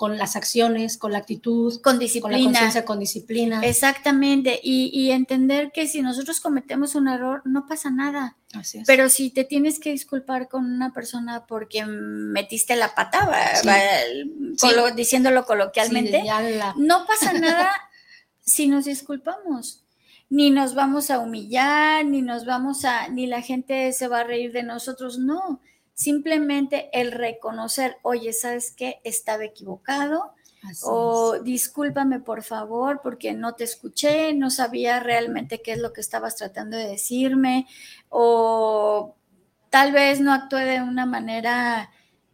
con 0.00 0.16
las 0.16 0.34
acciones, 0.34 0.96
con 0.96 1.12
la 1.12 1.18
actitud, 1.18 1.74
Con 1.74 1.82
con 1.82 1.92
la 1.96 1.98
disciplina. 2.00 2.42
conciencia, 2.42 2.86
con 2.86 2.98
disciplina. 2.98 3.60
Exactamente, 3.62 4.58
y, 4.62 4.88
y 4.98 5.10
entender 5.10 5.72
que 5.72 5.86
si 5.86 6.00
nosotros 6.00 6.40
cometemos 6.40 6.94
un 6.94 7.06
error, 7.06 7.42
no 7.44 7.66
pasa 7.66 7.90
nada. 7.90 8.38
Así 8.54 8.78
es. 8.78 8.86
Pero 8.86 9.10
si 9.10 9.28
te 9.28 9.44
tienes 9.44 9.78
que 9.78 9.90
disculpar 9.90 10.48
con 10.48 10.64
una 10.64 10.94
persona 10.94 11.44
porque 11.46 11.84
metiste 11.84 12.76
la 12.76 12.94
pata, 12.94 13.28
Sí. 14.56 14.68
diciéndolo 14.96 15.44
coloquialmente, 15.44 16.20
Sí, 16.20 16.26
ya 16.26 16.40
la- 16.40 16.74
no 16.78 17.06
pasa 17.06 17.34
nada 17.34 17.70
si 18.40 18.68
nos 18.68 18.86
disculpamos. 18.86 19.84
Ni 20.30 20.50
nos 20.50 20.74
vamos 20.74 21.10
a 21.10 21.18
humillar, 21.18 22.06
ni 22.06 22.22
nos 22.22 22.46
vamos 22.46 22.86
a, 22.86 23.08
ni 23.08 23.26
la 23.26 23.42
gente 23.42 23.92
se 23.92 24.08
va 24.08 24.20
a 24.20 24.24
reír 24.24 24.50
de 24.52 24.62
nosotros, 24.62 25.18
no. 25.18 25.60
Simplemente 26.00 26.88
el 26.98 27.12
reconocer, 27.12 27.98
oye, 28.00 28.32
¿sabes 28.32 28.72
qué? 28.74 29.02
Estaba 29.04 29.44
equivocado, 29.44 30.32
o 30.82 31.38
discúlpame 31.40 32.20
por 32.20 32.42
favor 32.42 33.00
porque 33.02 33.34
no 33.34 33.54
te 33.54 33.64
escuché, 33.64 34.32
no 34.32 34.48
sabía 34.48 35.00
realmente 35.00 35.60
qué 35.60 35.72
es 35.72 35.78
lo 35.78 35.92
que 35.92 36.00
estabas 36.00 36.36
tratando 36.36 36.78
de 36.78 36.86
decirme, 36.88 37.66
o 38.08 39.14
tal 39.68 39.92
vez 39.92 40.22
no 40.22 40.32
actué 40.32 40.64
de 40.64 40.80
una 40.80 41.04
manera 41.04 41.90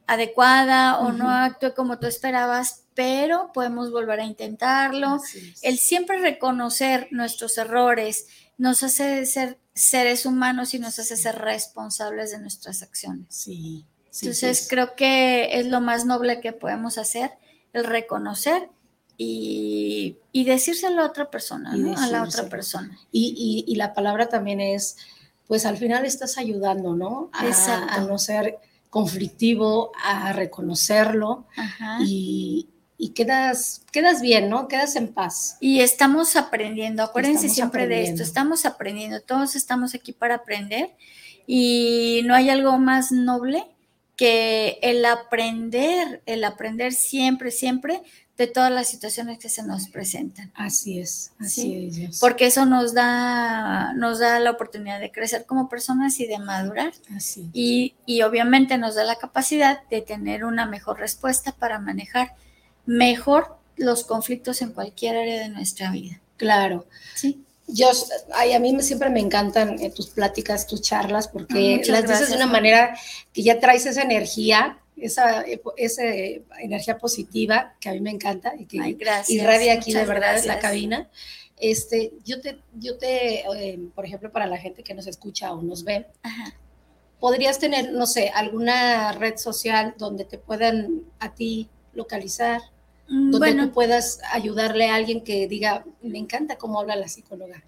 adecuada 0.06 1.00
o 1.00 1.10
no 1.10 1.28
actué 1.28 1.74
como 1.74 1.98
tú 1.98 2.06
esperabas, 2.06 2.84
pero 2.94 3.50
podemos 3.52 3.90
volver 3.90 4.20
a 4.20 4.26
intentarlo. 4.26 5.20
El 5.62 5.78
siempre 5.78 6.20
reconocer 6.20 7.08
nuestros 7.10 7.58
errores 7.58 8.28
nos 8.58 8.82
hace 8.82 9.26
ser 9.26 9.58
seres 9.74 10.24
humanos 10.26 10.74
y 10.74 10.78
nos 10.78 10.98
hace 10.98 11.16
ser 11.16 11.36
responsables 11.36 12.30
de 12.30 12.38
nuestras 12.38 12.82
acciones. 12.82 13.26
Sí. 13.28 13.84
Entonces 14.22 14.66
creo 14.68 14.94
que 14.96 15.58
es 15.58 15.66
lo 15.66 15.80
más 15.80 16.06
noble 16.06 16.40
que 16.40 16.52
podemos 16.52 16.96
hacer, 16.96 17.32
el 17.74 17.84
reconocer 17.84 18.70
y, 19.18 20.16
decírselo 20.32 21.02
a 21.02 21.06
otra 21.06 21.30
persona, 21.30 21.72
a 21.72 22.06
la 22.06 22.22
otra 22.22 22.48
persona. 22.48 22.98
Y, 23.12 23.74
la 23.76 23.94
palabra 23.94 24.28
también 24.28 24.60
es, 24.60 24.96
pues 25.46 25.66
al 25.66 25.76
final 25.76 26.04
estás 26.04 26.38
ayudando, 26.38 26.94
¿no? 26.94 27.30
A, 27.32 28.00
no 28.00 28.18
ser 28.18 28.58
conflictivo, 28.88 29.92
a 30.02 30.32
reconocerlo 30.32 31.46
y, 32.00 32.68
quedas, 33.14 33.82
quedas 33.92 34.20
bien, 34.20 34.48
¿no? 34.48 34.68
Quedas 34.68 34.96
en 34.96 35.08
paz. 35.08 35.56
Y 35.60 35.80
estamos 35.80 36.36
aprendiendo, 36.36 37.02
acuérdense 37.02 37.48
siempre 37.48 37.86
de 37.86 38.02
esto, 38.04 38.22
estamos 38.22 38.64
aprendiendo, 38.66 39.20
todos 39.20 39.56
estamos 39.56 39.94
aquí 39.94 40.12
para 40.12 40.36
aprender 40.36 40.90
y 41.46 42.22
no 42.24 42.34
hay 42.34 42.50
algo 42.50 42.78
más 42.78 43.12
noble 43.12 43.64
que 44.16 44.78
el 44.82 45.04
aprender, 45.04 46.22
el 46.26 46.42
aprender 46.44 46.92
siempre, 46.92 47.50
siempre 47.50 48.02
de 48.36 48.46
todas 48.46 48.70
las 48.70 48.88
situaciones 48.88 49.38
que 49.38 49.48
se 49.48 49.62
nos 49.62 49.88
presentan. 49.88 50.52
Así 50.54 50.98
es, 50.98 51.32
así 51.38 51.90
es. 51.98 52.18
Porque 52.18 52.46
eso 52.46 52.66
nos 52.66 52.92
da, 52.92 53.94
nos 53.94 54.18
da 54.18 54.40
la 54.40 54.50
oportunidad 54.50 55.00
de 55.00 55.10
crecer 55.10 55.46
como 55.46 55.68
personas 55.68 56.20
y 56.20 56.26
de 56.26 56.38
madurar. 56.38 56.92
Así 57.14 57.48
y, 57.52 57.94
y 58.04 58.22
obviamente 58.22 58.76
nos 58.78 58.94
da 58.94 59.04
la 59.04 59.16
capacidad 59.16 59.82
de 59.88 60.02
tener 60.02 60.44
una 60.44 60.66
mejor 60.66 60.98
respuesta 60.98 61.52
para 61.52 61.78
manejar 61.78 62.34
mejor 62.86 63.56
los 63.76 64.04
conflictos 64.04 64.62
en 64.62 64.72
cualquier 64.72 65.16
área 65.16 65.42
de 65.42 65.48
nuestra 65.50 65.90
vida. 65.90 66.20
Claro. 66.36 66.86
Sí. 67.14 67.42
Yo, 67.68 67.88
a 68.32 68.58
mí 68.60 68.80
siempre 68.82 69.10
me 69.10 69.20
encantan 69.20 69.80
eh, 69.80 69.90
tus 69.90 70.08
pláticas, 70.08 70.66
tus 70.66 70.82
charlas, 70.82 71.26
porque 71.26 71.82
las 71.88 72.06
dices 72.06 72.30
de 72.30 72.36
una 72.36 72.46
manera 72.46 72.96
que 73.32 73.42
ya 73.42 73.58
traes 73.58 73.86
esa 73.86 74.02
energía, 74.02 74.78
esa, 74.96 75.44
esa 75.76 76.04
energía 76.60 76.96
positiva 76.96 77.74
que 77.80 77.88
a 77.88 77.92
mí 77.92 78.00
me 78.00 78.10
encanta 78.10 78.54
y 78.56 78.66
que 78.66 78.96
irradia 79.28 79.74
aquí 79.74 79.92
de 79.92 80.04
verdad 80.04 80.38
en 80.38 80.46
la 80.46 80.60
cabina. 80.60 81.10
Este, 81.58 82.12
yo 82.24 82.40
te, 82.40 82.58
yo 82.74 82.98
te 82.98 83.40
eh, 83.40 83.78
por 83.94 84.04
ejemplo, 84.04 84.30
para 84.30 84.46
la 84.46 84.58
gente 84.58 84.82
que 84.82 84.94
nos 84.94 85.06
escucha 85.08 85.52
o 85.52 85.60
nos 85.60 85.82
ve, 85.82 86.06
podrías 87.18 87.58
tener, 87.58 87.92
no 87.92 88.06
sé, 88.06 88.28
alguna 88.28 89.10
red 89.12 89.38
social 89.38 89.94
donde 89.98 90.24
te 90.24 90.38
puedan 90.38 91.02
a 91.18 91.34
ti 91.34 91.68
localizar 91.94 92.60
Mm, 93.08 93.30
donde 93.30 93.54
tú 93.54 93.72
puedas 93.72 94.20
ayudarle 94.32 94.88
a 94.88 94.96
alguien 94.96 95.22
que 95.22 95.46
diga, 95.46 95.84
me 96.02 96.18
encanta 96.18 96.56
cómo 96.56 96.80
habla 96.80 96.96
la 96.96 97.08
psicóloga. 97.08 97.62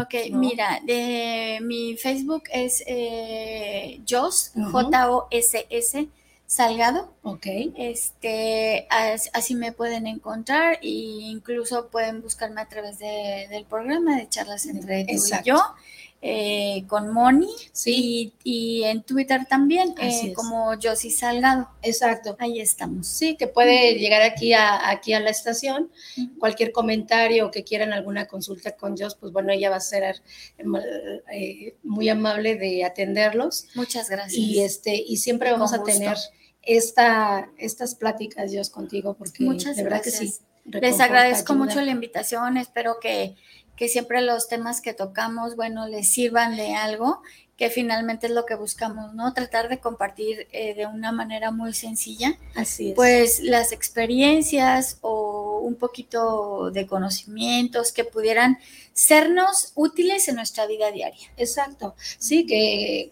Ok, 0.00 0.32
mira, 0.32 0.80
de, 0.84 1.58
mi 1.62 1.96
Facebook 1.96 2.44
es 2.50 2.82
eh, 2.86 4.00
Jos, 4.08 4.52
J-O-S-S, 4.54 6.08
Salgado. 6.46 7.12
Ok. 7.22 7.46
Este, 7.76 8.88
así 9.34 9.54
me 9.54 9.72
pueden 9.72 10.06
encontrar 10.06 10.78
e 10.80 10.88
incluso 10.88 11.88
pueden 11.88 12.22
buscarme 12.22 12.62
a 12.62 12.68
través 12.68 12.98
del 12.98 13.66
programa 13.66 14.16
de 14.16 14.30
charlas 14.30 14.64
entre 14.64 15.04
tú 15.04 15.12
y 15.12 15.44
yo. 15.44 15.60
Eh, 16.20 16.82
con 16.88 17.12
Moni 17.12 17.46
sí. 17.70 18.32
y, 18.42 18.82
en 18.82 19.04
Twitter 19.04 19.46
también, 19.48 19.94
eh, 20.00 20.32
como 20.32 20.72
Josie 20.82 21.12
Salgado. 21.12 21.68
Exacto. 21.80 22.36
Ahí 22.40 22.60
estamos. 22.60 23.06
Sí, 23.06 23.36
que 23.36 23.46
puede 23.46 23.94
llegar 23.94 24.22
aquí 24.22 24.52
a, 24.52 24.90
aquí 24.90 25.12
a 25.12 25.20
la 25.20 25.30
estación. 25.30 25.92
Cualquier 26.40 26.72
comentario 26.72 27.52
que 27.52 27.62
quieran 27.62 27.92
alguna 27.92 28.26
consulta 28.26 28.72
con 28.72 28.96
Jos, 28.96 29.14
pues 29.14 29.32
bueno, 29.32 29.52
ella 29.52 29.70
va 29.70 29.76
a 29.76 29.80
ser 29.80 30.20
eh, 31.32 31.76
muy 31.84 32.08
amable 32.08 32.56
de 32.56 32.84
atenderlos. 32.84 33.68
Muchas 33.76 34.10
gracias. 34.10 34.38
Y, 34.38 34.60
este, 34.60 34.96
y 34.96 35.18
siempre 35.18 35.52
vamos 35.52 35.72
a 35.72 35.84
tener 35.84 36.16
esta, 36.62 37.48
estas 37.58 37.94
pláticas, 37.94 38.52
Jos, 38.52 38.70
contigo, 38.70 39.14
porque 39.14 39.44
Muchas 39.44 39.76
de 39.76 39.84
verdad 39.84 40.02
que 40.02 40.10
sí. 40.10 40.34
Les 40.64 41.00
agradezco 41.00 41.54
mucho 41.54 41.80
la 41.80 41.90
invitación, 41.90 42.56
espero 42.58 42.98
que 43.00 43.36
que 43.78 43.88
siempre 43.88 44.20
los 44.20 44.48
temas 44.48 44.80
que 44.80 44.92
tocamos, 44.92 45.54
bueno, 45.54 45.86
les 45.86 46.10
sirvan 46.10 46.56
de 46.56 46.74
algo, 46.74 47.22
que 47.56 47.70
finalmente 47.70 48.26
es 48.26 48.32
lo 48.32 48.44
que 48.44 48.56
buscamos, 48.56 49.14
¿no? 49.14 49.32
Tratar 49.34 49.68
de 49.68 49.78
compartir 49.78 50.48
eh, 50.52 50.74
de 50.74 50.86
una 50.86 51.12
manera 51.12 51.52
muy 51.52 51.72
sencilla, 51.74 52.36
Así 52.56 52.92
pues 52.94 53.40
las 53.40 53.72
experiencias 53.72 54.98
o 55.00 55.60
un 55.62 55.76
poquito 55.76 56.70
de 56.72 56.86
conocimientos 56.86 57.92
que 57.92 58.04
pudieran 58.04 58.58
sernos 58.92 59.72
útiles 59.76 60.28
en 60.28 60.36
nuestra 60.36 60.66
vida 60.66 60.90
diaria. 60.90 61.28
Exacto, 61.36 61.94
sí, 62.18 62.46
que 62.46 63.10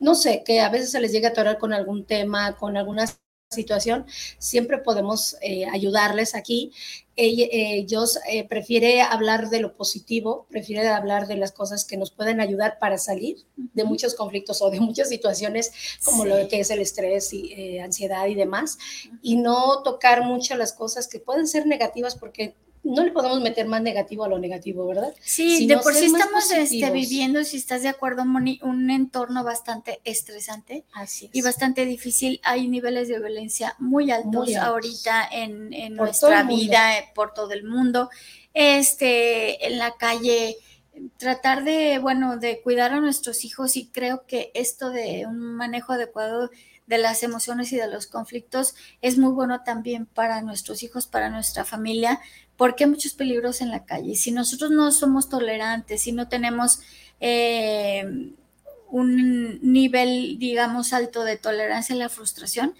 no 0.00 0.14
sé, 0.14 0.44
que 0.44 0.60
a 0.60 0.68
veces 0.68 0.92
se 0.92 1.00
les 1.00 1.10
llega 1.10 1.28
a 1.28 1.32
atorar 1.32 1.58
con 1.58 1.72
algún 1.72 2.04
tema, 2.04 2.56
con 2.56 2.76
algunas 2.76 3.18
situación, 3.50 4.06
siempre 4.38 4.78
podemos 4.78 5.36
eh, 5.40 5.66
ayudarles 5.66 6.34
aquí. 6.34 6.72
Ellos 7.16 8.18
eh, 8.30 8.46
prefiere 8.46 9.00
hablar 9.00 9.48
de 9.48 9.60
lo 9.60 9.74
positivo, 9.74 10.46
prefiere 10.50 10.86
hablar 10.86 11.26
de 11.26 11.36
las 11.36 11.50
cosas 11.50 11.84
que 11.84 11.96
nos 11.96 12.12
pueden 12.12 12.40
ayudar 12.40 12.78
para 12.78 12.98
salir 12.98 13.38
de 13.56 13.84
muchos 13.84 14.14
conflictos 14.14 14.62
o 14.62 14.70
de 14.70 14.78
muchas 14.78 15.08
situaciones 15.08 15.72
como 16.04 16.26
lo 16.26 16.46
que 16.46 16.60
es 16.60 16.70
el 16.70 16.80
estrés 16.80 17.32
y 17.32 17.52
eh, 17.54 17.80
ansiedad 17.80 18.26
y 18.26 18.34
demás, 18.34 18.78
y 19.22 19.36
no 19.36 19.82
tocar 19.82 20.22
mucho 20.22 20.56
las 20.56 20.72
cosas 20.72 21.08
que 21.08 21.18
pueden 21.18 21.48
ser 21.48 21.66
negativas 21.66 22.14
porque 22.14 22.54
no 22.82 23.04
le 23.04 23.10
podemos 23.12 23.40
meter 23.40 23.66
más 23.66 23.82
negativo 23.82 24.24
a 24.24 24.28
lo 24.28 24.38
negativo, 24.38 24.86
¿verdad? 24.86 25.14
Sí, 25.20 25.66
de 25.66 25.78
por 25.78 25.94
sí 25.94 26.06
estamos 26.06 26.50
este, 26.50 26.90
viviendo, 26.90 27.44
si 27.44 27.56
estás 27.56 27.82
de 27.82 27.88
acuerdo, 27.88 28.24
Moni, 28.24 28.60
un 28.62 28.90
entorno 28.90 29.44
bastante 29.44 30.00
estresante 30.04 30.84
y 31.32 31.42
bastante 31.42 31.84
difícil. 31.84 32.40
Hay 32.44 32.68
niveles 32.68 33.08
de 33.08 33.18
violencia 33.18 33.74
muy 33.78 34.10
altos, 34.10 34.54
ahorita 34.56 35.28
en, 35.30 35.94
nuestra 35.94 36.42
vida, 36.44 36.98
eh, 36.98 37.08
por 37.14 37.34
todo 37.34 37.52
el 37.52 37.64
mundo. 37.64 38.10
Este, 38.54 39.66
en 39.66 39.78
la 39.78 39.92
calle, 39.92 40.56
tratar 41.16 41.64
de, 41.64 41.98
bueno, 41.98 42.38
de 42.38 42.60
cuidar 42.62 42.92
a 42.92 43.00
nuestros 43.00 43.44
hijos 43.44 43.76
y 43.76 43.88
creo 43.88 44.24
que 44.26 44.50
esto 44.54 44.90
de 44.90 45.26
un 45.26 45.38
manejo 45.38 45.92
adecuado 45.92 46.50
de 46.86 46.98
las 46.98 47.22
emociones 47.22 47.72
y 47.72 47.76
de 47.76 47.86
los 47.86 48.06
conflictos 48.06 48.74
es 49.02 49.18
muy 49.18 49.30
bueno 49.30 49.62
también 49.62 50.06
para 50.06 50.40
nuestros 50.40 50.82
hijos, 50.82 51.06
para 51.06 51.28
nuestra 51.28 51.64
familia, 51.64 52.18
porque 52.58 52.84
hay 52.84 52.90
muchos 52.90 53.14
peligros 53.14 53.62
en 53.62 53.70
la 53.70 53.86
calle. 53.86 54.16
Si 54.16 54.32
nosotros 54.32 54.72
no 54.72 54.90
somos 54.90 55.30
tolerantes, 55.30 56.02
si 56.02 56.12
no 56.12 56.28
tenemos 56.28 56.80
eh, 57.20 58.32
un 58.90 59.60
nivel, 59.62 60.38
digamos, 60.38 60.92
alto 60.92 61.22
de 61.22 61.36
tolerancia 61.36 61.94
a 61.94 61.98
la 61.98 62.08
frustración, 62.08 62.74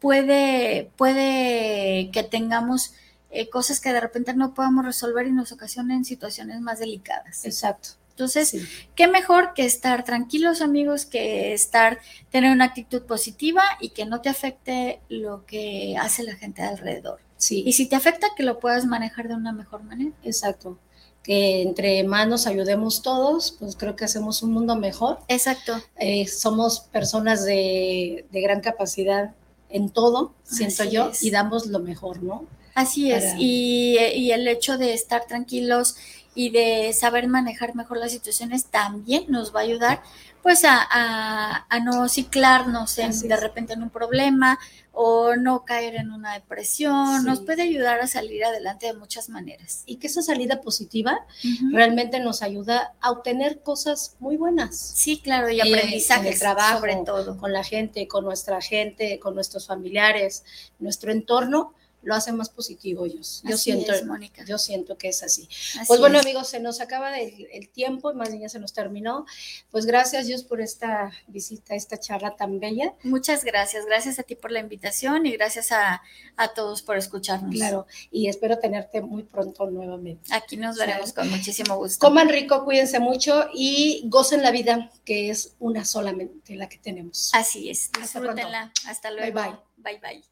puede, 0.00 0.90
puede 0.96 2.10
que 2.10 2.24
tengamos 2.24 2.94
eh, 3.30 3.48
cosas 3.48 3.80
que 3.80 3.92
de 3.92 4.00
repente 4.00 4.34
no 4.34 4.54
podamos 4.54 4.84
resolver 4.84 5.28
y 5.28 5.32
nos 5.32 5.52
ocasionen 5.52 6.04
situaciones 6.04 6.60
más 6.60 6.80
delicadas. 6.80 7.44
Exacto. 7.44 7.90
Entonces, 8.10 8.56
qué 8.96 9.06
mejor 9.06 9.54
que 9.54 9.64
estar 9.64 10.04
tranquilos 10.04 10.60
amigos, 10.62 11.06
que 11.06 11.54
estar, 11.54 12.00
tener 12.30 12.52
una 12.52 12.66
actitud 12.66 13.02
positiva 13.02 13.62
y 13.80 13.90
que 13.90 14.04
no 14.04 14.20
te 14.20 14.28
afecte 14.28 15.00
lo 15.08 15.46
que 15.46 15.96
hace 15.98 16.24
la 16.24 16.34
gente 16.34 16.62
alrededor. 16.62 17.20
Sí. 17.42 17.64
Y 17.66 17.72
si 17.72 17.86
te 17.86 17.96
afecta, 17.96 18.28
que 18.36 18.44
lo 18.44 18.60
puedas 18.60 18.86
manejar 18.86 19.26
de 19.26 19.34
una 19.34 19.52
mejor 19.52 19.82
manera. 19.82 20.12
Exacto. 20.22 20.78
Que 21.24 21.62
entre 21.62 22.04
más 22.04 22.28
nos 22.28 22.46
ayudemos 22.46 23.02
todos, 23.02 23.56
pues 23.58 23.74
creo 23.74 23.96
que 23.96 24.04
hacemos 24.04 24.44
un 24.44 24.52
mundo 24.52 24.76
mejor. 24.76 25.18
Exacto. 25.26 25.74
Eh, 25.98 26.28
somos 26.28 26.78
personas 26.78 27.44
de, 27.44 28.26
gran 28.30 28.60
capacidad 28.60 29.34
en 29.70 29.90
todo, 29.90 30.34
siento 30.44 30.84
yo, 30.84 31.10
y 31.20 31.32
damos 31.32 31.66
lo 31.66 31.80
mejor, 31.80 32.22
¿no? 32.22 32.46
Así 32.74 33.12
es. 33.12 33.34
Y, 33.38 33.98
y 34.14 34.32
el 34.32 34.46
hecho 34.48 34.78
de 34.78 34.94
estar 34.94 35.26
tranquilos 35.26 35.96
y 36.34 36.50
de 36.50 36.92
saber 36.92 37.28
manejar 37.28 37.74
mejor 37.74 37.98
las 37.98 38.12
situaciones 38.12 38.66
también 38.66 39.26
nos 39.28 39.54
va 39.54 39.60
a 39.60 39.64
ayudar 39.64 40.02
pues 40.42 40.64
a, 40.64 41.66
no 41.84 42.08
ciclarnos 42.08 42.98
en, 42.98 43.16
de 43.20 43.36
repente 43.36 43.74
en 43.74 43.82
un 43.82 43.90
problema 43.90 44.58
o 44.90 45.36
no 45.36 45.64
caer 45.64 45.94
en 45.94 46.10
una 46.10 46.34
depresión, 46.34 47.24
nos 47.24 47.40
puede 47.40 47.62
ayudar 47.62 48.00
a 48.00 48.06
salir 48.06 48.44
adelante 48.44 48.86
de 48.86 48.94
muchas 48.94 49.28
maneras. 49.28 49.84
Y 49.86 49.96
que 49.96 50.08
esa 50.08 50.20
salida 50.20 50.60
positiva 50.60 51.24
realmente 51.70 52.20
nos 52.20 52.42
ayuda 52.42 52.92
a 53.00 53.12
obtener 53.12 53.62
cosas 53.62 54.16
muy 54.18 54.36
buenas. 54.36 54.76
Sí, 54.76 55.18
claro, 55.18 55.48
y 55.48 55.60
aprendizaje 55.60 56.30
el 56.30 56.38
trabajo, 56.38 56.80
sobre 56.80 56.96
todo. 57.06 57.38
Con 57.38 57.52
la 57.52 57.64
gente, 57.64 58.06
con 58.06 58.24
nuestra 58.24 58.60
gente, 58.60 59.18
con 59.18 59.34
nuestros 59.34 59.66
familiares, 59.66 60.44
nuestro 60.78 61.12
entorno 61.12 61.72
lo 62.02 62.14
hace 62.14 62.32
más 62.32 62.48
positivo. 62.48 63.06
Yo, 63.06 63.20
yo 63.44 63.56
siento, 63.56 63.92
Mónica. 64.06 64.44
yo 64.44 64.58
siento 64.58 64.98
que 64.98 65.08
es 65.08 65.22
así. 65.22 65.48
pues 65.86 66.00
bueno, 66.00 66.18
amigos, 66.18 66.48
se 66.48 66.60
nos 66.60 66.80
acaba 66.80 67.18
el, 67.18 67.68
tiempo, 67.70 68.12
más 68.14 68.28
bien 68.28 68.42
ya 68.42 68.48
se 68.48 68.58
nos 68.58 68.72
terminó. 68.72 69.24
Pues 69.70 69.86
gracias, 69.86 70.26
Dios, 70.26 70.42
por 70.42 70.60
esta 70.60 71.12
visita, 71.28 71.74
esta 71.74 71.98
charla 71.98 72.36
tan 72.36 72.60
bella. 72.60 72.94
Muchas 73.02 73.44
gracias, 73.44 73.86
gracias 73.86 74.18
a 74.18 74.22
ti 74.24 74.34
por 74.34 74.50
la 74.50 74.60
invitación 74.60 75.26
y 75.26 75.32
gracias 75.32 75.72
a, 75.72 76.02
todos 76.54 76.82
por 76.82 76.96
escucharnos. 76.96 77.54
Claro, 77.54 77.86
y 78.10 78.28
espero 78.28 78.58
tenerte 78.58 79.00
muy 79.00 79.22
pronto 79.22 79.70
nuevamente. 79.70 80.34
Aquí 80.34 80.56
nos 80.56 80.76
veremos 80.76 81.12
con 81.12 81.30
muchísimo 81.30 81.76
gusto. 81.76 82.04
Coman 82.04 82.28
rico, 82.28 82.64
cuídense 82.64 82.98
mucho 82.98 83.48
y 83.54 84.02
gocen 84.06 84.42
la 84.42 84.50
vida, 84.50 84.90
que 85.04 85.30
es 85.30 85.54
una 85.60 85.84
solamente 85.84 86.56
la 86.56 86.68
que 86.68 86.78
tenemos. 86.78 87.30
Así 87.32 87.70
es, 87.70 87.90
disfrútenla. 87.92 88.72
Hasta 88.86 89.10
luego. 89.10 89.32
Bye 89.32 89.50
bye. 89.76 90.00
Bye 90.00 90.22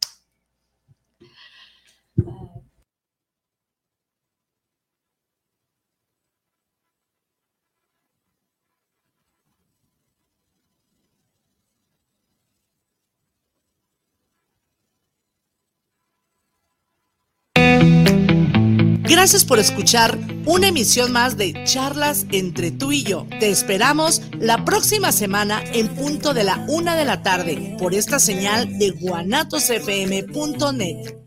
Gracias 19.21 19.45
por 19.45 19.59
escuchar 19.59 20.19
una 20.47 20.69
emisión 20.69 21.13
más 21.13 21.37
de 21.37 21.53
Charlas 21.65 22.25
entre 22.33 22.71
tú 22.71 22.91
y 22.91 23.03
yo. 23.03 23.27
Te 23.39 23.51
esperamos 23.51 24.23
la 24.39 24.65
próxima 24.65 25.13
semana 25.13 25.63
en 25.75 25.89
punto 25.89 26.33
de 26.33 26.43
la 26.43 26.65
una 26.69 26.97
de 26.97 27.05
la 27.05 27.23
tarde 27.23 27.77
por 27.79 27.93
esta 27.93 28.19
señal 28.19 28.79
de 28.79 28.93
guanatosfm.net. 28.93 31.21